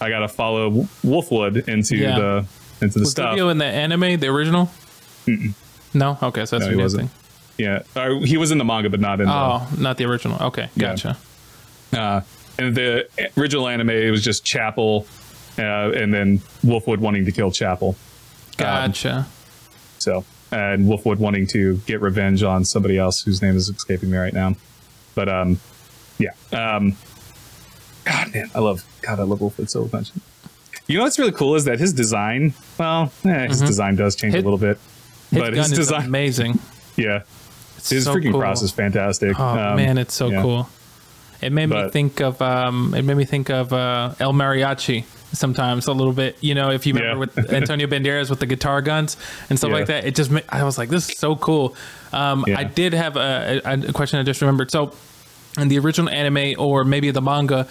I 0.00 0.08
got 0.10 0.20
to 0.20 0.28
follow 0.28 0.70
Wolfwood 1.04 1.68
into 1.68 1.96
Yeah. 1.96 2.18
the 2.18 2.46
into 2.80 2.94
the 2.98 3.00
was 3.04 3.10
stuff. 3.12 3.30
Livio 3.30 3.48
in 3.50 3.58
the 3.58 3.64
anime 3.66 4.18
the 4.18 4.28
original 4.28 4.70
no 5.94 6.18
okay 6.22 6.44
so 6.44 6.58
that's 6.58 6.70
No, 6.70 6.82
wasn't. 6.82 7.10
thing 7.10 7.20
Yeah, 7.64 7.82
uh, 7.94 8.18
he 8.20 8.36
was 8.36 8.50
in 8.50 8.58
the 8.58 8.64
manga, 8.64 8.90
but 8.90 9.00
not 9.00 9.20
in 9.20 9.26
the. 9.28 9.32
oh 9.32 9.66
not 9.78 9.96
the 9.96 10.04
original 10.04 10.38
okay 10.48 10.68
Yeah. 10.76 10.88
gotcha 10.94 11.16
Uh, 11.92 12.20
and 12.58 12.74
the 12.74 13.08
original 13.38 13.68
anime 13.68 13.90
it 13.90 14.10
was 14.10 14.22
just 14.24 14.44
Chapel, 14.44 15.06
uh, 15.58 15.62
and 15.62 16.12
then 16.12 16.38
Wolfwood 16.64 16.98
wanting 16.98 17.24
to 17.26 17.32
kill 17.32 17.50
Chapel. 17.52 17.94
gotcha 18.56 19.26
So 20.04 20.24
and 20.52 20.86
Wolfwood 20.86 21.16
wanting 21.18 21.46
to 21.48 21.78
get 21.78 22.00
revenge 22.00 22.42
on 22.44 22.64
somebody 22.64 22.96
else 22.98 23.22
whose 23.22 23.42
name 23.42 23.56
is 23.56 23.68
escaping 23.68 24.10
me 24.10 24.18
right 24.18 24.32
now. 24.32 24.54
But 25.16 25.28
um, 25.28 25.58
yeah. 26.18 26.30
Um, 26.52 26.96
God 28.04 28.32
man, 28.34 28.50
I 28.54 28.60
love 28.60 28.84
God, 29.02 29.18
I 29.18 29.22
love 29.22 29.38
Wolfwood 29.40 29.68
so 29.70 29.88
much. 29.92 30.10
You 30.86 30.98
know 30.98 31.04
what's 31.04 31.18
really 31.18 31.32
cool 31.32 31.54
is 31.54 31.64
that 31.64 31.78
his 31.80 31.92
design. 31.94 32.52
Well, 32.78 33.10
eh, 33.24 33.48
his 33.48 33.60
design 33.60 33.96
does 33.96 34.14
change 34.14 34.34
Mm-hmm. 34.34 34.46
A 34.46 34.50
little 34.50 34.58
bit, 34.58 34.78
but 35.32 35.54
his 35.54 35.72
is 35.72 35.78
design, 35.78 36.04
amazing 36.06 36.58
yeah, 36.96 37.22
It's 37.78 37.88
his 37.90 38.04
so 38.04 38.14
freaking 38.14 38.32
cool. 38.32 38.40
process 38.40 38.64
is 38.64 38.72
fantastic. 38.72 39.38
Oh 39.40 39.44
Um, 39.44 39.76
man, 39.76 39.96
it's 39.98 40.12
so 40.14 40.28
yeah. 40.28 40.42
cool. 40.42 40.68
It 41.40 41.52
made 41.52 41.66
me 41.66 41.88
think 41.88 42.20
of 42.20 42.40
um, 42.42 42.94
it 42.94 43.02
made 43.02 43.16
me 43.16 43.24
think 43.24 43.48
of 43.50 43.72
uh, 43.72 44.14
El 44.20 44.32
Mariachi 44.34 45.04
sometimes 45.34 45.86
a 45.86 45.92
little 45.92 46.12
bit. 46.12 46.36
You 46.40 46.54
know, 46.54 46.70
if 46.70 46.86
you 46.86 46.94
remember 46.94 47.26
Yeah. 47.26 47.32
with 47.36 47.52
Antonio 47.52 47.86
Banderas 47.86 48.30
with 48.30 48.40
the 48.40 48.46
guitar 48.46 48.80
guns 48.82 49.16
and 49.50 49.58
stuff 49.58 49.70
Yeah. 49.70 49.76
like 49.76 49.86
that, 49.86 50.04
it 50.04 50.14
just 50.14 50.30
I 50.48 50.64
was 50.64 50.78
like, 50.78 50.88
this 50.88 51.10
is 51.10 51.18
so 51.18 51.36
cool. 51.36 51.76
Um, 52.12 52.44
Yeah. 52.46 52.58
I 52.58 52.64
did 52.64 52.92
have 52.94 53.16
a, 53.16 53.60
a, 53.64 53.88
a 53.88 53.92
question 53.92 54.18
I 54.18 54.22
just 54.22 54.40
remembered. 54.40 54.70
So, 54.70 54.92
in 55.58 55.68
the 55.68 55.78
original 55.78 56.08
anime 56.10 56.54
or 56.58 56.84
maybe 56.84 57.10
the 57.12 57.22
manga. 57.22 57.68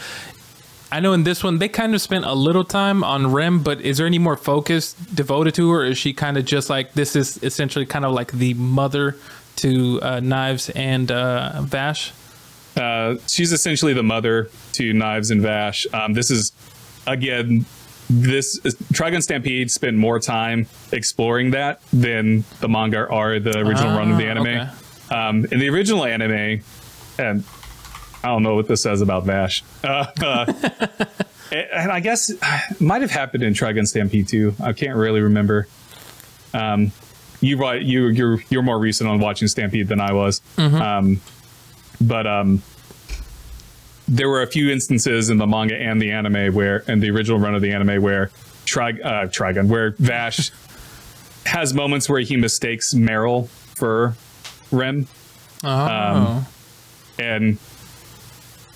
I 0.92 1.00
know 1.00 1.12
in 1.14 1.24
this 1.24 1.44
one 1.44 1.58
they 1.58 1.68
kind 1.70 1.96
of 1.96 2.02
spent 2.02 2.24
a 2.24 2.34
little 2.36 2.64
time 2.64 3.04
on 3.04 3.32
Rem, 3.32 3.64
but 3.64 3.82
is 3.82 3.98
there 3.98 4.06
any 4.06 4.20
more 4.20 4.38
focus 4.38 4.94
devoted 4.94 5.56
to 5.56 5.70
her? 5.72 5.80
Or 5.82 5.86
is 5.86 5.98
she 5.98 6.14
kind 6.14 6.38
of 6.38 6.46
just 6.46 6.70
like 6.70 6.94
this 6.94 7.16
is 7.16 7.42
essentially 7.44 7.86
kind 7.86 8.06
of 8.06 8.14
like 8.14 8.32
the 8.32 8.54
mother 8.54 9.18
to 9.58 10.00
uh, 10.02 10.20
Knives 10.20 10.70
and 10.70 11.12
uh, 11.12 11.62
Vash? 11.64 12.12
Uh, 12.78 13.16
she's 13.28 13.52
essentially 13.52 13.94
the 13.94 14.04
mother 14.04 14.50
to 14.74 14.94
Knives 14.94 15.30
and 15.32 15.42
Vash. 15.42 15.86
Um, 15.94 16.14
this 16.14 16.32
is 16.32 16.52
again, 17.08 17.66
this 18.10 18.60
Trigun 18.94 19.24
Stampede 19.24 19.72
spent 19.72 19.98
more 19.98 20.20
time 20.20 20.68
exploring 20.92 21.52
that 21.52 21.82
than 21.92 22.44
the 22.60 22.68
manga 22.70 23.04
or 23.06 23.40
the 23.40 23.58
original 23.60 23.98
run 23.98 24.12
of 24.12 24.18
the 24.18 24.28
Ah, 24.28 24.32
anime. 24.32 24.48
okay. 24.48 24.70
Um, 25.10 25.46
in 25.52 25.60
the 25.60 25.70
original 25.70 26.06
anime, 26.06 26.62
and 27.18 27.44
I 28.24 28.28
don't 28.28 28.44
know 28.44 28.56
what 28.56 28.68
this 28.68 28.82
says 28.84 29.02
about 29.02 29.26
Vash. 29.26 29.64
Uh, 29.84 30.06
uh, 30.22 30.54
and 31.52 31.92
I 31.92 32.00
guess 32.00 32.30
it 32.30 32.82
might 32.82 33.02
have 33.02 33.12
happened 33.12 33.44
in 33.44 33.54
Trigun 33.54 33.88
Stampede 33.88 34.28
too. 34.28 34.56
I 34.62 34.74
can't 34.74 34.96
really 34.98 35.22
remember. 35.22 35.68
Um, 36.54 36.92
you 37.42 37.62
you 37.76 38.08
you're 38.08 38.40
you're 38.50 38.62
more 38.64 38.80
recent 38.80 39.10
on 39.10 39.20
watching 39.20 39.48
Stampede 39.48 39.88
than 39.88 40.00
I 40.00 40.14
was. 40.14 40.42
Um, 40.58 41.20
but 42.02 42.26
um, 42.28 42.62
there 44.08 44.28
were 44.30 44.42
a 44.42 44.48
few 44.48 44.70
instances 44.70 45.30
in 45.30 45.38
the 45.38 45.48
manga 45.48 45.76
and 45.76 46.02
the 46.02 46.12
anime 46.12 46.54
where, 46.54 46.80
in 46.88 47.00
the 47.00 47.10
original 47.10 47.40
run 47.40 47.56
of 47.56 47.62
the 47.62 47.72
anime, 47.72 48.02
where 48.02 48.32
Tri- 48.66 48.92
uh, 49.04 49.28
Trigun, 49.28 49.68
where 49.68 49.92
Vash 50.00 50.52
has 51.46 51.74
moments 51.74 52.08
where 52.10 52.22
he 52.22 52.38
mistakes 52.38 52.94
Meryl 52.94 53.48
for 53.76 54.16
Rem, 54.72 55.08
Oh, 55.66 55.70
Um, 55.70 56.46
and 57.18 57.58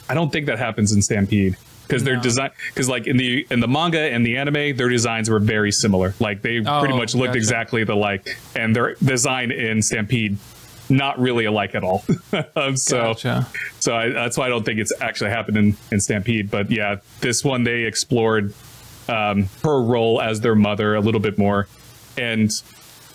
I 0.10 0.13
don't 0.13 0.32
think 0.32 0.46
that 0.46 0.58
happens 0.58 0.94
in 0.94 1.02
Stampede 1.02 1.58
because 1.86 2.04
their 2.06 2.16
No. 2.16 2.22
design, 2.22 2.52
because 2.70 2.88
like 2.88 3.08
in 3.08 3.18
the 3.18 3.46
in 3.52 3.60
the 3.60 3.68
manga 3.68 4.00
and 4.00 4.26
the 4.26 4.38
anime, 4.38 4.78
their 4.78 4.88
designs 4.90 5.30
were 5.30 5.40
very 5.40 5.72
similar. 5.72 6.13
Like 6.20 6.42
they 6.42 6.62
pretty 6.62 6.94
Oh, 6.94 6.98
much 6.98 7.13
looked 7.13 7.28
gotcha. 7.30 7.38
exactly 7.40 7.84
the 7.84 7.96
like, 7.96 8.38
and 8.56 8.74
their 8.76 8.96
design 9.04 9.52
in 9.52 9.82
Stampede 9.82 10.38
not 10.89 11.19
really 11.19 11.45
alike 11.45 11.76
at 11.76 11.84
all. 11.84 12.04
um, 12.56 12.78
so 12.78 13.13
gotcha. 13.13 13.47
so 13.80 13.95
I, 13.95 14.10
that's 14.10 14.38
why 14.38 14.45
I 14.45 14.50
don't 14.50 14.63
think 14.63 14.80
it's 14.80 14.93
actually 15.02 15.32
happened 15.32 15.58
in, 15.58 15.78
in 15.91 16.00
Stampede. 16.00 16.50
But 16.50 16.71
yeah, 16.71 16.97
this 17.19 17.43
one 17.43 17.63
they 17.63 17.84
explored 17.84 18.54
um, 19.10 19.50
her 19.63 19.82
role 19.82 20.21
as 20.21 20.42
their 20.42 20.56
mother 20.56 20.96
a 20.96 21.02
little 21.02 21.21
bit 21.21 21.38
more, 21.38 21.67
and 22.17 22.52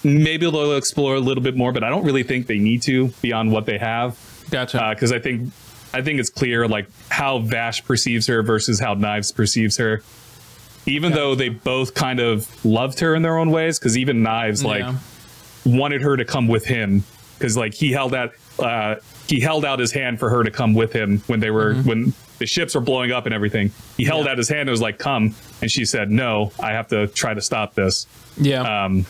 maybe 0.05 0.51
they'll 0.51 0.77
explore 0.77 1.15
a 1.15 1.21
little 1.21 1.43
bit 1.43 1.57
more. 1.57 1.73
But 1.73 1.85
I 1.85 1.89
don't 1.89 2.05
really 2.05 2.23
think 2.23 2.47
they 2.47 2.59
need 2.59 2.83
to 2.83 3.09
beyond 3.23 3.53
what 3.53 3.67
they 3.67 3.79
have 3.79 4.19
Gotcha. 4.51 4.91
because 4.95 5.13
I 5.13 5.19
think 5.19 5.53
I 5.95 6.03
think 6.03 6.21
it's 6.21 6.31
clear 6.31 6.67
like 6.69 6.87
how 7.09 7.39
Vash 7.39 7.85
perceives 7.85 8.27
her 8.27 8.43
versus 8.43 8.81
how 8.81 8.95
Knives 8.95 9.33
perceives 9.33 9.77
her. 9.79 10.03
Even 10.85 11.13
though 11.13 11.37
they 11.37 11.49
both 11.49 11.95
kind 11.95 12.19
of 12.19 12.65
loved 12.65 12.99
her 12.99 13.15
in 13.15 13.23
their 13.23 13.39
own 13.39 13.53
ways, 13.53 13.79
because 13.79 13.97
even 13.97 14.25
Knives 14.25 14.65
like 14.65 14.81
yeah. 14.81 14.97
wanted 15.65 16.03
her 16.03 16.17
to 16.17 16.25
come 16.25 16.49
with 16.49 16.65
him 16.65 17.05
because 17.43 17.57
like 17.57 17.75
he 17.75 17.91
held 17.91 18.15
out 18.15 18.33
uh, 18.61 18.95
he 19.27 19.41
held 19.41 19.65
out 19.65 19.81
his 19.81 19.91
hand 19.91 20.21
for 20.21 20.31
her 20.31 20.45
to 20.45 20.51
come 20.51 20.75
with 20.75 20.93
him 20.93 21.19
when 21.27 21.41
they 21.41 21.51
were 21.51 21.75
when 21.83 22.13
the 22.39 22.47
ships 22.47 22.75
were 22.77 22.81
blowing 22.81 23.11
up 23.11 23.27
and 23.27 23.35
everything. 23.35 23.73
He 23.97 24.05
held 24.05 24.21
Mm-hmm. 24.21 24.27
Yeah. 24.27 24.33
out 24.33 24.39
his 24.39 24.49
hand 24.49 24.61
and 24.61 24.71
was 24.71 24.81
like, 24.81 24.99
"Come," 24.99 25.35
and 25.61 25.71
she 25.71 25.85
said, 25.85 26.11
"No, 26.11 26.53
I 26.61 26.71
have 26.73 26.87
to 26.89 27.09
try 27.09 27.35
to 27.35 27.41
stop 27.41 27.75
this." 27.75 28.07
yeah. 28.37 28.85
Um, 28.85 29.05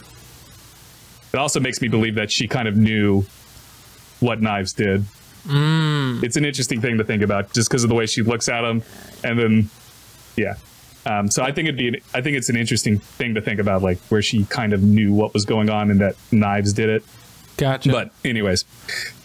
it 1.33 1.39
also 1.39 1.61
makes 1.61 1.81
me 1.83 1.89
believe 1.89 2.15
that 2.17 2.31
she 2.31 2.47
kind 2.49 2.69
of 2.69 2.77
knew 2.77 3.25
what 4.21 4.41
Knives 4.43 4.73
did. 4.75 5.05
Mm. 5.47 6.23
It's 6.23 6.37
an 6.37 6.45
interesting 6.45 6.81
thing 6.81 6.99
to 6.99 7.05
think 7.05 7.23
about, 7.23 7.53
just 7.53 7.69
because 7.71 7.83
of 7.85 7.89
the 7.89 7.95
way 7.95 8.07
she 8.07 8.23
looks 8.23 8.49
at 8.49 8.65
him, 8.65 8.83
and 9.25 9.39
then 9.39 9.71
yeah. 10.37 10.55
Um, 11.05 11.29
so 11.29 11.43
I 11.43 11.51
think 11.51 11.67
it'd 11.69 11.77
be, 11.79 11.89
an, 11.89 11.97
I 12.15 12.21
think 12.21 12.37
it's 12.37 12.49
an 12.49 12.55
interesting 12.57 12.99
thing 12.99 13.35
to 13.35 13.41
think 13.41 13.59
about, 13.61 13.83
like 13.83 13.99
where 14.09 14.23
she 14.23 14.45
kind 14.45 14.73
of 14.73 14.83
knew 14.83 15.13
what 15.13 15.35
was 15.35 15.45
going 15.45 15.69
on 15.69 15.91
and 15.91 16.01
that 16.01 16.15
Knives 16.31 16.73
did 16.73 16.89
it. 16.89 17.03
Gotcha. 17.63 17.91
But 17.91 18.11
anyways, 18.25 18.65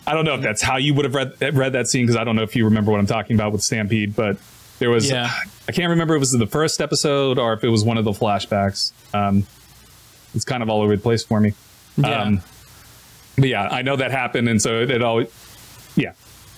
I 0.06 0.14
don't 0.14 0.26
know 0.26 0.36
if 0.36 0.42
that's 0.42 0.62
how 0.62 0.78
you 0.78 0.94
would 0.94 1.06
have 1.06 1.16
read 1.16 1.34
read 1.56 1.74
that 1.74 1.88
scene 1.88 2.06
because 2.06 2.16
I 2.16 2.24
don't 2.24 2.36
know 2.36 2.44
if 2.44 2.56
you 2.56 2.66
remember 2.66 2.92
what 2.92 3.00
I'm 3.00 3.08
talking 3.08 3.36
about 3.36 3.52
with 3.52 3.62
Stampede, 3.64 4.16
but 4.16 4.38
there 4.80 4.90
was 4.92 5.10
Yeah. 5.10 5.30
I 5.68 5.72
can't 5.72 5.90
remember 5.90 6.14
if 6.14 6.18
it 6.18 6.20
was 6.20 6.32
the 6.32 6.46
first 6.48 6.80
episode 6.82 7.40
or 7.40 7.54
if 7.54 7.64
it 7.64 7.70
was 7.70 7.84
one 7.84 7.98
of 7.98 8.06
the 8.06 8.12
flashbacks. 8.12 8.92
Um, 9.14 9.48
it's 10.36 10.46
kind 10.46 10.62
of 10.62 10.70
all 10.70 10.82
over 10.82 10.96
the 10.96 11.02
place 11.02 11.24
for 11.24 11.40
me. 11.40 11.54
Yeah. 11.98 12.22
Um, 12.22 12.42
but 13.38 13.50
yeah, 13.50 13.68
I 13.70 13.82
know 13.82 13.96
that 13.96 14.12
happened, 14.12 14.48
and 14.50 14.62
so 14.62 14.82
it, 14.82 14.92
it 14.92 15.02
always 15.02 15.28
yeah. 15.96 16.14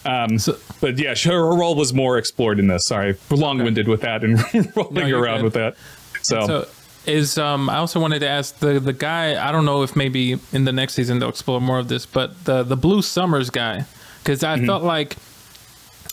Um, 0.05 0.37
So- 0.37 0.57
but 0.81 0.97
yeah, 0.97 1.15
her, 1.15 1.31
her 1.31 1.55
role 1.55 1.75
was 1.75 1.93
more 1.93 2.17
explored 2.17 2.59
in 2.59 2.67
this. 2.67 2.85
Sorry, 2.85 3.15
long 3.31 3.63
winded 3.63 3.87
with 3.87 4.01
that 4.01 4.23
and 4.23 4.37
rolling 4.75 5.09
No, 5.09 5.19
around 5.19 5.37
good. 5.37 5.43
with 5.45 5.53
that. 5.53 5.75
So, 6.21 6.45
So 6.47 6.67
is 7.09 7.37
um 7.37 7.69
I 7.69 7.77
also 7.77 7.99
wanted 7.99 8.19
to 8.19 8.27
ask 8.29 8.57
the 8.59 8.79
the 8.79 8.93
guy 8.93 9.47
I 9.47 9.51
don't 9.51 9.65
know 9.65 9.83
if 9.83 9.95
maybe 9.95 10.39
in 10.53 10.65
the 10.65 10.71
next 10.71 10.93
season 10.93 11.19
they'll 11.19 11.29
explore 11.29 11.59
more 11.61 11.79
of 11.79 11.87
this 11.87 12.05
but 12.05 12.45
the 12.45 12.63
the 12.63 12.77
Bluesummers 12.77 13.51
guy 13.51 13.85
because 14.23 14.43
I 14.43 14.63
felt 14.65 14.83
like 14.83 15.15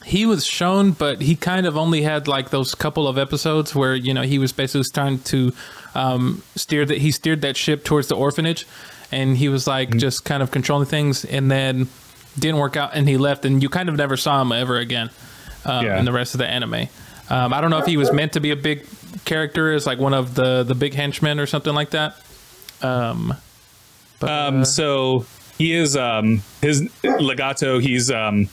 he 0.04 0.26
was 0.26 0.44
shown 0.46 0.92
but 0.92 1.20
he 1.22 1.34
kind 1.34 1.66
of 1.66 1.76
only 1.76 2.02
had 2.02 2.28
like 2.28 2.50
those 2.50 2.74
couple 2.74 3.08
of 3.08 3.18
episodes 3.18 3.74
where 3.74 3.94
you 3.94 4.14
know 4.14 4.22
he 4.22 4.38
was 4.38 4.52
basically 4.52 4.84
trying 4.92 5.18
to 5.20 5.52
um 5.94 6.42
steer 6.54 6.84
that 6.84 6.98
he 6.98 7.10
steered 7.10 7.40
that 7.42 7.56
ship 7.56 7.84
towards 7.84 8.08
the 8.08 8.14
orphanage 8.16 8.66
and 9.12 9.36
he 9.36 9.48
was 9.48 9.66
like 9.66 9.96
just 9.96 10.24
kind 10.24 10.42
of 10.42 10.50
controlling 10.50 10.86
things 10.86 11.24
and 11.24 11.50
then 11.50 11.88
didn't 12.38 12.58
work 12.58 12.76
out 12.76 12.90
and 12.94 13.08
he 13.08 13.16
left 13.16 13.44
and 13.44 13.62
you 13.62 13.68
kind 13.68 13.88
of 13.88 13.96
never 13.96 14.16
saw 14.16 14.40
him 14.42 14.52
ever 14.52 14.76
again 14.76 15.10
um, 15.64 15.84
Yeah. 15.84 15.98
in 15.98 16.04
the 16.04 16.12
rest 16.12 16.34
of 16.34 16.38
the 16.38 16.46
anime. 16.46 16.88
Um, 17.28 17.52
I 17.52 17.60
don't 17.60 17.70
know 17.70 17.78
if 17.78 17.86
he 17.86 17.96
was 17.96 18.12
meant 18.12 18.34
to 18.34 18.40
be 18.40 18.50
a 18.52 18.56
big 18.56 18.86
character 19.24 19.72
as 19.72 19.86
like 19.86 19.98
one 19.98 20.14
of 20.14 20.34
the 20.34 20.62
the 20.62 20.74
big 20.74 20.94
henchmen 20.94 21.40
or 21.40 21.46
something 21.46 21.74
like 21.74 21.90
that. 21.90 22.16
Um, 22.82 23.34
but 24.20 24.30
Um, 24.30 24.60
uh, 24.62 24.64
so 24.64 25.26
he 25.58 25.72
is 25.72 25.96
um 25.96 26.42
his 26.62 26.88
legato. 27.20 27.78
He's 27.78 28.10
um 28.10 28.48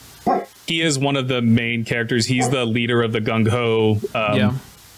he 0.66 0.80
is 0.80 0.98
one 0.98 1.16
of 1.16 1.28
the 1.28 1.42
main 1.42 1.84
characters. 1.84 2.26
He's 2.26 2.48
the 2.48 2.64
leader 2.64 3.02
of 3.02 3.12
the 3.12 3.20
gung 3.20 3.46
ho 3.48 3.98
um, 4.14 4.36
Yeah. 4.38 4.54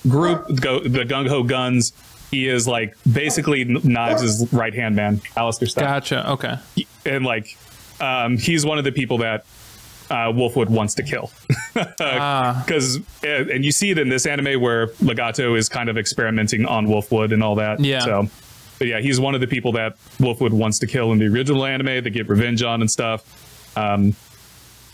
group, 0.09 0.61
go, 0.61 0.81
the 0.81 1.05
gung 1.05 1.29
ho 1.29 1.43
guns. 1.43 1.93
He 2.31 2.49
is 2.49 2.67
like 2.69 2.97
basically 3.11 3.65
Knives' 3.65 4.53
right 4.53 4.75
hand 4.75 4.95
man, 4.97 5.21
Alistair 5.37 5.69
style, 5.69 5.85
gotcha. 5.85 6.31
Okay. 6.33 6.57
and 7.05 7.25
like 7.25 7.57
um, 8.01 8.37
he's 8.37 8.65
one 8.67 8.79
of 8.79 8.85
the 8.85 8.93
people 8.93 9.19
that 9.19 9.45
uh, 10.11 10.33
Wolfwood 10.33 10.69
wants 10.69 10.95
to 10.95 11.03
kill. 11.03 11.31
Ah, 12.01 12.63
Because 12.65 13.01
and 13.23 13.63
you 13.63 13.71
see 13.71 13.91
it 13.91 13.99
in 13.99 14.09
this 14.09 14.25
anime 14.25 14.61
where 14.63 14.89
Legato 15.03 15.55
is 15.57 15.69
kind 15.69 15.91
of 15.91 15.99
experimenting 15.99 16.65
on 16.65 16.87
Wolfwood 16.87 17.33
and 17.35 17.43
all 17.43 17.57
that. 17.57 17.81
Yeah. 17.81 18.01
So, 18.01 18.29
but 18.79 18.89
yeah, 18.89 19.01
he's 19.01 19.21
one 19.21 19.35
of 19.35 19.43
the 19.43 19.47
people 19.47 19.73
that 19.73 19.99
Wolfwood 20.19 20.53
wants 20.53 20.79
to 20.79 20.87
kill 20.87 21.13
in 21.13 21.19
the 21.19 21.27
original 21.27 21.67
anime. 21.67 22.03
They 22.03 22.09
get 22.11 22.29
revenge 22.31 22.63
on 22.63 22.81
and 22.81 22.91
stuff. 22.91 23.77
Um, 23.77 24.15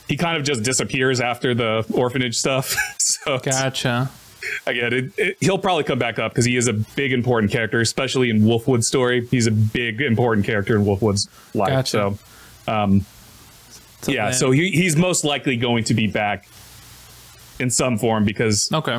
he 0.09 0.17
kind 0.17 0.37
of 0.37 0.43
just 0.43 0.65
disappears 0.65 1.21
after 1.21 1.55
the 1.55 1.87
orphanage 1.95 2.37
stuff. 2.37 2.75
so 2.99 3.39
gotcha. 3.39 4.11
again, 4.67 4.93
it, 4.93 5.13
it, 5.17 5.37
he'll 5.41 5.59
probably 5.59 5.85
come 5.85 6.01
back 6.01 6.19
up 6.19 6.33
because 6.33 6.45
he 6.45 6.57
is 6.57 6.67
a 6.67 6.73
big 6.73 7.13
important 7.13 7.53
character, 7.53 7.81
especially 7.81 8.29
in 8.29 8.41
Wolfwood's 8.43 8.89
story. 8.89 9.27
He's 9.31 9.47
a 9.47 9.53
big 9.53 10.01
important 10.01 10.45
character 10.47 10.75
in 10.75 10.85
Wolfwood's 10.85 11.29
life. 11.55 11.69
Gotcha. 11.69 12.17
So 12.67 12.73
So 14.03 14.13
yeah, 14.13 14.27
then- 14.27 14.35
so 14.35 14.51
he, 14.51 14.71
he's 14.71 14.97
most 14.97 15.25
likely 15.25 15.57
going 15.57 15.85
to 15.85 15.95
be 15.95 16.07
back 16.07 16.49
in 17.59 17.71
some 17.71 17.99
form 17.99 18.25
because 18.25 18.71
okay. 18.73 18.99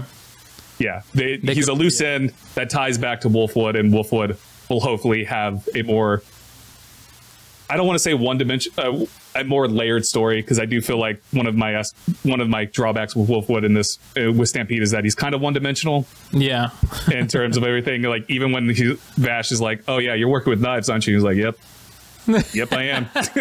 yeah, 0.80 1.02
they, 1.14 1.38
They 1.38 1.54
he's 1.54 1.66
could- 1.66 1.74
a 1.74 1.76
loose 1.76 2.02
end 2.02 2.34
that 2.56 2.70
ties 2.70 2.98
back 2.98 3.22
to 3.22 3.30
Wolfwood, 3.30 3.78
and 3.80 3.92
Wolfwood 3.94 4.38
will 4.70 4.80
hopefully 4.80 5.26
have 5.26 5.68
a 5.76 5.82
more. 5.84 6.24
I 7.70 7.78
don't 7.78 7.88
want 7.88 7.96
to 7.96 8.04
say 8.04 8.14
one 8.14 8.38
dimension, 8.38 8.72
uh, 8.78 9.06
a 9.36 9.44
more 9.44 9.68
layered 9.68 10.06
story 10.06 10.42
because 10.42 10.60
I 10.60 10.66
do 10.66 10.80
feel 10.80 11.00
like 11.00 11.24
one 11.32 11.48
of 11.48 11.56
my 11.56 11.82
one 12.24 12.40
of 12.40 12.48
my 12.48 12.66
drawbacks 12.66 13.16
with 13.16 13.28
Wolfwood 13.30 13.64
in 13.66 13.74
this 13.74 13.98
uh, 14.18 14.32
with 14.32 14.50
Stampede 14.50 14.84
is 14.84 14.92
that 14.92 15.04
he's 15.04 15.16
kind 15.16 15.34
of 15.34 15.42
one 15.42 15.54
dimensional 15.54 16.06
Yeah. 16.32 16.70
in 17.12 17.28
terms 17.28 17.58
of 17.58 17.64
everything. 17.64 18.04
Like 18.04 18.30
even 18.30 18.52
when 18.52 18.70
he, 18.70 18.96
Vash 19.18 19.52
is 19.52 19.60
like, 19.60 19.82
"Oh 19.88 19.98
yeah, 19.98 20.14
you're 20.14 20.28
working 20.30 20.52
with 20.52 20.62
knives, 20.62 20.90
aren't 20.90 21.08
you?" 21.08 21.16
He's 21.16 21.24
like, 21.24 21.38
"Yep." 21.38 21.58
Yep, 22.54 22.72
I 22.74 22.84
am. 22.84 23.08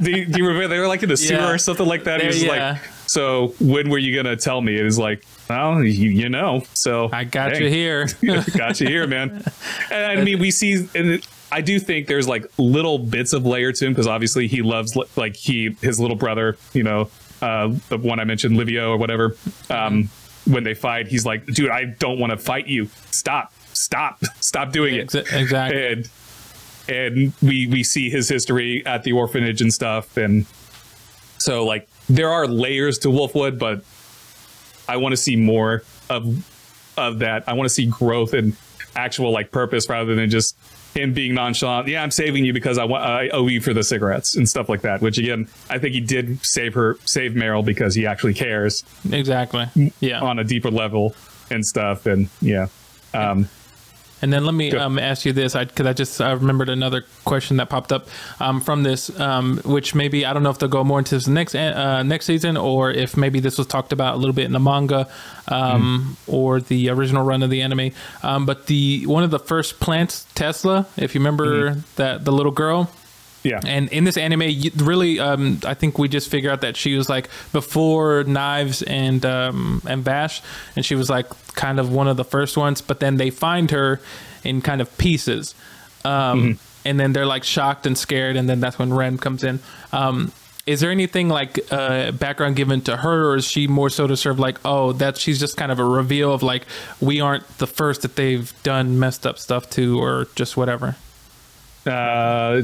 do, 0.00 0.10
you- 0.10 0.26
do 0.26 0.38
you 0.38 0.46
remember 0.46 0.68
they 0.68 0.78
were 0.78 0.88
like 0.88 1.02
in 1.02 1.08
the 1.08 1.16
sewer 1.16 1.38
Yeah. 1.38 1.50
or 1.50 1.58
something 1.58 1.86
like 1.86 2.04
that? 2.04 2.20
He 2.20 2.26
was 2.26 2.42
yeah. 2.42 2.72
like, 2.72 2.82
"So 3.06 3.54
when 3.60 3.90
were 3.90 3.98
you 3.98 4.14
gonna 4.14 4.36
tell 4.36 4.60
me?" 4.60 4.78
It 4.78 4.82
was 4.84 4.98
like, 4.98 5.24
"Well, 5.48 5.82
you, 5.82 6.10
you 6.10 6.28
know." 6.28 6.62
So 6.74 7.08
I 7.12 7.24
got 7.24 7.52
dang. 7.52 7.62
you 7.62 7.68
here. 7.68 8.08
got 8.56 8.80
you 8.80 8.88
here, 8.88 9.06
man. 9.06 9.42
And 9.90 10.18
I 10.20 10.22
mean, 10.22 10.38
we 10.38 10.50
see, 10.50 10.88
and 10.94 11.26
I 11.52 11.60
do 11.60 11.78
think 11.78 12.06
there's 12.06 12.28
like 12.28 12.46
little 12.58 12.98
bits 12.98 13.32
of 13.32 13.46
layer 13.46 13.72
to 13.72 13.86
him 13.86 13.92
because 13.92 14.06
obviously 14.06 14.46
he 14.48 14.62
loves 14.62 14.96
like 15.16 15.36
he 15.36 15.76
his 15.80 15.98
little 16.00 16.16
brother, 16.16 16.56
you 16.72 16.82
know, 16.82 17.10
uh, 17.42 17.72
the 17.88 17.98
one 17.98 18.20
I 18.20 18.24
mentioned, 18.24 18.56
Livio 18.56 18.90
or 18.90 18.96
whatever. 18.96 19.36
Um, 19.70 20.08
when 20.46 20.62
they 20.62 20.74
fight, 20.74 21.06
he's 21.08 21.24
like, 21.24 21.46
"Dude, 21.46 21.70
I 21.70 21.84
don't 21.84 22.18
want 22.18 22.30
to 22.32 22.36
fight 22.36 22.66
you. 22.66 22.88
Stop, 23.10 23.52
stop, 23.72 24.22
stop 24.40 24.72
doing 24.72 24.94
it." 24.96 25.14
Exactly. 25.14 25.86
And 25.86 26.10
and 26.88 27.32
we 27.42 27.66
we 27.66 27.82
see 27.84 28.10
his 28.10 28.28
history 28.28 28.84
at 28.86 29.02
the 29.04 29.12
orphanage 29.12 29.60
and 29.60 29.72
stuff, 29.72 30.16
and 30.16 30.46
so 31.38 31.64
like 31.64 31.88
there 32.08 32.30
are 32.30 32.46
layers 32.46 32.98
to 33.00 33.08
Wolfwood, 33.08 33.58
but 33.58 33.84
I 34.88 34.96
want 34.98 35.12
to 35.12 35.16
see 35.16 35.36
more 35.36 35.82
of 36.10 36.44
of 36.98 37.20
that. 37.20 37.44
I 37.48 37.54
want 37.54 37.66
to 37.66 37.74
see 37.74 37.86
growth 37.86 38.34
and 38.34 38.56
actual 38.96 39.30
like 39.32 39.50
purpose 39.50 39.88
rather 39.88 40.14
than 40.14 40.30
just 40.30 40.56
him 40.94 41.12
being 41.12 41.34
nonchalant. 41.34 41.88
Yeah, 41.88 42.02
I'm 42.04 42.12
saving 42.12 42.44
you 42.44 42.52
because 42.52 42.78
I 42.78 42.84
want 42.84 43.02
I 43.04 43.28
owe 43.30 43.48
you 43.48 43.60
for 43.60 43.74
the 43.74 43.82
cigarettes 43.82 44.36
and 44.36 44.48
stuff 44.48 44.68
like 44.68 44.82
that. 44.82 45.00
Which 45.00 45.18
again, 45.18 45.48
I 45.68 45.78
think 45.78 45.94
he 45.94 46.00
did 46.00 46.44
save 46.44 46.74
her, 46.74 46.96
save 47.04 47.32
Meryl 47.32 47.64
because 47.64 47.94
he 47.96 48.06
actually 48.06 48.34
cares 48.34 48.84
Exactly. 49.10 49.66
Yeah. 50.00 50.20
on 50.20 50.38
a 50.38 50.44
deeper 50.44 50.70
level 50.70 51.16
and 51.50 51.66
stuff. 51.66 52.06
And 52.06 52.28
yeah, 52.40 52.68
um, 53.12 53.48
And 54.24 54.32
then 54.32 54.46
let 54.46 54.54
me 54.54 54.72
um, 54.72 54.98
ask 54.98 55.26
you 55.26 55.34
this, 55.34 55.52
because 55.52 55.86
I, 55.86 55.92
just 55.92 56.18
I 56.18 56.32
remembered 56.32 56.70
another 56.70 57.04
question 57.26 57.58
that 57.58 57.68
popped 57.68 57.92
up 57.92 58.08
um, 58.40 58.62
from 58.62 58.82
this, 58.82 59.10
um, 59.20 59.58
which 59.66 59.94
maybe 59.94 60.24
I 60.24 60.32
don't 60.32 60.42
know 60.42 60.48
if 60.48 60.58
they'll 60.58 60.70
go 60.70 60.82
more 60.82 60.98
into 60.98 61.14
this 61.14 61.28
next 61.28 61.54
uh, 61.54 62.02
next 62.02 62.24
season, 62.24 62.56
or 62.56 62.90
if 62.90 63.18
maybe 63.18 63.40
this 63.40 63.58
was 63.58 63.66
talked 63.66 63.92
about 63.92 64.14
a 64.14 64.16
little 64.16 64.32
bit 64.32 64.46
in 64.46 64.52
the 64.52 64.58
manga 64.58 65.10
um, 65.48 66.16
or 66.26 66.62
the 66.62 66.88
original 66.88 67.22
run 67.22 67.42
of 67.42 67.50
the 67.50 67.60
anime. 67.60 67.90
Um, 68.22 68.46
but 68.46 68.66
the 68.66 69.04
one 69.06 69.24
of 69.24 69.30
the 69.30 69.38
first 69.38 69.78
plants, 69.78 70.26
Tesla, 70.34 70.86
if 70.96 71.14
you 71.14 71.20
remember 71.20 71.74
that 71.96 72.24
the 72.24 72.32
little 72.32 72.50
girl, 72.50 72.90
yeah, 73.44 73.60
and 73.66 73.90
in 73.90 74.04
this 74.04 74.16
anime, 74.16 74.52
really, 74.76 75.20
um, 75.20 75.60
I 75.66 75.74
think 75.74 75.98
we 75.98 76.08
just 76.08 76.30
figure 76.30 76.50
out 76.50 76.62
that 76.62 76.78
she 76.78 76.96
was 76.96 77.10
like 77.10 77.28
before 77.52 78.24
Knives 78.24 78.82
and 78.82 79.24
um, 79.26 79.82
and 79.86 80.02
Vash, 80.02 80.40
and 80.74 80.84
she 80.84 80.94
was 80.94 81.10
like 81.10 81.28
kind 81.54 81.78
of 81.78 81.92
one 81.92 82.08
of 82.08 82.16
the 82.16 82.24
first 82.24 82.56
ones. 82.56 82.80
But 82.80 83.00
then 83.00 83.18
they 83.18 83.28
find 83.28 83.70
her 83.70 84.00
in 84.44 84.62
kind 84.62 84.80
of 84.80 84.96
pieces, 84.96 85.54
um, 86.06 86.58
and 86.86 86.98
then 86.98 87.12
they're 87.12 87.26
like 87.26 87.44
shocked 87.44 87.86
and 87.86 87.98
scared, 87.98 88.36
and 88.36 88.48
then 88.48 88.60
that's 88.60 88.78
when 88.78 88.94
Rem 88.94 89.18
comes 89.18 89.44
in. 89.44 89.60
Um, 89.92 90.32
is 90.66 90.80
there 90.80 90.90
anything 90.90 91.28
like 91.28 91.60
uh, 91.70 92.12
background 92.12 92.56
given 92.56 92.80
to 92.82 92.96
her, 92.96 93.28
or 93.30 93.36
is 93.36 93.44
she 93.44 93.66
more 93.66 93.90
so 93.90 94.06
to 94.06 94.16
serve 94.16 94.38
like, 94.38 94.58
oh, 94.64 94.92
that 94.92 95.18
she's 95.18 95.38
just 95.38 95.58
kind 95.58 95.70
of 95.70 95.78
a 95.78 95.84
reveal 95.84 96.32
of 96.32 96.42
like 96.42 96.64
we 96.98 97.20
aren't 97.20 97.46
the 97.58 97.66
first 97.66 98.00
that 98.02 98.16
they've 98.16 98.50
done 98.62 98.98
messed 98.98 99.26
up 99.26 99.38
stuff 99.38 99.68
to, 99.70 100.00
or 100.00 100.28
just 100.34 100.56
whatever? 100.56 100.96
uh, 101.86 102.62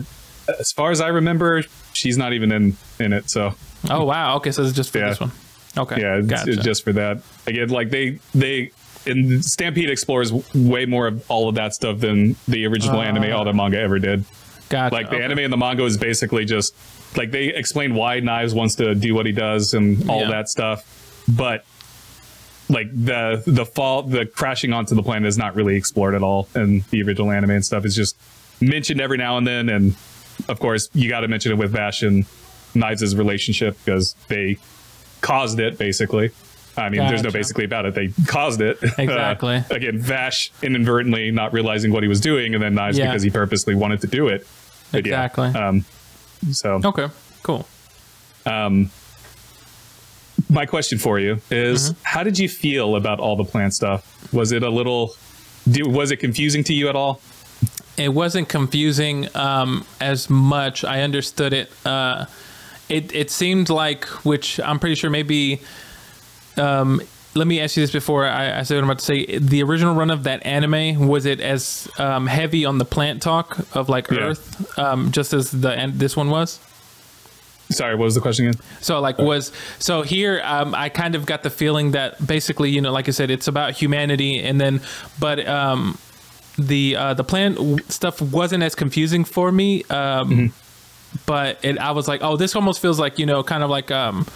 as 0.59 0.73
far 0.73 0.91
as 0.91 1.01
I 1.01 1.09
remember, 1.09 1.63
she's 1.93 2.17
not 2.19 2.33
even 2.33 2.51
in 2.53 2.77
in 2.99 3.13
it. 3.13 3.31
So 3.31 3.55
Oh 3.89 4.05
wow, 4.05 4.37
okay, 4.37 4.51
so 4.51 4.63
it's 4.63 4.73
just 4.73 4.91
for 4.91 4.99
Yeah. 4.99 5.09
this 5.11 5.21
one. 5.21 5.33
Okay, 5.79 6.01
yeah, 6.01 6.21
gotcha. 6.21 6.51
it's 6.53 6.63
just 6.65 6.83
for 6.85 6.93
that. 6.95 7.23
Again, 7.47 7.69
like 7.69 7.91
they 7.91 8.19
they 8.35 8.71
in 9.07 9.43
Stampede 9.43 9.89
explores 9.91 10.33
way 10.55 10.85
more 10.87 11.07
of 11.07 11.25
all 11.31 11.49
of 11.49 11.55
that 11.55 11.73
stuff 11.75 12.01
than 12.01 12.37
the 12.49 12.67
original 12.67 13.01
uh, 13.01 13.05
anime, 13.05 13.33
all 13.33 13.45
the 13.45 13.53
manga 13.53 13.79
ever 13.81 13.99
did. 13.99 14.25
gotcha. 14.69 14.95
Like 14.95 15.09
the 15.11 15.17
okay. 15.17 15.25
anime 15.25 15.39
and 15.39 15.53
the 15.53 15.57
manga 15.57 15.85
is 15.85 15.97
basically 15.97 16.45
just 16.45 16.75
like 17.17 17.31
they 17.31 17.45
explain 17.47 17.95
why 17.95 18.21
Knives 18.21 18.53
wants 18.55 18.75
to 18.77 18.95
do 18.95 19.15
what 19.15 19.27
he 19.27 19.33
does 19.33 19.73
and 19.75 20.09
all 20.11 20.21
Yeah. 20.23 20.31
that 20.31 20.49
stuff, 20.49 20.85
but 21.29 21.65
like 22.69 22.89
the 22.93 23.43
the 23.47 23.65
fall 23.67 24.03
the 24.03 24.27
crashing 24.27 24.73
onto 24.73 24.95
the 24.95 25.03
planet 25.03 25.27
is 25.27 25.39
not 25.39 25.55
really 25.57 25.77
explored 25.77 26.15
at 26.15 26.23
all 26.23 26.49
in 26.55 26.85
the 26.91 27.03
original 27.03 27.31
anime 27.31 27.51
and 27.51 27.65
stuff. 27.65 27.85
It's 27.85 27.95
just 27.97 28.17
mentioned 28.61 29.01
every 29.01 29.17
now 29.19 29.39
and 29.39 29.47
then, 29.47 29.69
and 29.69 29.97
of 30.49 30.59
course 30.61 30.89
you 30.95 31.09
got 31.09 31.21
to 31.21 31.29
mention 31.29 31.53
it 31.53 31.57
with 31.59 31.71
Vash 31.73 32.03
and 32.03 32.25
Knives' 32.75 33.15
relationship 33.17 33.77
because 33.85 34.15
they 34.29 34.59
caused 35.21 35.59
it 35.61 35.79
basically. 35.79 36.31
I 36.77 36.89
mean, 36.89 37.01
there's 37.01 37.23
no 37.23 37.31
basically 37.31 37.65
about 37.65 37.85
it. 37.85 37.95
They 37.95 38.09
caused 38.27 38.61
it. 38.61 38.79
Exactly. 38.99 39.63
again, 39.71 39.99
Vash 39.99 40.53
inadvertently 40.63 41.31
not 41.33 41.53
realizing 41.53 41.93
what 41.93 42.03
he 42.03 42.09
was 42.09 42.21
doing, 42.21 42.55
and 42.55 42.63
then 42.63 42.75
Knives 42.75 42.97
Yeah. 42.97 43.07
because 43.07 43.23
he 43.23 43.31
purposely 43.31 43.75
wanted 43.75 44.01
to 44.03 44.07
do 44.07 44.29
it. 44.29 44.47
but 44.93 45.05
yeah, 45.05 45.25
Exactly. 45.25 45.49
um, 45.61 45.85
so 46.53 46.81
Okay. 46.85 47.09
Cool. 47.43 47.67
my 50.49 50.67
question 50.67 50.99
for 50.99 51.19
you 51.19 51.41
is 51.51 51.91
Mm-hmm. 51.91 52.01
how 52.03 52.23
did 52.23 52.39
you 52.39 52.49
feel 52.49 52.97
about 52.97 53.21
all 53.21 53.37
the 53.37 53.45
plant 53.45 53.75
stuff 53.75 54.33
was 54.33 54.53
it 54.53 54.63
a 54.63 54.71
little 54.71 55.15
do, 55.71 55.89
was 55.89 56.11
it 56.11 56.17
confusing 56.17 56.65
to 56.65 56.75
you 56.75 56.89
at 56.89 56.97
all 56.97 57.21
it 58.01 58.09
wasn't 58.15 58.49
confusing 58.49 59.29
um, 59.37 59.85
as 60.01 60.29
much. 60.31 60.85
I 60.85 61.03
understood 61.03 61.53
it. 61.53 61.71
Uh, 61.85 62.27
it 62.89 63.15
it 63.15 63.31
seemed 63.31 63.69
like, 63.69 64.05
which 64.25 64.59
I'm 64.61 64.79
pretty 64.79 64.95
sure 64.97 65.11
maybe. 65.11 65.61
Um, 66.57 67.01
let 67.37 67.47
me 67.47 67.61
ask 67.61 67.77
you 67.77 67.83
this 67.85 67.93
before 67.93 68.27
I, 68.27 68.59
I 68.59 68.63
say 68.65 68.75
what 68.75 68.83
I'm 68.83 68.91
about 68.91 68.99
to 68.99 69.05
say. 69.05 69.39
The 69.39 69.63
original 69.63 69.95
run 69.95 70.11
of 70.11 70.25
that 70.25 70.45
anime 70.45 71.07
was 71.07 71.27
it 71.27 71.39
as 71.41 71.89
um, 71.97 72.27
heavy 72.27 72.65
on 72.65 72.79
the 72.79 72.85
plant 72.85 73.23
talk 73.23 73.59
of 73.77 73.89
like 73.89 74.11
Yeah. 74.11 74.19
Earth, 74.31 74.77
um, 74.79 75.13
just 75.13 75.33
as 75.33 75.53
the 75.53 75.71
and 75.71 75.95
this 75.95 76.17
one 76.17 76.31
was? 76.31 76.59
sorry 77.71 77.95
what 77.95 78.05
was 78.05 78.17
the 78.17 78.21
question 78.21 78.49
again 78.49 78.61
So 78.81 78.99
like 78.99 79.17
was 79.19 79.53
so 79.79 80.03
here 80.03 80.43
um, 80.45 80.75
I 80.75 80.89
kind 80.89 81.15
of 81.15 81.25
got 81.25 81.45
the 81.45 81.51
feeling 81.51 81.93
that 81.93 82.27
basically 82.27 82.69
you 82.71 82.81
know 82.81 82.91
like 82.91 83.07
I 83.07 83.13
said 83.13 83.31
it's 83.31 83.47
about 83.47 83.75
humanity 83.75 84.41
and 84.41 84.61
then 84.61 84.81
but 85.21 85.47
um, 85.47 85.97
the 86.67 86.97
uh, 86.97 87.15
the 87.15 87.25
plan 87.25 87.55
w- 87.55 87.79
stuff 87.89 88.21
wasn't 88.21 88.63
as 88.63 88.75
confusing 88.75 89.25
for 89.25 89.51
me 89.51 89.85
um, 89.85 90.53
but 91.27 91.59
it, 91.65 91.79
I 91.79 91.91
was 91.93 92.07
like 92.09 92.23
oh 92.23 92.37
this 92.37 92.55
almost 92.57 92.81
feels 92.81 92.99
like 92.99 93.19
you 93.19 93.27
know 93.27 93.43
kind 93.43 93.63
of 93.63 93.71
like 93.71 93.91
um, 93.91 94.27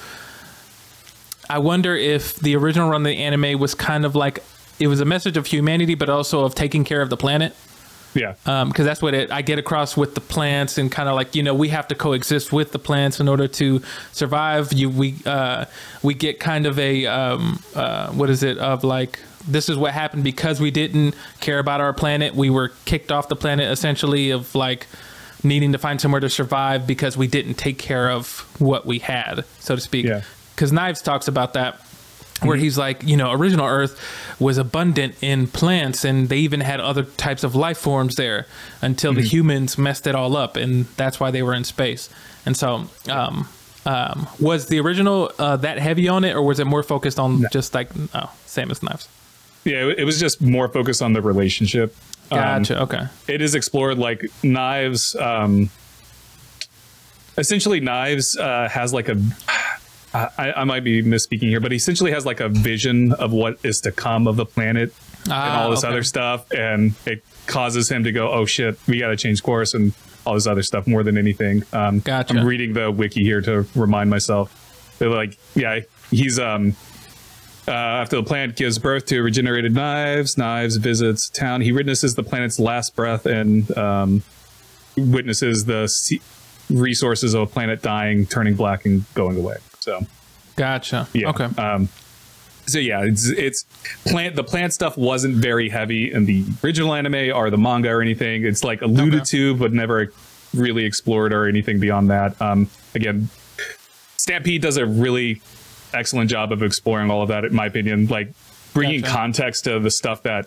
I 1.48 1.58
wonder 1.58 1.94
if 1.94 2.36
the 2.36 2.56
original 2.56 2.88
run 2.88 3.02
of 3.02 3.06
the 3.06 3.18
anime 3.18 3.58
was 3.58 3.74
kind 3.74 4.04
of 4.04 4.14
like 4.14 4.42
it 4.78 4.88
was 4.88 5.00
a 5.00 5.04
message 5.04 5.36
of 5.36 5.46
humanity 5.46 5.94
but 5.94 6.08
also 6.08 6.44
of 6.44 6.54
taking 6.54 6.84
care 6.84 7.02
of 7.02 7.10
the 7.10 7.16
planet. 7.16 7.54
Yeah. 8.14 8.34
Because 8.44 8.84
that's 8.84 9.02
what 9.02 9.12
it, 9.12 9.32
I 9.32 9.42
get 9.42 9.58
across 9.58 9.96
with 9.96 10.14
the 10.14 10.20
plants 10.20 10.78
and 10.78 10.90
kind 10.90 11.08
of 11.08 11.16
like 11.16 11.34
you 11.34 11.42
know 11.42 11.52
we 11.52 11.68
have 11.70 11.88
to 11.88 11.94
coexist 11.94 12.52
with 12.52 12.70
the 12.72 12.78
plants 12.78 13.18
in 13.18 13.28
order 13.28 13.48
to 13.48 13.82
survive. 14.12 14.72
You 14.72 14.88
we 14.88 15.16
uh, 15.26 15.64
we 16.02 16.14
get 16.14 16.38
kind 16.38 16.66
of 16.66 16.78
a 16.78 17.06
um, 17.06 17.60
uh, 17.74 18.12
what 18.12 18.30
is 18.30 18.42
it 18.44 18.56
of 18.58 18.84
like 18.84 19.18
this 19.46 19.68
is 19.68 19.76
what 19.76 19.92
happened 19.92 20.24
because 20.24 20.60
we 20.60 20.70
didn't 20.70 21.14
care 21.40 21.58
about 21.58 21.80
our 21.80 21.92
planet. 21.92 22.34
We 22.34 22.50
were 22.50 22.72
kicked 22.84 23.12
off 23.12 23.28
the 23.28 23.36
planet 23.36 23.70
essentially 23.70 24.30
of 24.30 24.54
like 24.54 24.86
needing 25.42 25.72
to 25.72 25.78
find 25.78 26.00
somewhere 26.00 26.20
to 26.20 26.30
survive 26.30 26.86
because 26.86 27.16
we 27.16 27.26
didn't 27.26 27.54
take 27.54 27.78
care 27.78 28.10
of 28.10 28.40
what 28.60 28.86
we 28.86 28.98
had, 28.98 29.44
so 29.58 29.74
to 29.74 29.80
speak. 29.80 30.06
Yeah. 30.06 30.22
Because 30.54 30.72
Knives 30.72 31.02
talks 31.02 31.28
about 31.28 31.52
that 31.54 31.80
where 32.42 32.56
he's 32.56 32.76
like, 32.76 33.02
you 33.04 33.16
know, 33.16 33.32
original 33.32 33.66
Earth 33.66 34.00
was 34.38 34.58
abundant 34.58 35.14
in 35.22 35.46
plants, 35.46 36.04
and 36.04 36.28
they 36.28 36.38
even 36.38 36.60
had 36.60 36.80
other 36.80 37.04
types 37.04 37.44
of 37.44 37.54
life 37.54 37.78
forms 37.78 38.16
there 38.16 38.46
until 38.82 39.14
the 39.14 39.22
humans 39.22 39.78
messed 39.78 40.06
it 40.06 40.14
all 40.14 40.36
up, 40.36 40.56
and 40.56 40.86
that's 40.96 41.20
why 41.20 41.30
they 41.30 41.42
were 41.42 41.54
in 41.54 41.64
space. 41.64 42.10
And 42.44 42.56
so, 42.56 42.88
um, 43.08 43.48
um, 43.86 44.26
was 44.40 44.66
the 44.66 44.80
original 44.80 45.30
uh, 45.38 45.56
that 45.58 45.78
heavy 45.78 46.08
on 46.08 46.24
it, 46.24 46.34
or 46.34 46.42
was 46.42 46.58
it 46.58 46.66
more 46.66 46.82
focused 46.82 47.18
on 47.18 47.46
just 47.52 47.74
like, 47.74 47.90
oh, 48.14 48.32
same 48.46 48.70
as 48.70 48.82
Knives? 48.82 49.08
Yeah 49.64 49.86
it, 49.88 50.00
it 50.00 50.04
was 50.04 50.18
just 50.20 50.40
more 50.40 50.68
focused 50.68 51.02
on 51.02 51.12
the 51.12 51.22
relationship 51.22 51.94
Um, 52.30 52.38
Gotcha. 52.38 52.80
okay. 52.82 53.06
it 53.28 53.40
is 53.42 53.54
explored 53.54 53.98
like 53.98 54.24
knives 54.42 55.14
um 55.16 55.70
essentially 57.36 57.80
knives 57.80 58.36
uh 58.36 58.68
has 58.70 58.92
like 58.92 59.08
a 59.08 59.16
I, 60.16 60.52
I 60.58 60.64
might 60.64 60.84
be 60.84 61.02
misspeaking 61.02 61.48
here 61.48 61.58
but 61.60 61.72
he 61.72 61.76
essentially 61.76 62.12
has 62.12 62.24
like 62.24 62.38
a 62.40 62.48
vision 62.48 63.12
of 63.14 63.32
what 63.32 63.58
is 63.64 63.80
to 63.80 63.90
come 63.92 64.28
of 64.28 64.36
the 64.36 64.46
planet 64.46 64.94
and 65.24 65.32
Ah, 65.32 65.62
all 65.62 65.70
this 65.70 65.80
okay. 65.82 65.88
other 65.88 66.02
stuff 66.04 66.50
and 66.52 66.94
it 67.06 67.24
causes 67.46 67.90
him 67.90 68.04
to 68.04 68.12
go 68.12 68.30
oh 68.30 68.44
shit 68.46 68.78
we 68.86 68.98
got 69.00 69.08
to 69.08 69.16
change 69.16 69.42
course 69.42 69.74
and 69.74 69.92
all 70.24 70.34
this 70.34 70.46
other 70.46 70.62
stuff 70.62 70.86
more 70.86 71.02
than 71.02 71.18
anything 71.18 71.64
um 71.72 71.98
Gotcha. 72.00 72.34
i'm 72.38 72.46
reading 72.46 72.74
the 72.74 72.90
wiki 72.92 73.22
here 73.24 73.40
to 73.40 73.66
remind 73.74 74.08
myself 74.10 74.94
they're 75.00 75.08
like 75.08 75.36
yeah 75.56 75.80
he's 76.12 76.38
um 76.38 76.76
uh, 77.66 77.70
after 77.70 78.16
the 78.16 78.22
planet 78.22 78.56
gives 78.56 78.78
birth 78.78 79.06
to 79.06 79.22
regenerated 79.22 79.72
knives, 79.74 80.36
Knives 80.36 80.76
visits 80.76 81.28
town. 81.30 81.60
He 81.60 81.72
witnesses 81.72 82.14
the 82.14 82.22
planet's 82.22 82.58
last 82.58 82.94
breath 82.94 83.26
and 83.26 83.76
um, 83.76 84.22
witnesses 84.96 85.64
the 85.64 85.86
se- 85.88 86.20
resources 86.70 87.34
of 87.34 87.42
a 87.42 87.46
planet 87.46 87.82
dying, 87.82 88.26
turning 88.26 88.54
black, 88.54 88.84
and 88.84 89.04
going 89.14 89.38
away. 89.38 89.56
So, 89.80 90.06
Gotcha. 90.56 91.08
yeah. 91.12 91.30
Okay. 91.30 91.44
Um, 91.60 91.88
so 92.66 92.78
yeah, 92.78 93.02
it's, 93.02 93.28
it's 93.28 93.64
plant. 94.06 94.36
The 94.36 94.44
plant 94.44 94.72
stuff 94.72 94.96
wasn't 94.96 95.34
very 95.36 95.68
heavy 95.68 96.10
in 96.12 96.24
the 96.24 96.44
original 96.62 96.94
anime 96.94 97.34
or 97.36 97.50
the 97.50 97.58
manga 97.58 97.90
or 97.90 98.00
anything. 98.00 98.44
It's 98.44 98.64
like 98.64 98.80
alluded 98.82 99.20
Okay. 99.22 99.24
to, 99.38 99.54
but 99.56 99.72
never 99.74 100.12
really 100.54 100.84
explored 100.84 101.32
or 101.32 101.46
anything 101.46 101.78
beyond 101.80 102.08
that. 102.10 102.40
Um, 102.40 102.68
again, 102.94 103.28
Stampede 104.16 104.62
does 104.62 104.76
a 104.78 104.86
really 104.86 105.42
excellent 105.94 106.30
job 106.30 106.52
of 106.52 106.62
exploring 106.62 107.10
all 107.10 107.22
of 107.22 107.28
that, 107.28 107.44
in 107.44 107.54
my 107.54 107.66
opinion. 107.66 108.06
Like 108.06 108.32
bringing 108.72 109.00
Gotcha. 109.00 109.12
context 109.14 109.64
to 109.64 109.78
the 109.80 109.90
stuff 109.90 110.22
that 110.24 110.46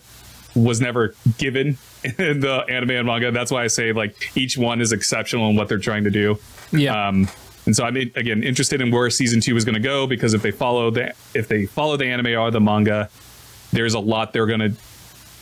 was 0.54 0.80
never 0.80 1.14
given 1.38 1.78
in 2.18 2.40
the 2.40 2.64
anime 2.68 2.90
and 2.90 3.06
manga. 3.06 3.30
That's 3.32 3.50
why 3.50 3.64
I 3.64 3.68
say 3.68 3.92
like 3.92 4.36
each 4.36 4.56
one 4.58 4.80
is 4.80 4.92
exceptional 4.92 5.50
in 5.50 5.56
what 5.56 5.68
they're 5.68 5.78
trying 5.78 6.04
to 6.04 6.10
do. 6.10 6.38
yeah. 6.72 7.08
Um, 7.08 7.28
and 7.66 7.76
so 7.76 7.84
I'm 7.84 7.96
again 7.96 8.42
interested 8.42 8.80
in 8.80 8.90
where 8.90 9.10
season 9.10 9.42
two 9.42 9.54
is 9.54 9.64
going 9.66 9.74
to 9.74 9.80
go 9.80 10.06
because 10.06 10.32
if 10.32 10.40
they 10.40 10.50
follow 10.52 10.90
the 10.90 11.12
if 11.34 11.48
they 11.48 11.66
follow 11.66 11.98
the 11.98 12.06
anime 12.06 12.38
or 12.38 12.50
the 12.50 12.60
manga, 12.62 13.10
there's 13.72 13.92
a 13.92 13.98
lot 14.00 14.32
they're 14.32 14.46
going 14.46 14.60
to 14.60 14.72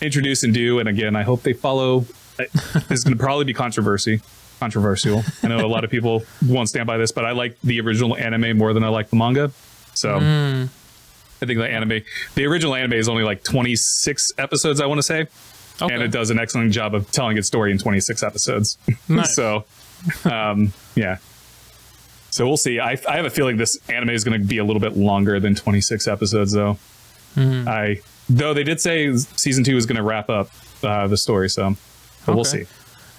introduce 0.01 0.43
and 0.43 0.53
do. 0.53 0.81
And 0.81 0.89
again, 0.89 1.15
I 1.15 1.23
hope 1.23 1.43
they 1.43 1.53
follow. 1.53 2.05
this 2.37 2.91
is 2.91 3.05
going 3.05 3.17
to 3.17 3.23
probably 3.23 3.45
be 3.45 3.55
controversy, 3.55 4.21
controversial. 4.59 5.23
I 5.45 5.49
know 5.49 5.65
a 5.65 5.69
lot 5.69 5.85
of 5.85 5.91
people 5.91 6.25
won't 6.47 6.69
stand 6.69 6.87
by 6.89 6.99
this, 6.99 7.13
but 7.13 7.25
I 7.25 7.31
like 7.31 7.59
the 7.63 7.81
original 7.81 8.17
anime 8.17 8.59
more 8.59 8.73
than 8.73 8.83
I 8.83 8.89
like 8.89 9.09
the 9.11 9.17
manga. 9.17 9.53
So 9.97 10.17
I 11.43 11.47
think 11.47 11.59
the 11.59 11.69
anime, 11.69 12.03
the 12.35 12.47
original 12.47 12.75
anime 12.75 12.95
is 12.95 13.09
only 13.09 13.25
like 13.25 13.43
26 13.45 14.33
episodes, 14.39 14.81
I 14.81 14.87
want 14.87 14.99
to 14.99 15.03
say, 15.03 15.27
okay. 15.83 15.95
and 15.95 16.03
it 16.03 16.11
does 16.11 16.31
an 16.31 16.39
excellent 16.39 16.73
job 16.73 16.95
of 16.95 17.11
telling 17.11 17.37
its 17.37 17.47
story 17.47 17.71
in 17.73 17.79
26 17.79 18.23
episodes. 18.23 18.79
Nice. 19.09 19.35
so, 19.35 19.65
um, 20.25 20.73
yeah. 20.95 21.19
So 22.31 22.47
we'll 22.47 22.57
see. 22.57 22.81
I, 22.81 22.99
I 23.09 23.17
have 23.17 23.25
a 23.25 23.31
feeling 23.31 23.57
this 23.57 23.79
anime 23.89 24.11
is 24.11 24.25
going 24.25 24.41
to 24.41 24.47
be 24.47 24.59
a 24.59 24.65
little 24.65 24.81
bit 24.81 24.97
longer 24.97 25.41
than 25.41 25.55
26 25.55 26.07
episodes, 26.09 26.53
though. 26.53 26.79
Mm-hmm. 27.37 27.69
I 27.69 28.01
though 28.29 28.55
they 28.55 28.65
did 28.65 28.81
say 28.81 29.15
season 29.17 29.63
two 29.63 29.77
is 29.77 29.87
going 29.87 29.97
to 29.97 30.03
wrap 30.03 30.29
up 30.29 30.51
uh, 30.83 31.07
the 31.07 31.17
story, 31.17 31.49
so 31.49 31.77
but 32.25 32.35
we'll 32.35 32.45
see. 32.45 32.65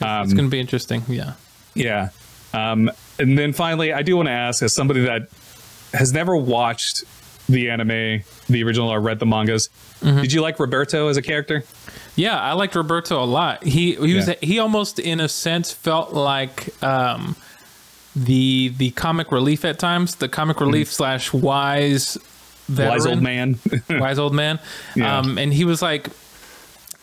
Um, 0.02 0.24
it's 0.24 0.34
going 0.34 0.46
to 0.46 0.52
be 0.52 0.60
interesting. 0.60 1.04
Yeah. 1.08 1.34
Yeah. 1.74 2.10
Um, 2.54 2.92
and 3.20 3.38
then 3.38 3.54
finally, 3.54 3.94
I 3.94 4.02
do 4.02 4.18
want 4.18 4.28
to 4.28 4.34
ask, 4.34 4.62
as 4.62 4.74
somebody 4.74 5.02
that 5.02 5.30
has 5.94 6.12
never 6.14 6.36
watched 6.36 7.04
the 7.50 7.70
anime, 7.70 8.24
the 8.50 8.64
original, 8.64 8.90
or 8.90 9.00
read 9.00 9.20
the 9.20 9.26
mangas, 9.26 9.70
Mm-hmm. 10.02 10.22
did 10.22 10.32
you 10.32 10.42
like 10.42 10.60
Roberto 10.60 11.08
as 11.08 11.18
a 11.18 11.24
character? 11.24 11.64
Yeah, 12.16 12.40
I 12.40 12.54
liked 12.54 12.76
Roberto 12.76 13.24
a 13.24 13.26
lot. 13.26 13.64
He 13.64 13.96
he 13.96 14.14
was 14.14 14.28
Yeah. 14.28 14.36
he 14.42 14.60
almost 14.60 15.00
in 15.00 15.20
a 15.20 15.28
sense 15.28 15.72
felt 15.72 16.14
like 16.14 16.72
um, 16.84 17.36
the 18.16 18.74
the 18.78 18.92
comic 18.92 19.32
relief 19.32 19.66
at 19.66 19.80
times, 19.80 20.16
the 20.16 20.30
comic 20.30 20.60
relief 20.62 20.92
slash 20.94 21.34
wise 21.34 22.16
veteran, 22.68 22.90
Wise 22.92 23.06
old 23.08 23.22
man. 23.24 23.60
wise 23.90 24.20
old 24.20 24.34
man. 24.36 24.60
Yeah. 24.96 25.18
Um, 25.20 25.38
and 25.40 25.52
he 25.54 25.66
was 25.66 25.82
like, 25.82 26.10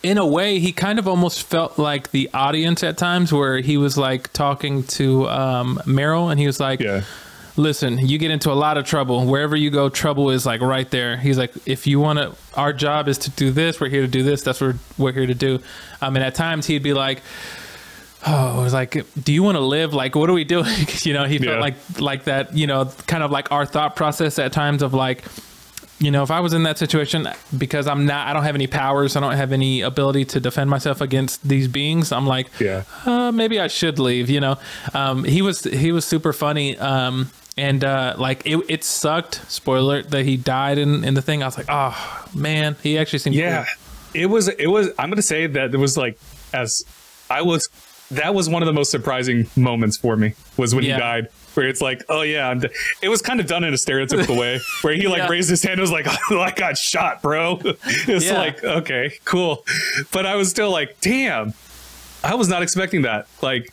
in 0.03 0.17
a 0.17 0.25
way, 0.25 0.59
he 0.59 0.71
kind 0.71 0.99
of 0.99 1.07
almost 1.07 1.43
felt 1.43 1.77
like 1.79 2.11
the 2.11 2.29
audience 2.33 2.83
at 2.83 2.97
times, 2.97 3.33
where 3.33 3.59
he 3.59 3.75
was 3.77 3.97
like 3.97 4.31
talking 4.31 4.83
to 4.83 5.27
um, 5.29 5.81
Meryl, 5.85 6.29
and 6.31 6.39
he 6.39 6.45
was 6.45 6.59
like, 6.61 6.79
yeah. 6.79 7.01
Listen, 7.57 7.97
you 7.99 8.17
get 8.17 8.31
into 8.31 8.51
a 8.51 8.53
lot 8.53 8.77
of 8.77 8.85
trouble. 8.85 9.25
Wherever 9.25 9.55
you 9.55 9.69
go, 9.69 9.89
trouble 9.89 10.29
is 10.29 10.45
like 10.45 10.61
right 10.61 10.89
there. 10.89 11.17
He's 11.17 11.37
like, 11.37 11.53
if 11.65 11.87
you 11.87 11.99
want 11.99 12.19
to, 12.19 12.35
our 12.59 12.73
job 12.73 13.07
is 13.07 13.17
to 13.19 13.29
do 13.31 13.51
this. 13.51 13.79
We're 13.79 13.89
here 13.89 14.01
to 14.01 14.07
do 14.07 14.23
this. 14.23 14.41
That's 14.43 14.59
what 14.61 14.75
we're 14.97 15.11
here 15.13 15.27
to 15.27 15.33
do. 15.35 15.59
Um, 16.01 16.13
mean, 16.13 16.23
at 16.23 16.35
times 16.35 16.65
he'd 16.67 16.83
be 16.83 16.93
like, 16.93 17.21
oh, 18.27 18.59
it 18.59 18.63
was 18.63 18.73
like, 18.73 19.05
do 19.23 19.31
you 19.33 19.43
want 19.43 19.55
to 19.55 19.61
live? 19.63 19.93
Like, 19.93 20.15
what 20.15 20.29
are 20.29 20.33
we 20.33 20.43
doing? 20.43 20.65
you 21.03 21.13
know, 21.13 21.25
he 21.25 21.37
felt 21.37 21.55
Yeah. 21.55 21.59
like, 21.61 21.75
like 21.99 22.23
that, 22.25 22.55
you 22.55 22.67
know, 22.67 22.85
kind 23.07 23.23
of 23.23 23.31
like 23.31 23.51
our 23.51 23.65
thought 23.65 23.95
process 23.95 24.39
at 24.39 24.51
times 24.51 24.81
of 24.81 24.93
like, 24.93 25.23
you 25.97 26.11
know, 26.11 26.23
if 26.23 26.31
I 26.31 26.41
was 26.41 26.53
in 26.53 26.63
that 26.63 26.77
situation, 26.77 27.25
because 27.57 27.87
I'm 27.87 28.05
not, 28.05 28.27
I 28.27 28.33
don't 28.33 28.43
have 28.43 28.55
any 28.55 28.67
powers, 28.67 29.15
I 29.15 29.21
don't 29.21 29.31
have 29.31 29.53
any 29.53 29.79
ability 29.79 30.25
to 30.25 30.41
defend 30.41 30.69
myself 30.69 30.99
against 30.99 31.47
these 31.47 31.69
beings. 31.69 32.11
I'm 32.11 32.27
like, 32.27 32.47
Yeah. 32.59 32.83
uh, 33.05 33.31
maybe 33.31 33.61
I 33.61 33.67
should 33.67 33.97
leave. 33.97 34.29
You 34.29 34.41
know, 34.41 34.57
um, 34.93 35.23
he 35.23 35.41
was 35.41 35.63
he 35.63 35.93
was 35.93 36.03
super 36.03 36.33
funny, 36.33 36.77
um, 36.79 37.31
and 37.57 37.83
uh, 37.83 38.15
like 38.17 38.45
it, 38.45 38.57
it 38.69 38.83
sucked. 38.83 39.41
Spoiler 39.51 40.01
that 40.03 40.25
he 40.25 40.37
died 40.37 40.77
in, 40.77 41.03
in 41.03 41.13
the 41.13 41.21
thing. 41.21 41.41
I 41.43 41.45
was 41.47 41.57
like, 41.57 41.67
oh 41.69 42.25
man, 42.33 42.75
he 42.83 42.97
actually 42.97 43.19
seemed 43.19 43.35
Yeah. 43.35 43.65
cool. 43.65 44.21
It 44.21 44.25
was, 44.27 44.47
it 44.47 44.67
was, 44.67 44.89
I'm 44.97 45.09
going 45.09 45.17
to 45.17 45.21
say 45.21 45.45
that 45.47 45.73
it 45.73 45.77
was 45.77 45.97
like, 45.97 46.17
as 46.53 46.83
I 47.29 47.41
was, 47.41 47.67
that 48.11 48.33
was 48.33 48.47
one 48.47 48.61
of 48.61 48.65
the 48.67 48.71
most 48.73 48.89
surprising 48.91 49.47
moments 49.57 49.97
for 49.97 50.15
me 50.15 50.35
was 50.57 50.73
when 50.73 50.83
Yeah. 50.85 50.93
he 50.95 50.99
died. 50.99 51.27
Where 51.55 51.67
it's 51.69 51.79
like, 51.81 52.03
oh 52.09 52.21
yeah, 52.21 52.49
I'm 52.49 52.59
d- 52.59 52.67
it 53.01 53.07
was 53.07 53.21
kind 53.21 53.39
of 53.39 53.47
done 53.47 53.63
in 53.63 53.73
a 53.73 53.77
stereotypical 53.77 54.37
way, 54.37 54.59
where 54.81 54.93
he 54.93 55.07
like 55.07 55.19
Yeah. 55.19 55.29
raised 55.29 55.49
his 55.49 55.63
hand, 55.63 55.73
and 55.73 55.81
was 55.81 55.91
like, 55.91 56.05
oh, 56.31 56.41
I 56.41 56.51
got 56.51 56.77
shot, 56.77 57.21
bro. 57.21 57.61
It's 57.63 58.25
Yeah. 58.25 58.37
like, 58.37 58.61
okay, 58.61 59.13
cool, 59.23 59.65
but 60.11 60.25
I 60.25 60.35
was 60.35 60.49
still 60.49 60.69
like, 60.69 60.99
damn, 60.99 61.53
I 62.25 62.35
was 62.35 62.49
not 62.49 62.61
expecting 62.61 63.03
that. 63.03 63.27
Like, 63.41 63.69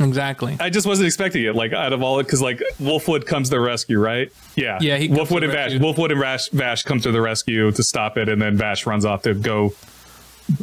Exactly. 0.00 0.56
I 0.58 0.70
just 0.70 0.86
wasn't 0.86 1.06
expecting 1.06 1.44
it. 1.44 1.54
Like 1.54 1.72
out 1.72 1.92
of 1.92 2.02
all 2.02 2.18
it, 2.20 2.24
because 2.24 2.40
like 2.40 2.62
Wolfwood 2.80 3.26
comes 3.26 3.48
to 3.50 3.56
the 3.56 3.60
rescue, 3.60 3.98
right? 3.98 4.32
Yeah, 4.56 4.78
Yeah, 4.80 4.96
he 4.96 5.08
Wolfwood 5.08 5.42
and 5.44 5.52
Vash. 5.52 5.72
Wolfwood 5.72 6.10
and 6.10 6.20
Vash, 6.20 6.48
Vash 6.48 6.82
come 6.84 7.00
to 7.00 7.12
the 7.12 7.20
rescue 7.20 7.70
to 7.70 7.82
stop 7.82 8.16
it, 8.16 8.28
and 8.28 8.40
then 8.40 8.56
Vash 8.56 8.86
runs 8.86 9.04
off 9.04 9.22
to 9.22 9.34
go 9.34 9.70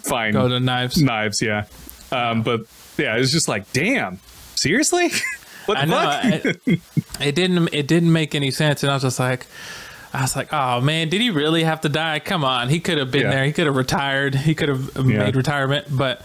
find 0.03 0.33
Go 0.33 0.47
to 0.47 0.59
knives. 0.59 1.01
knives. 1.01 1.41
Yeah, 1.41 1.65
um, 2.11 2.41
but 2.43 2.61
yeah, 2.97 3.15
it 3.15 3.19
was 3.19 3.31
just 3.31 3.47
like, 3.47 3.71
damn, 3.73 4.19
seriously. 4.55 5.09
what 5.65 5.75
the 5.75 5.81
I 5.81 5.85
know. 5.85 6.41
fuck? 6.41 6.45
It, 6.67 6.79
it 7.21 7.35
didn't. 7.35 7.69
It 7.73 7.88
didn't 7.88 8.11
make 8.11 8.33
any 8.35 8.51
sense, 8.51 8.83
and 8.83 8.91
I 8.91 8.95
was 8.95 9.03
just 9.03 9.19
like, 9.19 9.45
I 10.13 10.21
was 10.21 10.35
like, 10.35 10.51
oh 10.51 10.81
man, 10.81 11.09
did 11.09 11.21
he 11.21 11.29
really 11.29 11.63
have 11.63 11.81
to 11.81 11.89
die? 11.89 12.19
Come 12.19 12.43
on, 12.43 12.69
he 12.69 12.79
could 12.79 12.97
have 12.97 13.11
been 13.11 13.21
Yeah. 13.23 13.29
there. 13.31 13.45
He 13.45 13.53
could 13.53 13.67
have 13.67 13.75
retired. 13.75 14.35
He 14.35 14.55
could 14.55 14.69
have 14.69 14.95
Yeah. 14.95 15.19
made 15.19 15.35
retirement, 15.35 15.88
but. 15.89 16.21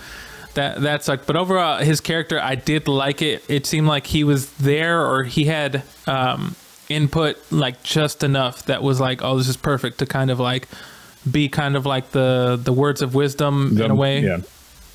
That 0.55 0.83
that 0.83 1.03
sucked, 1.05 1.27
but 1.27 1.37
overall, 1.37 1.79
his 1.79 2.01
character 2.01 2.39
I 2.41 2.55
did 2.57 2.87
like 2.89 3.23
it. 3.23 3.43
It 3.49 3.65
seemed 3.67 3.87
like 3.87 4.07
he 4.07 4.23
was 4.25 4.51
there, 4.55 5.01
or 5.07 5.25
he 5.25 5.45
had 5.45 5.83
um, 6.07 6.57
input 6.91 7.39
like 7.51 7.83
just 7.83 8.23
enough 8.23 8.67
that 8.67 8.83
was 8.83 9.01
like, 9.01 9.23
oh, 9.23 9.39
this 9.39 9.49
is 9.49 9.57
perfect 9.57 9.99
to 10.01 10.07
kind 10.07 10.31
of 10.31 10.39
like 10.39 10.69
be 11.31 11.49
kind 11.49 11.75
of 11.77 11.87
like 11.87 12.11
the 12.11 12.61
the 12.63 12.73
words 12.73 13.01
of 13.01 13.15
wisdom 13.15 13.81
in 13.81 13.91
a 13.91 13.95
way. 13.95 14.21
Yeah, 14.21 14.39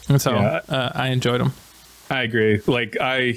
And 0.09 0.21
so 0.21 0.33
Yeah. 0.35 0.61
uh, 0.69 0.91
I 0.93 1.07
enjoyed 1.09 1.41
him. 1.41 1.53
I 2.11 2.21
agree. 2.23 2.61
Like 2.67 2.95
I, 3.01 3.35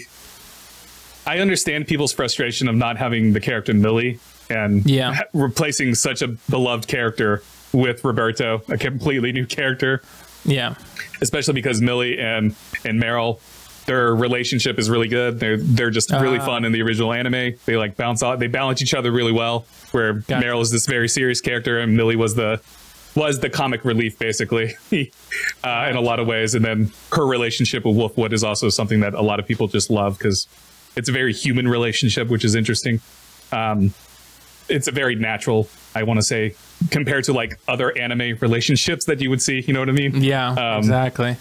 I 1.27 1.39
understand 1.39 1.87
people's 1.87 2.13
frustration 2.13 2.69
of 2.69 2.75
not 2.75 2.97
having 2.97 3.33
the 3.33 3.41
character 3.41 3.73
Millie 3.75 4.19
and 4.49 4.85
Yeah. 4.85 5.23
replacing 5.33 5.95
such 5.95 6.23
a 6.23 6.29
beloved 6.29 6.87
character 6.89 7.43
with 7.73 8.05
Roberto, 8.05 8.63
a 8.69 8.77
completely 8.77 9.31
new 9.33 9.47
character. 9.47 10.03
Yeah, 10.45 10.75
especially 11.21 11.55
because 11.55 11.81
Millie 11.81 12.19
and 12.19 12.55
and 12.85 13.03
Meryl, 13.03 13.41
their 13.87 14.15
relationship 14.15 14.79
is 14.79 14.89
really 14.89 15.09
good. 15.09 15.39
They're 15.41 15.57
they're 15.59 15.91
just 15.91 16.11
really 16.13 16.39
Ah. 16.39 16.47
fun 16.47 16.65
in 16.65 16.73
the 16.73 16.83
original 16.83 17.13
anime. 17.13 17.55
They 17.67 17.77
like 17.77 17.97
bounce 17.97 18.23
off. 18.23 18.39
They 18.39 18.47
balance 18.47 18.81
each 18.83 18.95
other 18.95 19.11
really 19.13 19.33
well. 19.33 19.67
Where 19.93 20.15
Gotcha. 20.15 20.47
Meryl 20.47 20.61
is 20.63 20.71
this 20.71 20.87
very 20.87 21.09
serious 21.09 21.41
character 21.41 21.79
and 21.79 21.97
Millie 21.97 22.17
was 22.17 22.35
the 22.35 22.61
was 23.17 23.41
the 23.41 23.51
comic 23.51 23.85
relief 23.85 24.17
basically 24.21 24.75
uh, 25.65 25.87
in 25.91 25.97
a 25.97 26.01
lot 26.01 26.21
of 26.21 26.27
ways. 26.29 26.55
And 26.55 26.65
then 26.65 26.93
her 27.13 27.27
relationship 27.27 27.85
with 27.85 27.97
Wolfwood 27.97 28.33
is 28.33 28.45
also 28.45 28.69
something 28.69 29.01
that 29.01 29.15
a 29.15 29.23
lot 29.23 29.41
of 29.41 29.47
people 29.49 29.67
just 29.67 29.91
love 29.91 30.17
because 30.17 30.47
it's 30.97 31.09
a 31.09 31.13
very 31.13 31.33
human 31.33 31.67
relationship, 31.67 32.29
which 32.29 32.45
is 32.45 32.55
interesting. 32.55 33.01
Um, 33.53 33.93
it's 34.69 34.87
a 34.87 34.93
very 34.93 35.17
natural, 35.17 35.69
I 35.95 36.03
want 36.05 36.19
to 36.19 36.23
say, 36.23 36.55
compared 36.91 37.25
to 37.25 37.33
like 37.33 37.59
other 37.69 37.97
anime 37.99 38.37
relationships 38.41 39.05
that 39.07 39.21
you 39.21 39.31
would 39.31 39.43
see. 39.43 39.61
You 39.61 39.73
know 39.73 39.81
what 39.81 39.89
I 39.89 39.93
mean? 39.93 40.23
yeah, 40.23 40.51
Um, 40.51 40.79
exactly. 40.79 41.37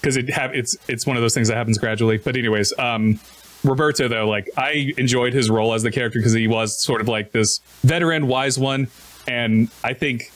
because 0.00 0.16
it 0.16 0.30
have 0.30 0.54
it's 0.54 0.76
it's 0.88 1.06
one 1.06 1.16
of 1.16 1.22
those 1.22 1.34
things 1.34 1.48
that 1.48 1.56
happens 1.56 1.78
gradually. 1.78 2.18
But 2.18 2.36
anyways, 2.36 2.72
um, 2.78 3.18
Roberto 3.64 4.08
though, 4.08 4.28
like 4.28 4.48
I 4.56 4.92
enjoyed 4.98 5.32
his 5.32 5.50
role 5.50 5.74
as 5.74 5.82
the 5.82 5.90
character 5.90 6.18
because 6.18 6.32
he 6.32 6.46
was 6.48 6.78
sort 6.78 7.00
of 7.00 7.08
like 7.08 7.32
this 7.32 7.60
veteran, 7.82 8.26
wise 8.28 8.58
one, 8.58 8.88
and 9.26 9.68
I 9.82 9.94
think 9.94 10.30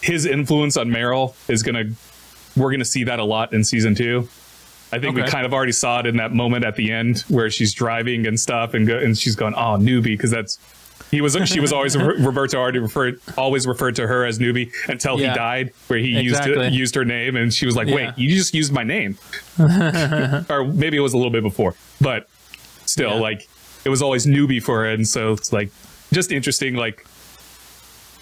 his 0.00 0.24
influence 0.26 0.76
on 0.76 0.88
Meryl 0.88 1.34
is 1.50 1.62
gonna 1.62 1.84
we're 2.56 2.70
gonna 2.70 2.84
see 2.84 3.04
that 3.04 3.18
a 3.18 3.24
lot 3.24 3.52
in 3.52 3.64
season 3.64 3.94
two. 3.94 4.28
I 4.92 5.00
think 5.00 5.16
we 5.16 5.22
kind 5.24 5.44
of 5.44 5.52
already 5.52 5.72
saw 5.72 5.98
it 5.98 6.06
in 6.06 6.16
that 6.18 6.32
moment 6.32 6.64
at 6.64 6.76
the 6.76 6.92
end 6.92 7.18
where 7.28 7.50
she's 7.50 7.74
driving 7.74 8.24
and 8.26 8.38
stuff, 8.38 8.72
and 8.72 8.86
go, 8.86 8.96
and 8.96 9.18
she's 9.18 9.34
going, 9.34 9.52
"Oh, 9.54 9.76
newbie," 9.76 10.04
because 10.04 10.30
that's 10.30 10.58
he 11.10 11.20
was 11.20 11.36
she 11.46 11.60
was 11.60 11.72
always 11.72 11.96
Roberto 11.96 12.58
already 12.58 12.78
referred 12.78 13.20
always 13.36 13.66
referred 13.66 13.96
to 13.96 14.06
her 14.06 14.24
as 14.24 14.38
newbie 14.38 14.70
until 14.88 15.20
Yeah. 15.20 15.30
he 15.30 15.34
died, 15.36 15.72
where 15.86 15.98
he 15.98 16.18
Exactly. 16.18 16.64
used 16.64 16.74
used 16.76 16.94
her 16.96 17.04
name, 17.04 17.36
and 17.36 17.52
she 17.52 17.66
was 17.66 17.76
like, 17.76 17.88
Yeah. 17.88 17.94
"Wait, 17.94 18.10
you 18.16 18.34
just 18.34 18.54
used 18.54 18.72
my 18.72 18.82
name," 18.84 19.18
or 19.58 20.64
maybe 20.64 20.96
it 20.96 21.00
was 21.00 21.12
a 21.12 21.16
little 21.16 21.32
bit 21.32 21.42
before, 21.42 21.74
but 22.00 22.28
still, 22.86 23.14
Yeah. 23.14 23.20
like 23.20 23.48
it 23.84 23.88
was 23.88 24.02
always 24.02 24.26
newbie 24.26 24.62
for 24.62 24.80
her, 24.80 24.90
and 24.90 25.06
so 25.06 25.32
it's 25.32 25.52
like 25.52 25.70
just 26.12 26.32
interesting. 26.32 26.74
Like 26.74 27.06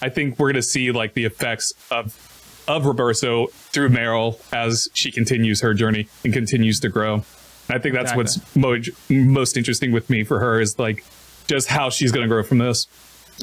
I 0.02 0.08
think 0.08 0.38
we're 0.38 0.50
gonna 0.52 0.62
see 0.62 0.92
like 0.92 1.14
the 1.14 1.24
effects 1.24 1.72
of 1.90 2.18
of 2.68 2.86
Roberto 2.86 3.46
through 3.72 3.90
Meryl 3.90 4.38
as 4.52 4.88
she 4.94 5.10
continues 5.10 5.60
her 5.60 5.74
journey 5.74 6.08
and 6.24 6.32
continues 6.32 6.80
to 6.80 6.88
grow. 6.88 7.24
I 7.68 7.78
think 7.78 7.94
that's 7.94 8.14
what's 8.14 8.38
mo- 8.56 8.78
most 9.10 9.56
interesting 9.56 9.92
with 9.92 10.08
me 10.10 10.22
for 10.24 10.38
her 10.40 10.60
is 10.60 10.78
like 10.78 11.04
just 11.46 11.68
how 11.68 11.90
she's 11.90 12.12
going 12.12 12.22
to 12.24 12.28
grow 12.28 12.42
from 12.42 12.58
this. 12.58 12.86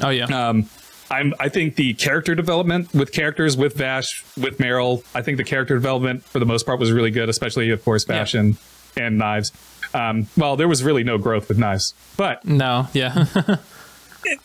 Oh 0.02 0.08
yeah, 0.10 0.24
Um, 0.24 0.68
I'm, 1.10 1.34
I 1.38 1.48
think 1.50 1.76
the 1.76 1.92
character 1.94 2.34
development 2.34 2.94
with 2.94 3.12
characters 3.12 3.56
with 3.56 3.74
Vash, 3.74 4.24
with 4.36 4.58
Meryl, 4.58 5.04
I 5.14 5.20
think 5.22 5.36
the 5.36 5.44
character 5.44 5.74
development 5.74 6.24
for 6.24 6.38
the 6.38 6.46
most 6.46 6.64
part 6.64 6.78
was 6.80 6.90
really 6.90 7.10
good, 7.10 7.28
especially 7.28 7.70
of 7.70 7.84
course 7.84 8.04
Vash 8.04 8.32
Yeah. 8.34 8.40
and, 8.40 8.56
and 8.96 9.18
Knives. 9.18 9.52
Um, 9.94 10.26
well, 10.38 10.56
there 10.56 10.68
was 10.68 10.82
really 10.82 11.04
no 11.04 11.18
growth 11.18 11.48
with 11.48 11.58
Knives, 11.58 11.92
but 12.16 12.44
no, 12.46 12.88
yeah, 12.94 13.26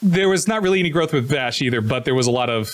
there 0.02 0.28
was 0.28 0.48
not 0.48 0.62
really 0.62 0.80
any 0.82 0.90
growth 0.90 1.14
with 1.14 1.30
Vash 1.30 1.62
either, 1.62 1.80
but 1.82 2.04
there 2.06 2.16
was 2.16 2.28
a 2.28 2.32
lot 2.32 2.50
of 2.50 2.70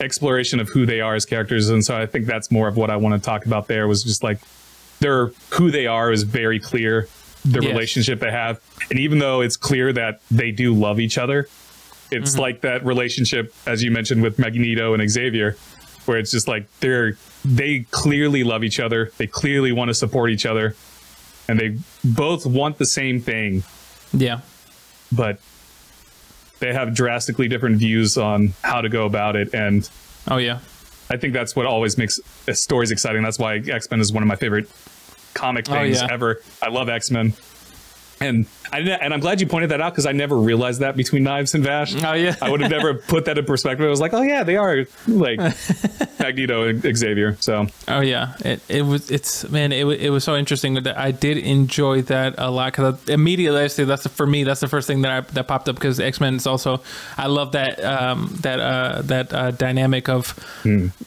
exploration 0.00 0.60
of 0.60 0.68
who 0.68 0.86
they 0.86 1.00
are 1.00 1.14
as 1.16 1.24
characters, 1.24 1.68
and 1.70 1.84
so 1.84 1.96
I 2.00 2.06
think 2.06 2.26
that's 2.26 2.50
more 2.52 2.68
of 2.68 2.76
what 2.76 2.90
I 2.90 2.96
want 2.96 3.20
to 3.20 3.24
talk 3.24 3.46
about. 3.46 3.66
There 3.66 3.88
was 3.88 4.04
just 4.04 4.22
like 4.22 4.38
their 5.00 5.28
who 5.50 5.70
they 5.72 5.86
are 5.88 6.12
is 6.12 6.22
very 6.22 6.60
clear, 6.60 7.08
the 7.44 7.60
Yes. 7.62 7.72
relationship 7.72 8.20
they 8.20 8.30
have, 8.30 8.60
and 8.90 8.98
even 8.98 9.18
though 9.18 9.40
it's 9.42 9.56
clear 9.56 9.92
that 9.92 10.20
they 10.30 10.50
do 10.50 10.74
love 10.74 10.98
each 11.00 11.18
other, 11.18 11.48
it's 12.10 12.32
Mm-hmm. 12.32 12.40
like 12.40 12.60
that 12.62 12.84
relationship 12.84 13.54
as 13.66 13.82
you 13.82 13.90
mentioned 13.90 14.22
with 14.22 14.38
Magneto 14.38 14.94
and 14.94 15.10
Xavier, 15.10 15.56
where 16.06 16.18
it's 16.18 16.30
just 16.30 16.48
like 16.48 16.66
they're 16.80 17.16
they 17.44 17.80
clearly 17.90 18.44
love 18.44 18.64
each 18.64 18.80
other, 18.80 19.10
they 19.18 19.26
clearly 19.26 19.72
want 19.72 19.88
to 19.88 19.94
support 19.94 20.30
each 20.30 20.46
other, 20.46 20.74
and 21.48 21.58
they 21.60 21.76
both 22.04 22.46
want 22.46 22.78
the 22.78 22.86
same 22.86 23.20
thing. 23.20 23.62
Yeah, 24.12 24.40
but 25.12 25.38
they 26.60 26.72
have 26.72 26.94
drastically 26.94 27.48
different 27.48 27.76
views 27.76 28.16
on 28.16 28.54
how 28.62 28.80
to 28.80 28.88
go 28.88 29.04
about 29.06 29.36
it. 29.36 29.52
And 29.54 29.88
oh 30.28 30.36
yeah, 30.38 30.60
i 31.10 31.16
think 31.18 31.34
that's 31.34 31.54
what 31.56 31.66
always 31.66 31.98
makes 31.98 32.20
uh, 32.48 32.52
stories 32.54 32.90
exciting. 32.90 33.22
That's 33.22 33.38
why 33.38 33.56
x-men 33.56 34.00
is 34.00 34.12
one 34.12 34.22
of 34.22 34.26
my 34.28 34.36
favorite 34.36 34.68
comic 35.34 35.68
Oh, 35.68 35.72
things 35.74 36.00
yeah. 36.00 36.08
ever 36.10 36.40
i 36.62 36.68
love 36.68 36.88
x-men 36.88 37.34
and 38.20 38.46
I 38.72 38.78
and 38.78 39.12
I'm 39.12 39.18
glad 39.20 39.40
you 39.40 39.46
pointed 39.46 39.70
that 39.72 39.80
out 39.80 39.92
because 39.92 40.06
I 40.06 40.12
never 40.12 40.36
realized 40.36 40.80
that 40.80 40.96
between 40.96 41.24
Knives 41.24 41.54
and 41.54 41.64
Vash. 41.64 41.94
Oh, 42.02 42.12
yeah. 42.12 42.36
I 42.40 42.48
would 42.48 42.60
have 42.60 42.70
never 42.70 42.94
put 43.08 43.24
that 43.24 43.36
in 43.38 43.44
perspective. 43.44 43.84
I 43.84 43.90
was 43.90 44.00
like, 44.00 44.14
oh 44.14 44.22
yeah, 44.22 44.44
they 44.44 44.56
are 44.56 44.86
like 45.08 45.38
Magneto 46.20 46.68
and 46.68 46.96
Xavier. 46.96 47.36
So 47.40 47.66
oh 47.88 48.00
yeah. 48.00 48.34
It 48.40 48.60
it 48.68 48.82
was 48.82 49.10
it's 49.10 49.48
man, 49.50 49.72
it 49.72 49.84
it 50.00 50.10
was 50.10 50.22
so 50.22 50.36
interesting 50.36 50.74
that 50.74 50.96
I 50.96 51.10
did 51.10 51.38
enjoy 51.38 52.02
that 52.02 52.36
a 52.38 52.50
lot 52.52 52.72
because 52.72 53.08
immediately 53.08 53.60
I 53.60 53.66
say 53.66 53.82
that's 53.84 54.04
the, 54.04 54.08
for 54.10 54.26
me 54.26 54.44
that's 54.44 54.60
the 54.60 54.68
first 54.68 54.86
thing 54.86 55.02
that 55.02 55.10
I, 55.12 55.20
that 55.32 55.48
popped 55.48 55.68
up 55.68 55.74
because 55.74 55.98
X 55.98 56.20
Men 56.20 56.36
is 56.36 56.46
also 56.46 56.82
I 57.18 57.26
love 57.26 57.52
that 57.52 57.82
um 57.84 58.30
that 58.42 58.60
uh 58.60 59.02
that 59.02 59.32
uh, 59.32 59.50
dynamic 59.50 60.08
of 60.08 60.34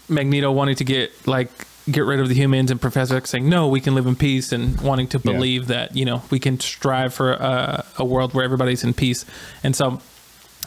Magneto 0.10 0.52
wanting 0.52 0.76
to 0.76 0.84
get 0.84 1.26
like 1.26 1.50
get 1.90 2.02
rid 2.06 2.20
of 2.20 2.28
the 2.30 2.36
humans 2.36 2.70
and 2.72 2.80
Professor 2.82 3.16
X 3.18 3.30
saying 3.30 3.48
no 3.48 3.68
we 3.68 3.80
can 3.80 3.96
live 3.96 4.06
in 4.08 4.16
peace 4.16 4.52
and 4.52 4.80
wanting 4.82 5.08
to 5.08 5.18
Yeah. 5.24 5.32
believe 5.34 5.68
that 5.68 5.96
you 5.96 6.06
know 6.06 6.22
we 6.30 6.40
can 6.40 6.60
strive 6.60 7.14
for 7.14 7.32
a, 7.34 7.86
a 7.98 8.06
world 8.06 8.34
where 8.34 8.44
everybody's 8.44 8.84
in 8.84 8.94
peace 8.94 9.26
and 9.64 9.76
so 9.76 10.02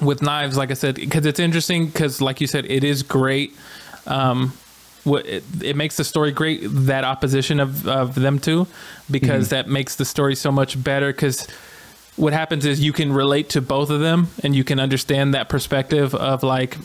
with 0.00 0.22
knives 0.22 0.56
like 0.56 0.70
I 0.70 0.74
said 0.74 0.94
because 0.94 1.26
it's 1.26 1.40
interesting 1.40 1.86
because 1.86 2.20
like 2.20 2.40
you 2.40 2.46
said 2.46 2.64
it 2.70 2.84
is 2.84 3.02
great 3.02 3.54
um, 4.06 4.52
what 5.04 5.26
it, 5.26 5.44
it 5.62 5.76
makes 5.76 5.96
the 5.96 6.04
story 6.04 6.30
great 6.32 6.60
that 6.62 7.04
opposition 7.04 7.60
of, 7.60 7.86
of 7.86 8.14
them 8.14 8.38
two 8.38 8.66
because 9.10 9.48
that 9.50 9.68
makes 9.68 9.96
the 9.96 10.04
story 10.04 10.34
so 10.34 10.50
much 10.50 10.82
better 10.82 11.12
because 11.12 11.46
what 12.16 12.32
happens 12.32 12.64
is 12.66 12.80
you 12.80 12.92
can 12.92 13.12
relate 13.12 13.48
to 13.50 13.60
both 13.60 13.88
of 13.90 14.00
them 14.00 14.28
and 14.42 14.54
you 14.54 14.64
can 14.64 14.78
understand 14.80 15.32
that 15.34 15.48
perspective 15.48 16.14
of 16.14 16.42
like 16.42 16.76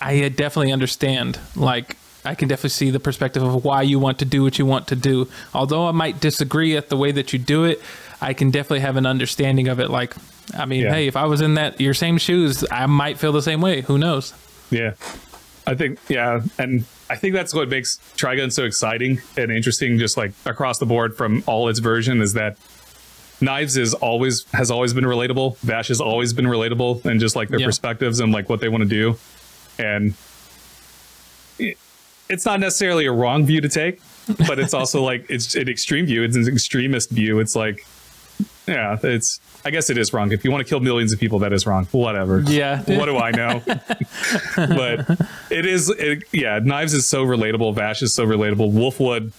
i 0.00 0.28
definitely 0.28 0.72
understand 0.72 1.38
like 1.54 1.96
i 2.24 2.34
can 2.34 2.48
definitely 2.48 2.70
see 2.70 2.90
the 2.90 3.00
perspective 3.00 3.42
of 3.42 3.64
why 3.64 3.82
you 3.82 3.98
want 3.98 4.18
to 4.18 4.24
do 4.24 4.42
what 4.42 4.58
you 4.58 4.66
want 4.66 4.86
to 4.88 4.96
do 4.96 5.28
although 5.54 5.86
i 5.86 5.92
might 5.92 6.20
disagree 6.20 6.76
at 6.76 6.88
the 6.88 6.96
way 6.96 7.10
that 7.12 7.32
you 7.32 7.38
do 7.38 7.64
it 7.64 7.80
i 8.20 8.32
can 8.32 8.50
definitely 8.50 8.80
have 8.80 8.96
an 8.96 9.06
understanding 9.06 9.68
of 9.68 9.80
it 9.80 9.90
like 9.90 10.14
i 10.56 10.64
mean 10.64 10.82
Yeah. 10.82 10.94
hey 10.94 11.06
if 11.06 11.16
i 11.16 11.24
was 11.26 11.40
in 11.40 11.54
that 11.54 11.80
your 11.80 11.94
same 11.94 12.18
shoes 12.18 12.64
i 12.70 12.86
might 12.86 13.18
feel 13.18 13.32
the 13.32 13.42
same 13.42 13.60
way 13.60 13.82
who 13.82 13.98
knows 13.98 14.34
Yeah. 14.70 14.94
I 15.64 15.76
think 15.76 16.00
yeah, 16.08 16.40
and 16.58 16.84
I 17.08 17.14
think 17.14 17.34
that's 17.34 17.54
what 17.54 17.68
makes 17.68 17.98
Trigun 18.16 18.50
so 18.50 18.64
exciting 18.64 19.20
and 19.36 19.52
interesting 19.52 19.96
just 19.96 20.16
like 20.16 20.32
across 20.44 20.78
the 20.78 20.86
board 20.86 21.16
from 21.16 21.44
all 21.46 21.68
its 21.68 21.78
version 21.78 22.20
is 22.20 22.32
that 22.32 22.56
Knives 23.40 23.76
is 23.76 23.94
always 23.94 24.44
has 24.52 24.72
always 24.72 24.92
been 24.92 25.04
relatable. 25.04 25.56
Vash 25.58 25.86
has 25.86 26.00
always 26.00 26.32
been 26.32 26.46
relatable 26.46 27.04
and 27.04 27.20
just 27.20 27.36
like 27.36 27.48
their 27.48 27.60
Yeah. 27.60 27.66
perspectives 27.66 28.18
and 28.18 28.32
like 28.32 28.48
what 28.48 28.58
they 28.60 28.68
want 28.68 28.82
to 28.82 28.88
do. 28.88 29.16
And 29.78 30.14
it's 32.32 32.46
not 32.46 32.60
necessarily 32.60 33.06
a 33.06 33.12
wrong 33.12 33.44
view 33.44 33.60
to 33.60 33.68
take, 33.68 34.00
but 34.48 34.58
it's 34.58 34.74
also 34.74 35.02
like 35.10 35.26
it's 35.28 35.54
an 35.54 35.68
extreme 35.68 36.06
view. 36.06 36.22
It's 36.22 36.36
an 36.36 36.48
extremist 36.48 37.10
view. 37.10 37.38
It's 37.40 37.54
like 37.54 37.86
yeah, 38.66 38.98
it's 39.02 39.40
I 39.64 39.70
guess 39.70 39.90
it 39.90 39.98
is 39.98 40.12
wrong. 40.12 40.32
If 40.32 40.44
you 40.44 40.50
want 40.50 40.64
to 40.64 40.68
kill 40.68 40.80
millions 40.80 41.12
of 41.12 41.20
people, 41.20 41.38
that 41.40 41.52
is 41.52 41.66
wrong. 41.66 41.86
Whatever. 41.92 42.40
Yeah. 42.40 42.82
what 42.98 43.06
do 43.06 43.16
I 43.16 43.30
know? 43.30 43.62
but 44.56 45.20
it 45.50 45.66
is, 45.66 45.88
it, 45.90 46.24
yeah. 46.32 46.58
Knives 46.62 46.94
is 46.94 47.08
so 47.08 47.24
relatable. 47.24 47.74
Vash 47.74 48.02
is 48.02 48.14
so 48.14 48.26
relatable. 48.26 48.72
Wolfwood 48.72 49.32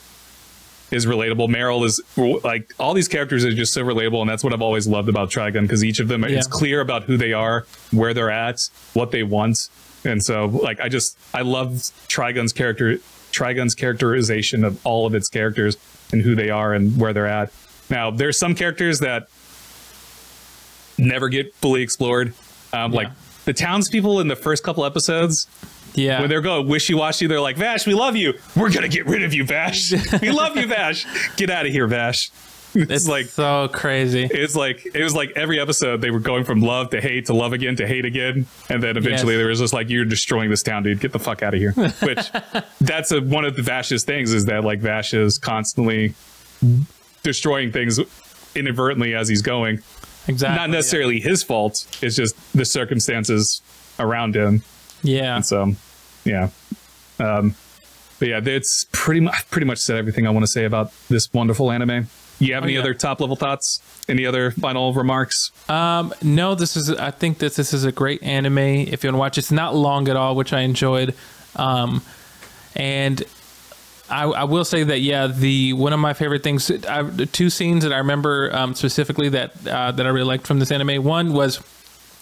is 0.92 1.06
relatable. 1.06 1.50
Meryl 1.50 1.86
is 1.86 2.02
like 2.44 2.74
all 2.80 2.94
these 2.94 3.08
characters 3.08 3.44
are 3.44 3.54
just 3.54 3.74
so 3.74 3.84
relatable, 3.84 4.22
and 4.22 4.30
that's 4.30 4.44
what 4.44 4.54
I've 4.54 4.62
always 4.62 4.88
loved 4.88 5.10
about 5.10 5.30
Trigun 5.30 5.62
because 5.64 5.84
each 5.84 6.00
of 6.00 6.08
them 6.08 6.24
Yeah. 6.24 6.38
it's 6.38 6.48
clear 6.48 6.82
about 6.82 7.04
who 7.04 7.18
they 7.18 7.34
are, 7.34 7.66
where 7.92 8.14
they're 8.14 8.30
at, 8.30 8.70
what 8.94 9.12
they 9.12 9.24
want, 9.24 9.70
and 10.06 10.24
so 10.24 10.46
like 10.48 10.80
I 10.80 10.90
just 10.90 11.18
I 11.34 11.42
love 11.42 11.70
Trigun's 12.08 12.54
character 12.54 12.98
Trigun's 13.32 13.74
characterization 13.76 14.64
of 14.64 14.86
all 14.86 15.06
of 15.08 15.16
its 15.16 15.30
characters 15.30 15.78
and 16.12 16.22
who 16.22 16.36
they 16.36 16.50
are 16.50 16.74
and 16.74 17.00
where 17.00 17.14
they're 17.14 17.28
at. 17.28 17.52
Now 17.90 18.12
there's 18.12 18.38
some 18.38 18.54
characters 18.56 19.00
that 19.00 19.28
never 20.98 21.30
get 21.30 21.54
fully 21.56 21.82
explored, 21.82 22.34
um, 22.72 22.92
like 22.92 23.10
the 23.46 23.54
townspeople 23.54 24.20
in 24.20 24.28
the 24.28 24.36
first 24.36 24.64
couple 24.64 24.86
episodes 24.86 25.48
Yeah. 25.96 26.20
when 26.22 26.30
they're 26.30 26.42
going 26.42 26.68
wishy-washy 26.68 27.28
they're 27.28 27.42
like 27.42 27.58
vash 27.58 27.86
we 27.88 27.94
love 27.94 28.16
you. 28.16 28.34
We're 28.56 28.72
gonna 28.72 28.88
get 28.88 29.06
rid 29.06 29.24
of 29.24 29.34
you 29.34 29.44
vash. 29.46 29.92
We 30.22 30.32
love 30.32 30.56
you 30.56 30.68
vash. 30.68 31.06
Get 31.36 31.50
out 31.50 31.66
of 31.66 31.72
here 31.72 31.88
vash 31.88 32.30
it's, 32.76 33.08
like 33.08 33.26
so 33.28 33.68
crazy. 33.72 34.28
it's 34.32 34.56
like 34.56 34.86
it 34.96 35.04
was 35.04 35.14
like 35.16 35.32
every 35.36 35.60
episode 35.60 36.02
they 36.02 36.12
were 36.12 36.20
going 36.20 36.44
from 36.44 36.62
love 36.62 36.90
to 36.92 37.00
hate 37.02 37.26
to 37.28 37.34
love 37.34 37.54
again 37.54 37.76
to 37.76 37.88
hate 37.88 38.06
again 38.06 38.46
and 38.70 38.82
then 38.82 38.98
eventually 38.98 39.34
Yes. 39.34 39.40
there 39.40 39.48
was 39.48 39.60
just 39.60 39.74
like 39.74 39.90
you're 39.90 40.06
destroying 40.06 40.50
this 40.50 40.64
town 40.64 40.84
dude 40.84 41.00
get 41.00 41.12
the 41.12 41.20
fuck 41.20 41.44
out 41.44 41.54
of 41.54 41.60
here 41.60 41.72
which 42.04 42.32
that's 42.82 43.12
a, 43.12 43.22
one 43.22 43.46
of 43.46 43.56
the 43.56 43.62
vash's 43.62 44.04
things 44.04 44.34
is 44.34 44.46
that 44.46 44.64
like 44.64 44.80
vash 44.80 45.14
is 45.14 45.38
constantly 45.38 46.14
destroying 47.24 47.72
things 47.72 48.00
inadvertently 48.56 49.14
as 49.16 49.28
he's 49.28 49.42
going 49.42 49.80
Exactly. 50.28 50.58
not 50.58 50.70
necessarily 50.70 51.20
his 51.20 51.44
fault 51.44 51.86
it's 52.02 52.16
just 52.16 52.36
the 52.54 52.66
circumstances 52.66 53.62
around 54.00 54.36
him 54.36 54.64
Yeah. 55.04 55.42
so, 55.42 55.74
yeah. 56.26 56.50
Um, 57.20 57.56
but 58.20 58.28
yeah, 58.30 58.40
it's 58.44 58.86
pretty 58.94 59.20
much 59.20 59.36
pretty 59.52 59.66
much 59.68 59.80
said 59.80 59.98
everything 59.98 60.26
I 60.26 60.30
want 60.30 60.44
to 60.46 60.52
say 60.52 60.64
about 60.64 60.92
this 61.10 61.32
wonderful 61.34 61.70
anime. 61.72 62.08
You 62.40 62.54
have 62.56 62.64
Oh, 62.64 62.66
any 62.66 62.74
yeah. 62.74 62.80
other 62.82 62.94
top 62.94 63.22
level 63.22 63.36
thoughts? 63.36 63.80
Any 64.10 64.26
other 64.26 64.52
final 64.52 64.94
remarks? 64.94 65.52
Um, 65.70 66.14
no, 66.22 66.56
this 66.56 66.76
is. 66.76 66.90
I 66.90 67.12
think 67.12 67.38
that 67.40 67.56
this 67.56 67.74
is 67.74 67.86
a 67.86 67.92
great 67.92 68.22
anime. 68.24 68.58
If 68.58 69.04
you 69.04 69.08
want 69.10 69.16
to 69.16 69.18
watch, 69.20 69.38
it's 69.38 69.52
not 69.52 69.76
long 69.76 70.10
at 70.10 70.16
all, 70.18 70.36
which 70.36 70.52
I 70.52 70.62
enjoyed. 70.62 71.14
Um, 71.56 72.02
and 72.76 73.24
I, 74.10 74.24
I 74.26 74.44
will 74.44 74.66
say 74.66 74.84
that 74.84 75.00
yeah, 75.00 75.28
the 75.28 75.74
one 75.74 75.94
of 75.94 76.00
my 76.00 76.14
favorite 76.14 76.44
things, 76.44 76.70
I, 76.86 77.04
the 77.04 77.26
two 77.26 77.50
scenes 77.50 77.84
that 77.84 77.94
I 77.94 78.00
remember 78.00 78.54
um, 78.54 78.76
specifically 78.76 79.30
that 79.30 79.52
uh, 79.68 79.92
that 79.94 80.06
I 80.06 80.10
really 80.10 80.26
liked 80.28 80.46
from 80.48 80.60
this 80.60 80.72
anime. 80.72 81.04
One 81.04 81.32
was 81.34 81.58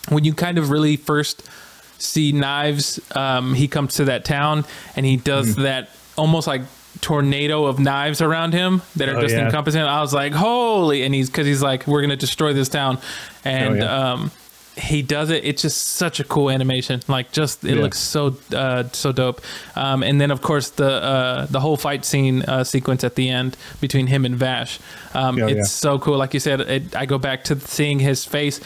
when 0.09 0.23
you 0.23 0.33
kind 0.33 0.57
of 0.57 0.69
really 0.69 0.97
first 0.97 1.49
see 1.97 2.31
knives. 2.31 2.99
Um, 3.15 3.53
he 3.55 3.67
comes 3.67 3.95
to 3.95 4.05
that 4.05 4.25
town 4.25 4.65
and 4.95 5.05
he 5.05 5.17
does 5.17 5.53
Mm-hmm. 5.53 5.61
that 5.63 5.89
almost 6.17 6.45
like 6.47 6.61
tornado 7.01 7.65
of 7.65 7.79
knives 7.79 8.21
around 8.21 8.53
him 8.53 8.81
that 8.95 9.09
are 9.09 9.17
Oh, 9.17 9.21
just 9.21 9.35
yeah. 9.35 9.45
encompassing. 9.45 9.81
I 9.81 10.01
was 10.01 10.13
like, 10.13 10.33
holy! 10.33 11.03
And 11.03 11.13
he's 11.13 11.29
because 11.29 11.47
he's 11.47 11.61
like, 11.61 11.87
we're 11.87 12.01
gonna 12.01 12.15
destroy 12.15 12.53
this 12.53 12.69
town, 12.69 12.99
and 13.43 13.73
Oh, 13.75 13.83
yeah. 13.83 14.11
um, 14.13 14.31
he 14.77 15.01
does 15.01 15.29
it. 15.29 15.43
It's 15.43 15.61
just 15.63 15.85
such 15.85 16.19
a 16.21 16.23
cool 16.23 16.49
animation. 16.49 17.01
Like, 17.09 17.31
just 17.33 17.65
it 17.65 17.75
Yeah. 17.75 17.81
looks 17.81 17.99
so 17.99 18.37
uh, 18.55 18.83
so 18.93 19.11
dope. 19.11 19.41
Um, 19.75 20.01
and 20.01 20.21
then 20.21 20.31
of 20.31 20.41
course 20.41 20.69
the 20.69 20.89
uh, 20.89 21.45
the 21.47 21.59
whole 21.59 21.75
fight 21.75 22.05
scene 22.05 22.43
uh, 22.43 22.63
sequence 22.63 23.03
at 23.03 23.15
the 23.15 23.29
end 23.29 23.57
between 23.81 24.07
him 24.07 24.23
and 24.25 24.35
Vash. 24.35 24.79
Um, 25.13 25.37
Oh, 25.41 25.47
it's 25.47 25.71
so 25.71 25.99
cool. 25.99 26.17
Like 26.17 26.33
you 26.33 26.39
said, 26.39 26.61
it, 26.61 26.95
I 26.95 27.05
go 27.05 27.17
back 27.17 27.43
to 27.45 27.59
seeing 27.59 27.99
his 27.99 28.23
face, 28.23 28.61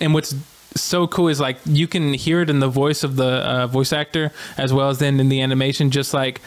and 0.00 0.14
what's 0.14 0.34
so 0.74 1.06
cool 1.06 1.28
is 1.28 1.38
like 1.38 1.58
you 1.66 1.86
can 1.86 2.14
hear 2.14 2.40
it 2.40 2.48
in 2.48 2.60
the 2.60 2.68
voice 2.68 3.04
of 3.04 3.16
the 3.16 3.26
uh, 3.26 3.66
voice 3.66 3.92
actor 3.92 4.32
as 4.56 4.72
well 4.72 4.88
as 4.88 5.00
then 5.00 5.20
in 5.20 5.28
the 5.28 5.42
animation, 5.42 5.90
just 5.90 6.14
like 6.14 6.40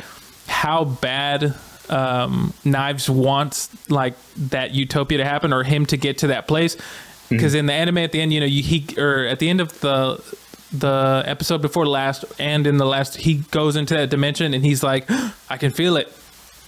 how 0.47 0.85
bad 0.85 1.53
um, 1.89 2.53
Knives 2.63 3.09
wants 3.09 3.69
like 3.89 4.15
that 4.49 4.71
utopia 4.73 5.19
to 5.19 5.25
happen 5.25 5.53
or 5.53 5.63
him 5.63 5.85
to 5.87 5.97
get 5.97 6.19
to 6.19 6.27
that 6.27 6.47
place. 6.47 6.77
Because 7.29 7.55
in 7.55 7.65
the 7.65 7.73
anime 7.73 7.97
at 7.99 8.11
the 8.11 8.21
end, 8.21 8.31
you 8.33 8.39
know, 8.39 8.45
you 8.45 8.61
he 8.61 8.85
or 8.99 9.25
at 9.25 9.39
the 9.39 9.49
end 9.49 9.59
of 9.61 9.79
the 9.81 10.23
the 10.71 11.23
episode 11.25 11.61
before 11.61 11.85
last 11.87 12.25
and 12.39 12.67
in 12.67 12.77
the 12.77 12.85
last, 12.85 13.15
he 13.17 13.35
goes 13.51 13.75
into 13.75 13.93
that 13.95 14.09
dimension 14.09 14.53
and 14.53 14.63
he's 14.65 14.83
like, 14.83 15.09
I 15.49 15.57
can 15.57 15.71
feel 15.71 15.97
it 15.97 16.11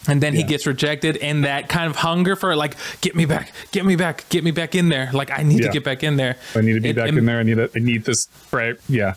and 0.07 0.21
then 0.23 0.33
he 0.33 0.43
gets 0.43 0.65
rejected 0.65 1.17
and 1.17 1.43
that 1.43 1.67
kind 1.67 1.89
of 1.89 1.97
hunger 1.97 2.35
for 2.37 2.55
like 2.55 2.75
get 3.01 3.13
me 3.15 3.25
back 3.25 3.51
get 3.71 3.83
me 3.85 3.95
back 3.97 4.23
get 4.29 4.41
me 4.43 4.51
back 4.51 4.73
in 4.73 4.87
there 4.87 5.09
like 5.11 5.31
i 5.31 5.43
need 5.43 5.59
Yeah. 5.59 5.67
to 5.67 5.73
get 5.73 5.83
back 5.83 6.01
in 6.03 6.15
there 6.15 6.37
I 6.55 6.61
need 6.61 6.73
to 6.75 6.79
be 6.79 6.89
It- 6.89 6.95
back 6.95 7.09
it- 7.09 7.17
in 7.17 7.25
there. 7.25 7.39
I 7.39 7.43
need 7.43 7.59
a, 7.59 7.69
I 7.75 7.79
need 7.79 8.05
this. 8.05 8.27
Right? 8.51 8.75
Yeah. 8.87 9.13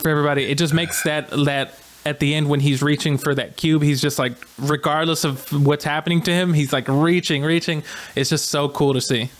for 0.00 0.08
everybody 0.08 0.44
it 0.44 0.56
just 0.56 0.72
makes 0.72 1.02
that 1.02 1.28
that 1.44 1.74
at 2.04 2.18
the 2.18 2.34
end 2.34 2.48
when 2.48 2.60
he's 2.60 2.82
reaching 2.82 3.16
for 3.16 3.34
that 3.34 3.56
cube 3.56 3.82
he's 3.82 4.00
just 4.02 4.18
like 4.18 4.32
regardless 4.58 5.22
of 5.24 5.50
what's 5.66 5.84
happening 5.84 6.20
to 6.20 6.32
him 6.32 6.52
he's 6.52 6.72
like 6.72 6.86
reaching 6.88 7.42
reaching 7.44 7.82
it's 8.16 8.30
just 8.30 8.48
so 8.48 8.68
cool 8.68 8.92
to 8.94 9.00
see 9.00 9.30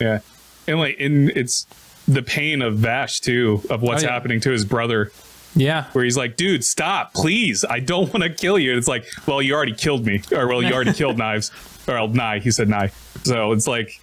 Yeah. 0.00 0.20
And 0.66 0.78
like, 0.80 0.96
in 0.98 1.30
it's 1.36 1.66
the 2.08 2.22
pain 2.22 2.62
of 2.62 2.78
Vash 2.78 3.20
too 3.20 3.62
of 3.70 3.80
what's 3.82 4.02
Oh, 4.02 4.06
yeah. 4.06 4.12
happening 4.12 4.40
to 4.40 4.50
his 4.50 4.64
brother, 4.64 5.12
yeah 5.54 5.84
where 5.92 6.04
he's 6.04 6.16
like, 6.16 6.36
"Dude, 6.36 6.64
stop, 6.64 7.14
please! 7.14 7.64
I 7.64 7.78
don't 7.80 8.12
want 8.12 8.24
to 8.24 8.30
kill 8.30 8.58
you." 8.58 8.70
And 8.72 8.78
it's 8.78 8.88
like, 8.88 9.04
"Well, 9.26 9.40
you 9.40 9.54
already 9.54 9.74
killed 9.74 10.04
me, 10.04 10.20
or 10.32 10.48
well, 10.48 10.62
you 10.62 10.72
already 10.74 10.92
killed 11.02 11.16
Knives, 11.16 11.50
or 11.86 11.94
well, 11.94 12.08
Nai." 12.08 12.40
He 12.40 12.50
said 12.50 12.68
Nai. 12.68 12.90
So 13.22 13.52
it's 13.52 13.66
like, 13.68 14.00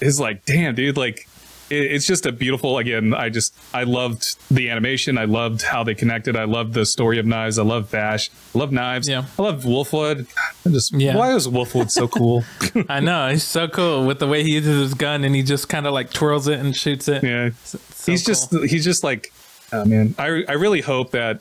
it's 0.00 0.18
like, 0.18 0.44
damn, 0.44 0.74
dude, 0.74 0.96
like. 0.96 1.28
It- 1.70 1.92
It's 1.92 2.06
just 2.06 2.26
a 2.26 2.32
beautiful. 2.32 2.78
Again, 2.78 3.12
I 3.14 3.28
just 3.28 3.54
I 3.74 3.82
loved 3.84 4.36
the 4.50 4.70
animation. 4.70 5.18
I 5.18 5.24
loved 5.24 5.62
how 5.62 5.82
they 5.84 5.94
connected. 5.94 6.36
I 6.36 6.44
loved 6.44 6.74
the 6.74 6.86
story 6.86 7.18
of 7.18 7.26
knives. 7.26 7.58
I 7.58 7.62
love 7.64 7.90
Vash. 7.90 8.30
I 8.54 8.58
love 8.58 8.72
knives. 8.72 9.08
Yeah. 9.08 9.24
I 9.38 9.42
love 9.42 9.64
Wolfwood. 9.64 10.26
I 10.64 10.68
just 10.70 10.92
Yeah. 10.94 11.16
why 11.16 11.34
is 11.34 11.48
Wolfwood 11.48 11.90
so 11.90 12.06
cool? 12.08 12.44
i 12.88 13.00
know 13.00 13.28
he's 13.30 13.42
so 13.44 13.66
cool 13.68 14.06
with 14.06 14.18
the 14.18 14.26
way 14.26 14.42
he 14.42 14.52
uses 14.54 14.80
his 14.80 14.94
gun 14.94 15.24
and 15.24 15.34
he 15.34 15.42
just 15.42 15.68
kind 15.68 15.86
of 15.86 15.92
like 15.92 16.12
twirls 16.12 16.46
it 16.48 16.58
and 16.60 16.76
shoots 16.76 17.08
it 17.08 17.22
yeah, 17.24 17.50
so 17.64 17.78
he's 18.10 18.24
cool. 18.24 18.34
just 18.34 18.70
he's 18.70 18.84
just 18.84 19.02
like 19.04 19.32
oh 19.72 19.84
man 19.84 20.14
I, 20.18 20.44
I 20.48 20.52
really 20.52 20.80
hope 20.82 21.10
that 21.12 21.40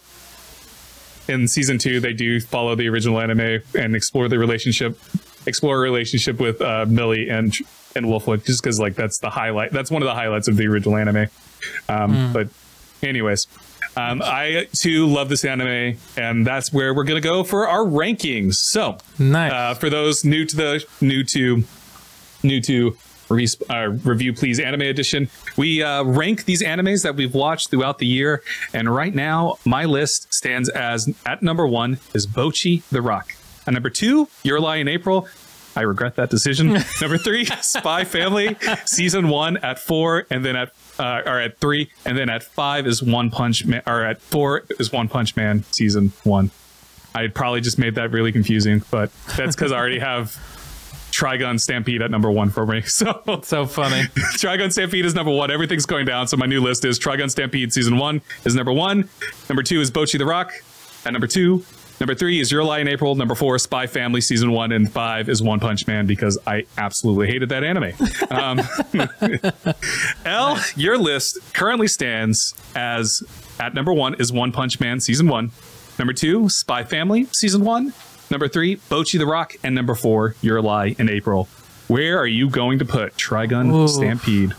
in 1.27 1.47
season 1.47 1.77
two 1.77 1.99
they 1.99 2.13
do 2.13 2.39
follow 2.39 2.75
the 2.75 2.87
original 2.87 3.19
anime 3.19 3.61
and 3.77 3.95
explore 3.95 4.27
the 4.29 4.37
relationship 4.37 4.97
explore 5.47 5.77
a 5.77 5.79
relationship 5.79 6.39
with 6.39 6.61
uh, 6.61 6.85
millie 6.87 7.29
and 7.29 7.53
and 7.95 8.05
wolfwood 8.05 8.45
just 8.45 8.61
because 8.61 8.79
like 8.79 8.95
that's 8.95 9.19
the 9.19 9.29
highlight 9.29 9.71
that's 9.71 9.89
one 9.89 10.01
of 10.01 10.05
the 10.05 10.13
highlights 10.13 10.47
of 10.47 10.57
the 10.57 10.67
original 10.67 10.97
anime. 10.97 11.27
Um, 11.89 12.31
but 12.33 12.49
anyways 13.01 13.47
um, 13.97 14.21
i 14.23 14.67
too 14.73 15.07
love 15.07 15.29
this 15.29 15.45
anime 15.45 15.97
and 16.17 16.45
that's 16.45 16.73
where 16.73 16.93
we're 16.93 17.03
gonna 17.03 17.21
go 17.21 17.43
for 17.43 17.67
our 17.67 17.83
rankings. 17.85 18.55
So 18.55 18.97
nice. 19.17 19.51
uh, 19.51 19.73
for 19.75 19.89
those 19.89 20.25
new 20.25 20.45
to 20.45 20.55
the 20.55 20.85
new 21.01 21.23
to 21.25 21.63
new 22.43 22.61
to 22.61 22.97
re- 23.29 23.47
uh, 23.69 23.89
review 24.03 24.33
please 24.33 24.59
anime 24.59 24.81
edition 24.81 25.29
we 25.57 25.81
uh, 25.81 26.03
rank 26.03 26.45
these 26.45 26.61
animes 26.61 27.03
that 27.03 27.15
we've 27.15 27.33
watched 27.33 27.69
throughout 27.69 27.97
the 27.99 28.05
year 28.05 28.43
and 28.73 28.93
right 28.93 29.15
now 29.15 29.57
my 29.65 29.85
list 29.85 30.33
stands 30.33 30.67
as 30.69 31.13
at 31.25 31.41
number 31.41 31.65
one 31.65 31.99
is 32.13 32.27
Bocchi 32.27 32.83
the 32.89 33.01
rock. 33.01 33.33
At 33.65 33.73
number 33.73 33.89
two 33.89 34.27
your 34.43 34.59
lie 34.59 34.75
in 34.77 34.87
april 34.87 35.27
i 35.75 35.81
regret 35.81 36.15
that 36.15 36.29
decision 36.29 36.73
number 37.01 37.17
three 37.17 37.45
spy 37.61 38.03
family 38.03 38.55
season 38.85 39.29
one 39.29 39.57
at 39.57 39.79
four 39.79 40.25
and 40.29 40.43
then 40.45 40.55
at 40.55 40.71
uh, 40.99 41.21
or 41.25 41.39
at 41.39 41.57
three 41.59 41.89
and 42.05 42.17
then 42.17 42.29
at 42.29 42.43
five 42.43 42.87
is 42.87 43.03
one 43.03 43.29
punch 43.29 43.65
man 43.65 43.81
or 43.85 44.03
at 44.03 44.21
four 44.21 44.63
is 44.79 44.91
one 44.91 45.07
punch 45.07 45.35
man 45.35 45.63
season 45.71 46.11
one 46.23 46.51
I 47.15 47.27
probably 47.27 47.61
just 47.61 47.79
made 47.79 47.95
that 47.95 48.11
really 48.11 48.33
confusing, 48.33 48.83
but 48.91 49.09
that's 49.37 49.55
because 49.55 49.71
I 49.71 49.77
already 49.77 49.99
have 49.99 50.37
Trigun 51.11 51.57
Stampede 51.61 52.01
at 52.01 52.11
number 52.11 52.29
one 52.29 52.49
for 52.49 52.65
me. 52.65 52.81
So 52.87 53.39
so 53.43 53.65
funny 53.65 54.01
Trigun 54.37 54.69
Stampede 54.69 55.05
is 55.05 55.15
number 55.15 55.31
one. 55.31 55.49
Everything's 55.49 55.85
going 55.85 56.05
down. 56.05 56.27
So 56.27 56.35
my 56.35 56.45
new 56.45 56.59
list 56.59 56.83
is 56.83 56.99
Trigun 56.99 57.31
Stampede 57.31 57.71
season 57.71 57.97
one 57.97 58.21
is 58.43 58.53
number 58.53 58.73
one. 58.73 59.07
Number 59.47 59.63
two 59.63 59.79
is 59.79 59.91
Bocchi 59.91 60.17
the 60.17 60.25
Rock 60.25 60.51
at 61.05 61.13
number 61.13 61.27
two. 61.27 61.63
Number 61.99 62.13
three 62.13 62.41
is 62.41 62.51
Your 62.51 62.63
Lie 62.63 62.79
in 62.79 62.87
April. 62.89 63.15
Number 63.15 63.35
four, 63.35 63.57
Spy 63.57 63.87
Family 63.87 64.19
season 64.19 64.51
one, 64.51 64.73
and 64.73 64.91
five 64.91 65.29
is 65.29 65.41
One 65.41 65.61
Punch 65.61 65.87
Man 65.87 66.05
because 66.05 66.37
I 66.45 66.65
absolutely 66.77 67.27
hated 67.27 67.49
that 67.49 67.63
anime. 67.63 67.93
Um, 68.29 68.61
Ell, 70.25 70.59
your 70.75 70.97
list 70.97 71.39
currently 71.53 71.87
stands 71.87 72.53
as 72.75 73.23
at 73.59 73.73
number 73.73 73.93
one 73.93 74.15
is 74.15 74.33
One 74.33 74.51
Punch 74.51 74.79
Man 74.81 74.99
season 74.99 75.29
one. 75.29 75.51
Number 75.97 76.11
two, 76.11 76.49
Spy 76.49 76.83
Family 76.83 77.25
season 77.31 77.63
one. 77.63 77.93
Number 78.29 78.49
three, 78.49 78.75
Bocchi 78.75 79.17
the 79.17 79.25
Rock, 79.25 79.53
and 79.63 79.73
number 79.73 79.95
four, 79.95 80.35
Your 80.41 80.61
Lie 80.61 80.95
in 80.99 81.09
April. 81.09 81.47
Where 81.87 82.17
are 82.19 82.27
you 82.27 82.49
going 82.49 82.79
to 82.79 82.85
put 82.85 83.15
Trigun 83.15 83.71
Ooh. 83.73 83.87
Stampede? 83.87 84.53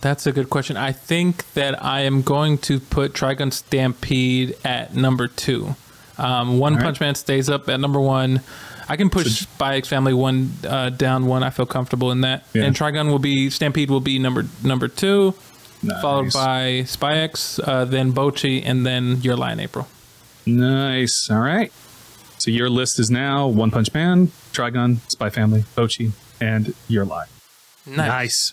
That's 0.00 0.26
a 0.26 0.32
good 0.32 0.50
question. 0.50 0.76
I 0.76 0.92
think 0.92 1.52
that 1.54 1.82
I 1.82 2.00
am 2.00 2.22
going 2.22 2.58
to 2.58 2.80
put 2.80 3.12
Trigun 3.12 3.52
Stampede 3.52 4.56
at 4.64 4.94
number 4.94 5.28
two. 5.28 5.76
Um, 6.18 6.58
one 6.58 6.74
right. 6.74 6.82
Punch 6.84 7.00
Man 7.00 7.14
stays 7.14 7.48
up 7.48 7.68
at 7.68 7.78
number 7.80 8.00
one. 8.00 8.40
I 8.88 8.96
can 8.96 9.10
push 9.10 9.40
Spy 9.40 9.76
X 9.76 9.88
Family 9.88 10.14
one 10.14 10.52
uh, 10.66 10.90
down 10.90 11.26
one. 11.26 11.42
I 11.42 11.50
feel 11.50 11.66
comfortable 11.66 12.12
in 12.12 12.20
that. 12.22 12.46
Yeah. 12.52 12.64
And 12.64 12.76
Trigun 12.76 13.08
will 13.08 13.18
be 13.18 13.50
Stampede 13.50 13.90
will 13.90 14.00
be 14.00 14.18
number 14.18 14.44
number 14.62 14.88
two, 14.88 15.32
followed 16.00 16.32
by 16.32 16.84
Spy 16.84 17.16
X, 17.18 17.58
uh, 17.58 17.84
then 17.84 18.12
Bocchi, 18.12 18.62
and 18.64 18.86
then 18.86 19.20
Your 19.22 19.36
Lie 19.36 19.52
in 19.52 19.60
April. 19.60 19.88
Nice. 20.46 21.28
All 21.30 21.40
right. 21.40 21.72
So 22.38 22.50
your 22.50 22.70
list 22.70 23.00
is 23.00 23.10
now 23.10 23.48
One 23.48 23.70
Punch 23.70 23.92
Man, 23.92 24.28
Trigun, 24.52 24.98
Spy 25.10 25.30
Family, 25.30 25.64
Bocchi, 25.74 26.12
and 26.40 26.74
Your 26.86 27.04
Lie. 27.04 27.26
Nice. 27.86 28.52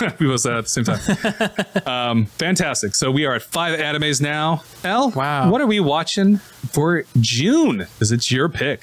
we 0.18 0.26
both 0.26 0.40
said 0.40 0.54
at 0.54 0.64
the 0.64 0.68
same 0.68 0.84
time. 0.84 1.86
um, 1.86 2.26
fantastic. 2.26 2.94
So 2.94 3.10
we 3.10 3.24
are 3.26 3.34
at 3.34 3.42
five 3.42 3.78
animes 3.78 4.20
now. 4.20 4.62
Ell, 4.84 5.10
Wow. 5.10 5.50
what 5.50 5.60
are 5.60 5.66
we 5.66 5.80
watching 5.80 6.38
for 6.72 7.04
June? 7.20 7.78
Because 7.78 8.12
it's 8.12 8.30
your 8.30 8.48
pick. 8.48 8.82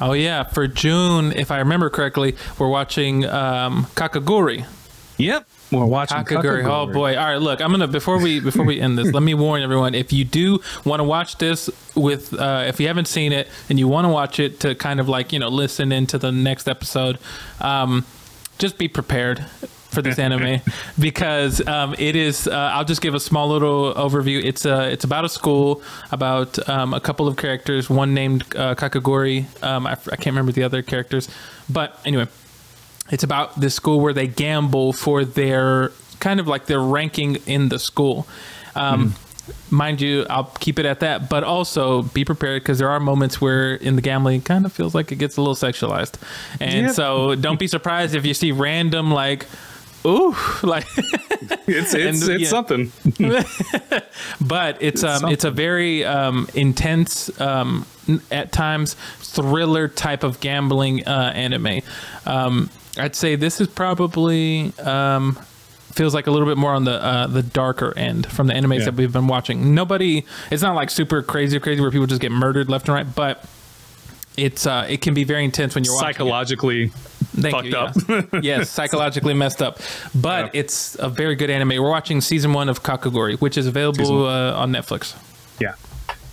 Oh 0.00 0.12
yeah, 0.12 0.44
for 0.44 0.68
June, 0.68 1.32
if 1.32 1.50
I 1.50 1.58
remember 1.58 1.90
correctly, 1.90 2.36
we're 2.58 2.68
watching 2.68 3.24
um, 3.24 3.86
Kakegurui. 3.96 4.64
Yep, 5.16 5.48
we're 5.72 5.84
watching 5.84 6.18
Kakegurui. 6.18 6.64
Oh 6.64 6.86
boy! 6.92 7.16
All 7.18 7.24
right, 7.24 7.36
look, 7.42 7.60
I'm 7.60 7.72
gonna 7.72 7.88
before 7.88 8.22
we 8.22 8.38
before 8.38 8.64
we 8.64 8.80
end 8.80 8.96
this, 8.96 9.12
let 9.12 9.24
me 9.24 9.34
warn 9.34 9.60
everyone: 9.62 9.96
if 9.96 10.12
you 10.12 10.24
do 10.24 10.60
want 10.84 11.00
to 11.00 11.04
watch 11.04 11.38
this 11.38 11.68
with, 11.96 12.32
uh, 12.32 12.62
if 12.68 12.78
you 12.78 12.86
haven't 12.86 13.08
seen 13.08 13.32
it 13.32 13.48
and 13.68 13.76
you 13.80 13.88
want 13.88 14.04
to 14.04 14.08
watch 14.08 14.38
it 14.38 14.60
to 14.60 14.76
kind 14.76 15.00
of 15.00 15.08
like 15.08 15.32
you 15.32 15.40
know 15.40 15.48
listen 15.48 15.90
into 15.90 16.16
the 16.16 16.30
next 16.30 16.68
episode, 16.68 17.18
um, 17.60 18.04
just 18.58 18.78
be 18.78 18.86
prepared 18.86 19.44
for 19.98 20.02
this 20.02 20.18
anime 20.18 20.60
because 20.98 21.66
um, 21.66 21.94
it 21.98 22.14
is. 22.16 22.46
Uh, 22.46 22.54
I'll 22.74 22.84
just 22.84 23.00
give 23.00 23.14
a 23.14 23.20
small 23.20 23.48
little 23.48 23.92
overview. 23.94 24.42
It's 24.42 24.64
uh, 24.64 24.88
it's 24.92 25.04
about 25.04 25.24
a 25.24 25.28
school, 25.28 25.82
about 26.12 26.68
um, 26.68 26.94
a 26.94 27.00
couple 27.00 27.26
of 27.26 27.36
characters. 27.36 27.90
One 27.90 28.14
named 28.14 28.42
uh, 28.54 28.74
Kakaguri. 28.74 29.46
Um, 29.62 29.86
I, 29.86 29.92
I 29.92 30.16
can't 30.16 30.26
remember 30.26 30.52
the 30.52 30.62
other 30.62 30.82
characters, 30.82 31.28
but 31.68 31.98
anyway 32.04 32.26
it's 33.10 33.22
about 33.24 33.58
this 33.58 33.74
school 33.74 34.00
where 34.00 34.12
they 34.12 34.26
gamble 34.26 34.92
for 34.92 35.24
their 35.24 35.90
kind 36.20 36.40
of 36.40 36.46
like 36.46 36.66
their 36.66 36.80
ranking 36.80 37.36
in 37.46 37.68
the 37.70 37.78
school. 37.78 38.26
Um, 38.74 39.14
Mind 39.70 40.02
you, 40.02 40.26
I'll 40.28 40.52
keep 40.60 40.78
it 40.78 40.84
at 40.84 41.00
that, 41.00 41.30
but 41.30 41.42
also 41.42 42.02
be 42.02 42.22
prepared 42.22 42.62
because 42.62 42.78
there 42.78 42.90
are 42.90 43.00
moments 43.00 43.40
where 43.40 43.76
in 43.76 43.96
the 43.96 44.02
gambling 44.02 44.40
it 44.40 44.44
kind 44.44 44.66
of 44.66 44.74
feels 44.74 44.94
like 44.94 45.10
it 45.10 45.16
gets 45.16 45.38
a 45.38 45.40
little 45.40 45.54
sexualized, 45.54 46.16
and 46.60 46.88
Yep. 46.88 46.94
so 46.94 47.34
don't 47.34 47.58
be 47.58 47.66
surprised 47.66 48.14
if 48.14 48.26
you 48.26 48.34
see 48.34 48.52
random 48.52 49.10
like, 49.10 49.46
ooh, 50.06 50.34
like 50.62 50.86
It's 51.66 51.94
it's 51.94 52.22
And, 52.28 52.40
it's 52.40 52.50
something. 52.50 52.92
but 54.40 54.76
it's 54.80 55.02
um, 55.04 55.10
something. 55.20 55.32
it's 55.32 55.44
a 55.44 55.50
very 55.50 56.04
um, 56.04 56.48
intense, 56.54 57.38
um, 57.40 57.86
at 58.30 58.52
times 58.52 58.94
thriller 59.18 59.88
type 59.88 60.22
of 60.22 60.40
gambling 60.40 61.06
uh, 61.06 61.32
anime. 61.34 61.80
Um, 62.26 62.70
I'd 62.96 63.14
say 63.14 63.36
this 63.36 63.60
is 63.60 63.68
probably 63.68 64.72
um, 64.78 65.34
feels 65.92 66.14
like 66.14 66.26
a 66.26 66.30
little 66.30 66.48
bit 66.48 66.56
more 66.56 66.72
on 66.72 66.84
the 66.84 67.02
uh, 67.04 67.26
the 67.26 67.42
darker 67.42 67.92
end 67.96 68.30
from 68.30 68.46
the 68.46 68.54
animes 68.54 68.80
Yeah. 68.80 68.84
that 68.86 68.94
we've 68.94 69.12
been 69.12 69.26
watching. 69.28 69.74
Nobody, 69.74 70.24
it's 70.50 70.62
not 70.62 70.74
like 70.74 70.90
super 70.90 71.22
crazy, 71.22 71.58
crazy 71.60 71.80
where 71.80 71.90
people 71.90 72.06
just 72.06 72.20
get 72.22 72.32
murdered 72.32 72.68
left 72.68 72.88
and 72.88 72.94
right, 72.94 73.14
but. 73.14 73.44
It's 74.36 74.68
uh, 74.68 74.86
it 74.88 75.00
can 75.00 75.14
be 75.14 75.24
very 75.24 75.44
intense 75.44 75.74
when 75.74 75.82
you're. 75.82 75.98
Psychologically 75.98 76.92
Thank 77.42 77.54
fucked 77.54 77.66
you, 77.68 77.76
up. 77.76 77.94
yes. 78.32 78.42
yes, 78.42 78.70
psychologically 78.70 79.34
messed 79.34 79.62
up. 79.62 79.78
But 80.14 80.54
Yeah. 80.54 80.60
it's 80.60 80.96
a 80.98 81.08
very 81.08 81.36
good 81.36 81.50
anime. 81.50 81.68
We're 81.82 81.90
watching 81.90 82.20
season 82.20 82.52
one 82.52 82.68
of 82.68 82.82
Kakegurui, 82.82 83.40
which 83.40 83.56
is 83.58 83.66
available 83.66 84.26
uh, 84.26 84.52
on 84.54 84.72
Netflix. 84.72 85.14
Yeah. 85.60 85.74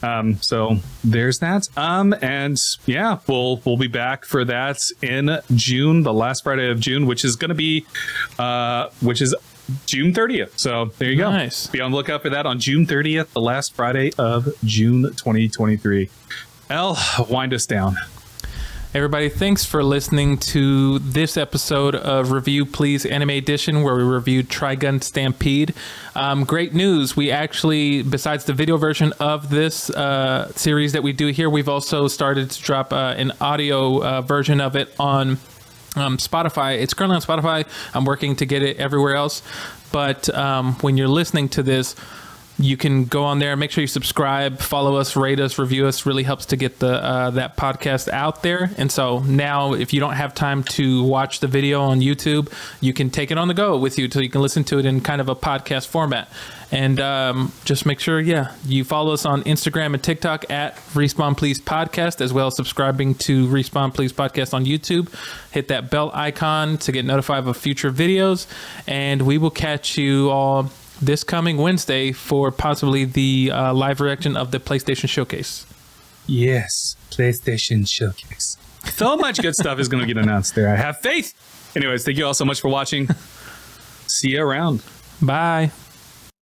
Um, 0.04 0.36
so 0.42 0.78
there's 1.04 1.40
that. 1.40 1.68
Um, 1.78 2.14
and 2.22 2.62
yeah, 2.86 3.20
we'll 3.28 3.60
we'll 3.66 3.78
be 3.78 3.88
back 3.88 4.24
for 4.26 4.46
that 4.46 4.80
in 5.02 5.40
June, 5.56 6.04
the 6.04 6.14
last 6.14 6.44
Friday 6.44 6.70
of 6.70 6.80
June, 6.80 7.08
which 7.08 7.26
is 7.26 7.36
going 7.36 7.50
to 7.50 7.56
be, 7.56 7.86
uh, 8.38 8.90
which 9.02 9.22
is 9.22 9.34
June 9.88 10.14
30th. 10.14 10.60
So 10.60 10.92
there 11.00 11.10
you 11.10 11.18
go. 11.18 11.32
Nice. 11.32 11.66
Be 11.68 11.82
on 11.82 11.90
the 11.90 11.98
lookout 11.98 12.22
for 12.22 12.30
that 12.30 12.46
on 12.46 12.60
June 12.60 12.86
30th, 12.86 13.30
the 13.32 13.42
last 13.42 13.74
Friday 13.74 14.12
of 14.20 14.48
June 14.64 15.04
2023. 15.04 16.10
Ell, 16.70 16.98
wind 17.30 17.52
us 17.54 17.66
down. 17.66 17.96
Everybody, 18.96 19.28
thanks 19.28 19.66
for 19.66 19.84
listening 19.84 20.38
to 20.38 21.00
this 21.00 21.36
episode 21.36 21.96
of 21.96 22.32
Review 22.32 22.66
Please 22.66 23.06
Anime 23.06 23.32
Edition, 23.32 23.84
where 23.84 23.94
we 23.94 24.04
reviewed 24.04 24.48
Trigun 24.48 25.04
Stampede. 25.04 25.74
Um, 26.16 26.46
great 26.46 26.74
news. 26.74 27.14
We 27.14 27.30
actually, 27.30 28.04
besides 28.04 28.46
the 28.46 28.54
video 28.54 28.78
version 28.78 29.12
of 29.20 29.50
this 29.50 29.90
uh, 29.90 30.50
series 30.54 30.94
that 30.94 31.04
we 31.04 31.12
do 31.12 31.28
here, 31.28 31.50
we've 31.50 31.68
also 31.68 32.08
started 32.08 32.52
to 32.52 32.62
drop 32.62 32.94
uh, 32.94 33.16
an 33.18 33.34
audio 33.42 34.02
uh, 34.02 34.22
version 34.22 34.62
of 34.62 34.78
it 34.78 34.96
on 34.98 35.32
um, 35.98 36.16
Spotify. 36.16 36.80
It's 36.80 36.94
currently 36.94 37.18
on 37.18 37.22
Spotify. 37.22 37.68
I'm 37.94 38.06
working 38.06 38.38
to 38.38 38.46
get 38.46 38.64
it 38.64 38.78
everywhere 38.78 39.18
else. 39.18 39.42
But 39.92 40.34
um, 40.34 40.76
when 40.76 40.96
you're 40.96 41.10
listening 41.10 41.50
to 41.50 41.64
this, 41.64 41.98
you 42.58 42.78
can 42.78 43.06
go 43.06 43.24
on 43.24 43.40
there. 43.40 43.56
Make 43.56 43.72
sure 43.72 43.82
you 43.82 43.88
subscribe, 43.88 44.60
follow 44.60 44.96
us, 44.96 45.16
rate 45.16 45.40
us, 45.40 45.60
review 45.60 45.88
us. 45.88 46.06
Really 46.06 46.24
helps 46.24 46.46
to 46.48 46.56
get 46.56 46.80
the 46.80 47.04
uh, 47.04 47.32
that 47.32 47.58
podcast 47.58 48.10
out 48.10 48.44
there. 48.44 48.72
And 48.78 48.92
so 48.92 49.20
now, 49.20 49.74
if 49.74 49.94
you 49.94 50.00
don't 50.00 50.14
have 50.14 50.34
time 50.34 50.64
to 50.64 51.04
watch 51.04 51.42
the 51.42 51.48
video 51.48 51.82
on 51.82 52.00
YouTube, 52.00 52.52
you 52.80 52.94
can 52.94 53.10
take 53.10 53.32
it 53.32 53.38
on 53.38 53.48
the 53.48 53.54
go 53.54 53.78
with 53.78 54.00
you, 54.00 54.10
so 54.10 54.20
you 54.22 54.30
can 54.30 54.42
listen 54.42 54.64
to 54.66 54.80
it 54.80 54.86
in 54.86 55.02
kind 55.02 55.20
of 55.20 55.28
a 55.28 55.36
podcast 55.36 55.88
format. 55.88 56.30
And 56.72 57.00
um, 57.00 57.52
just 57.64 57.86
make 57.86 58.00
sure, 58.00 58.20
yeah, 58.20 58.54
you 58.66 58.84
follow 58.84 59.14
us 59.14 59.26
on 59.26 59.44
Instagram 59.44 59.94
and 59.94 60.04
TikTok 60.04 60.50
at 60.50 60.76
Respawn 60.94 61.38
Please 61.38 61.60
Podcast, 61.60 62.22
as 62.22 62.34
well 62.34 62.48
as 62.48 62.56
subscribing 62.56 63.16
to 63.16 63.48
Respawn 63.48 63.94
Please 63.94 64.12
Podcast 64.12 64.54
on 64.54 64.66
YouTube. 64.66 65.14
Hit 65.52 65.68
that 65.68 65.90
bell 65.90 66.12
icon 66.14 66.78
to 66.80 66.92
get 66.92 67.06
notified 67.06 67.46
of 67.46 67.58
future 67.58 67.92
videos, 67.92 68.48
and 68.88 69.22
we 69.22 69.38
will 69.38 69.52
catch 69.52 69.98
you 69.98 70.30
all 70.32 70.72
this 71.02 71.24
coming 71.24 71.58
Wednesday 71.58 72.12
for 72.12 72.52
possibly 72.52 73.06
the 73.06 73.52
uh, 73.54 73.74
live 73.74 74.00
reaction 74.02 74.36
of 74.38 74.52
the 74.52 74.60
PlayStation 74.60 75.10
Showcase. 75.10 75.66
Yes, 76.28 76.96
PlayStation 77.12 77.88
Showcase. 77.88 78.58
So 78.86 79.18
much 79.18 79.42
good 79.42 79.56
stuff 79.56 79.80
is 79.80 79.88
going 79.88 80.06
to 80.06 80.08
get 80.12 80.22
announced 80.22 80.56
there. 80.56 80.70
I 80.70 80.76
have 80.76 81.00
faith. 81.00 81.34
Anyways, 81.76 82.06
thank 82.06 82.18
you 82.18 82.26
all 82.26 82.34
so 82.34 82.46
much 82.46 82.62
for 82.62 82.70
watching. 82.70 83.08
See 84.08 84.32
you 84.32 84.42
around. 84.42 84.84
Bye. 85.22 85.72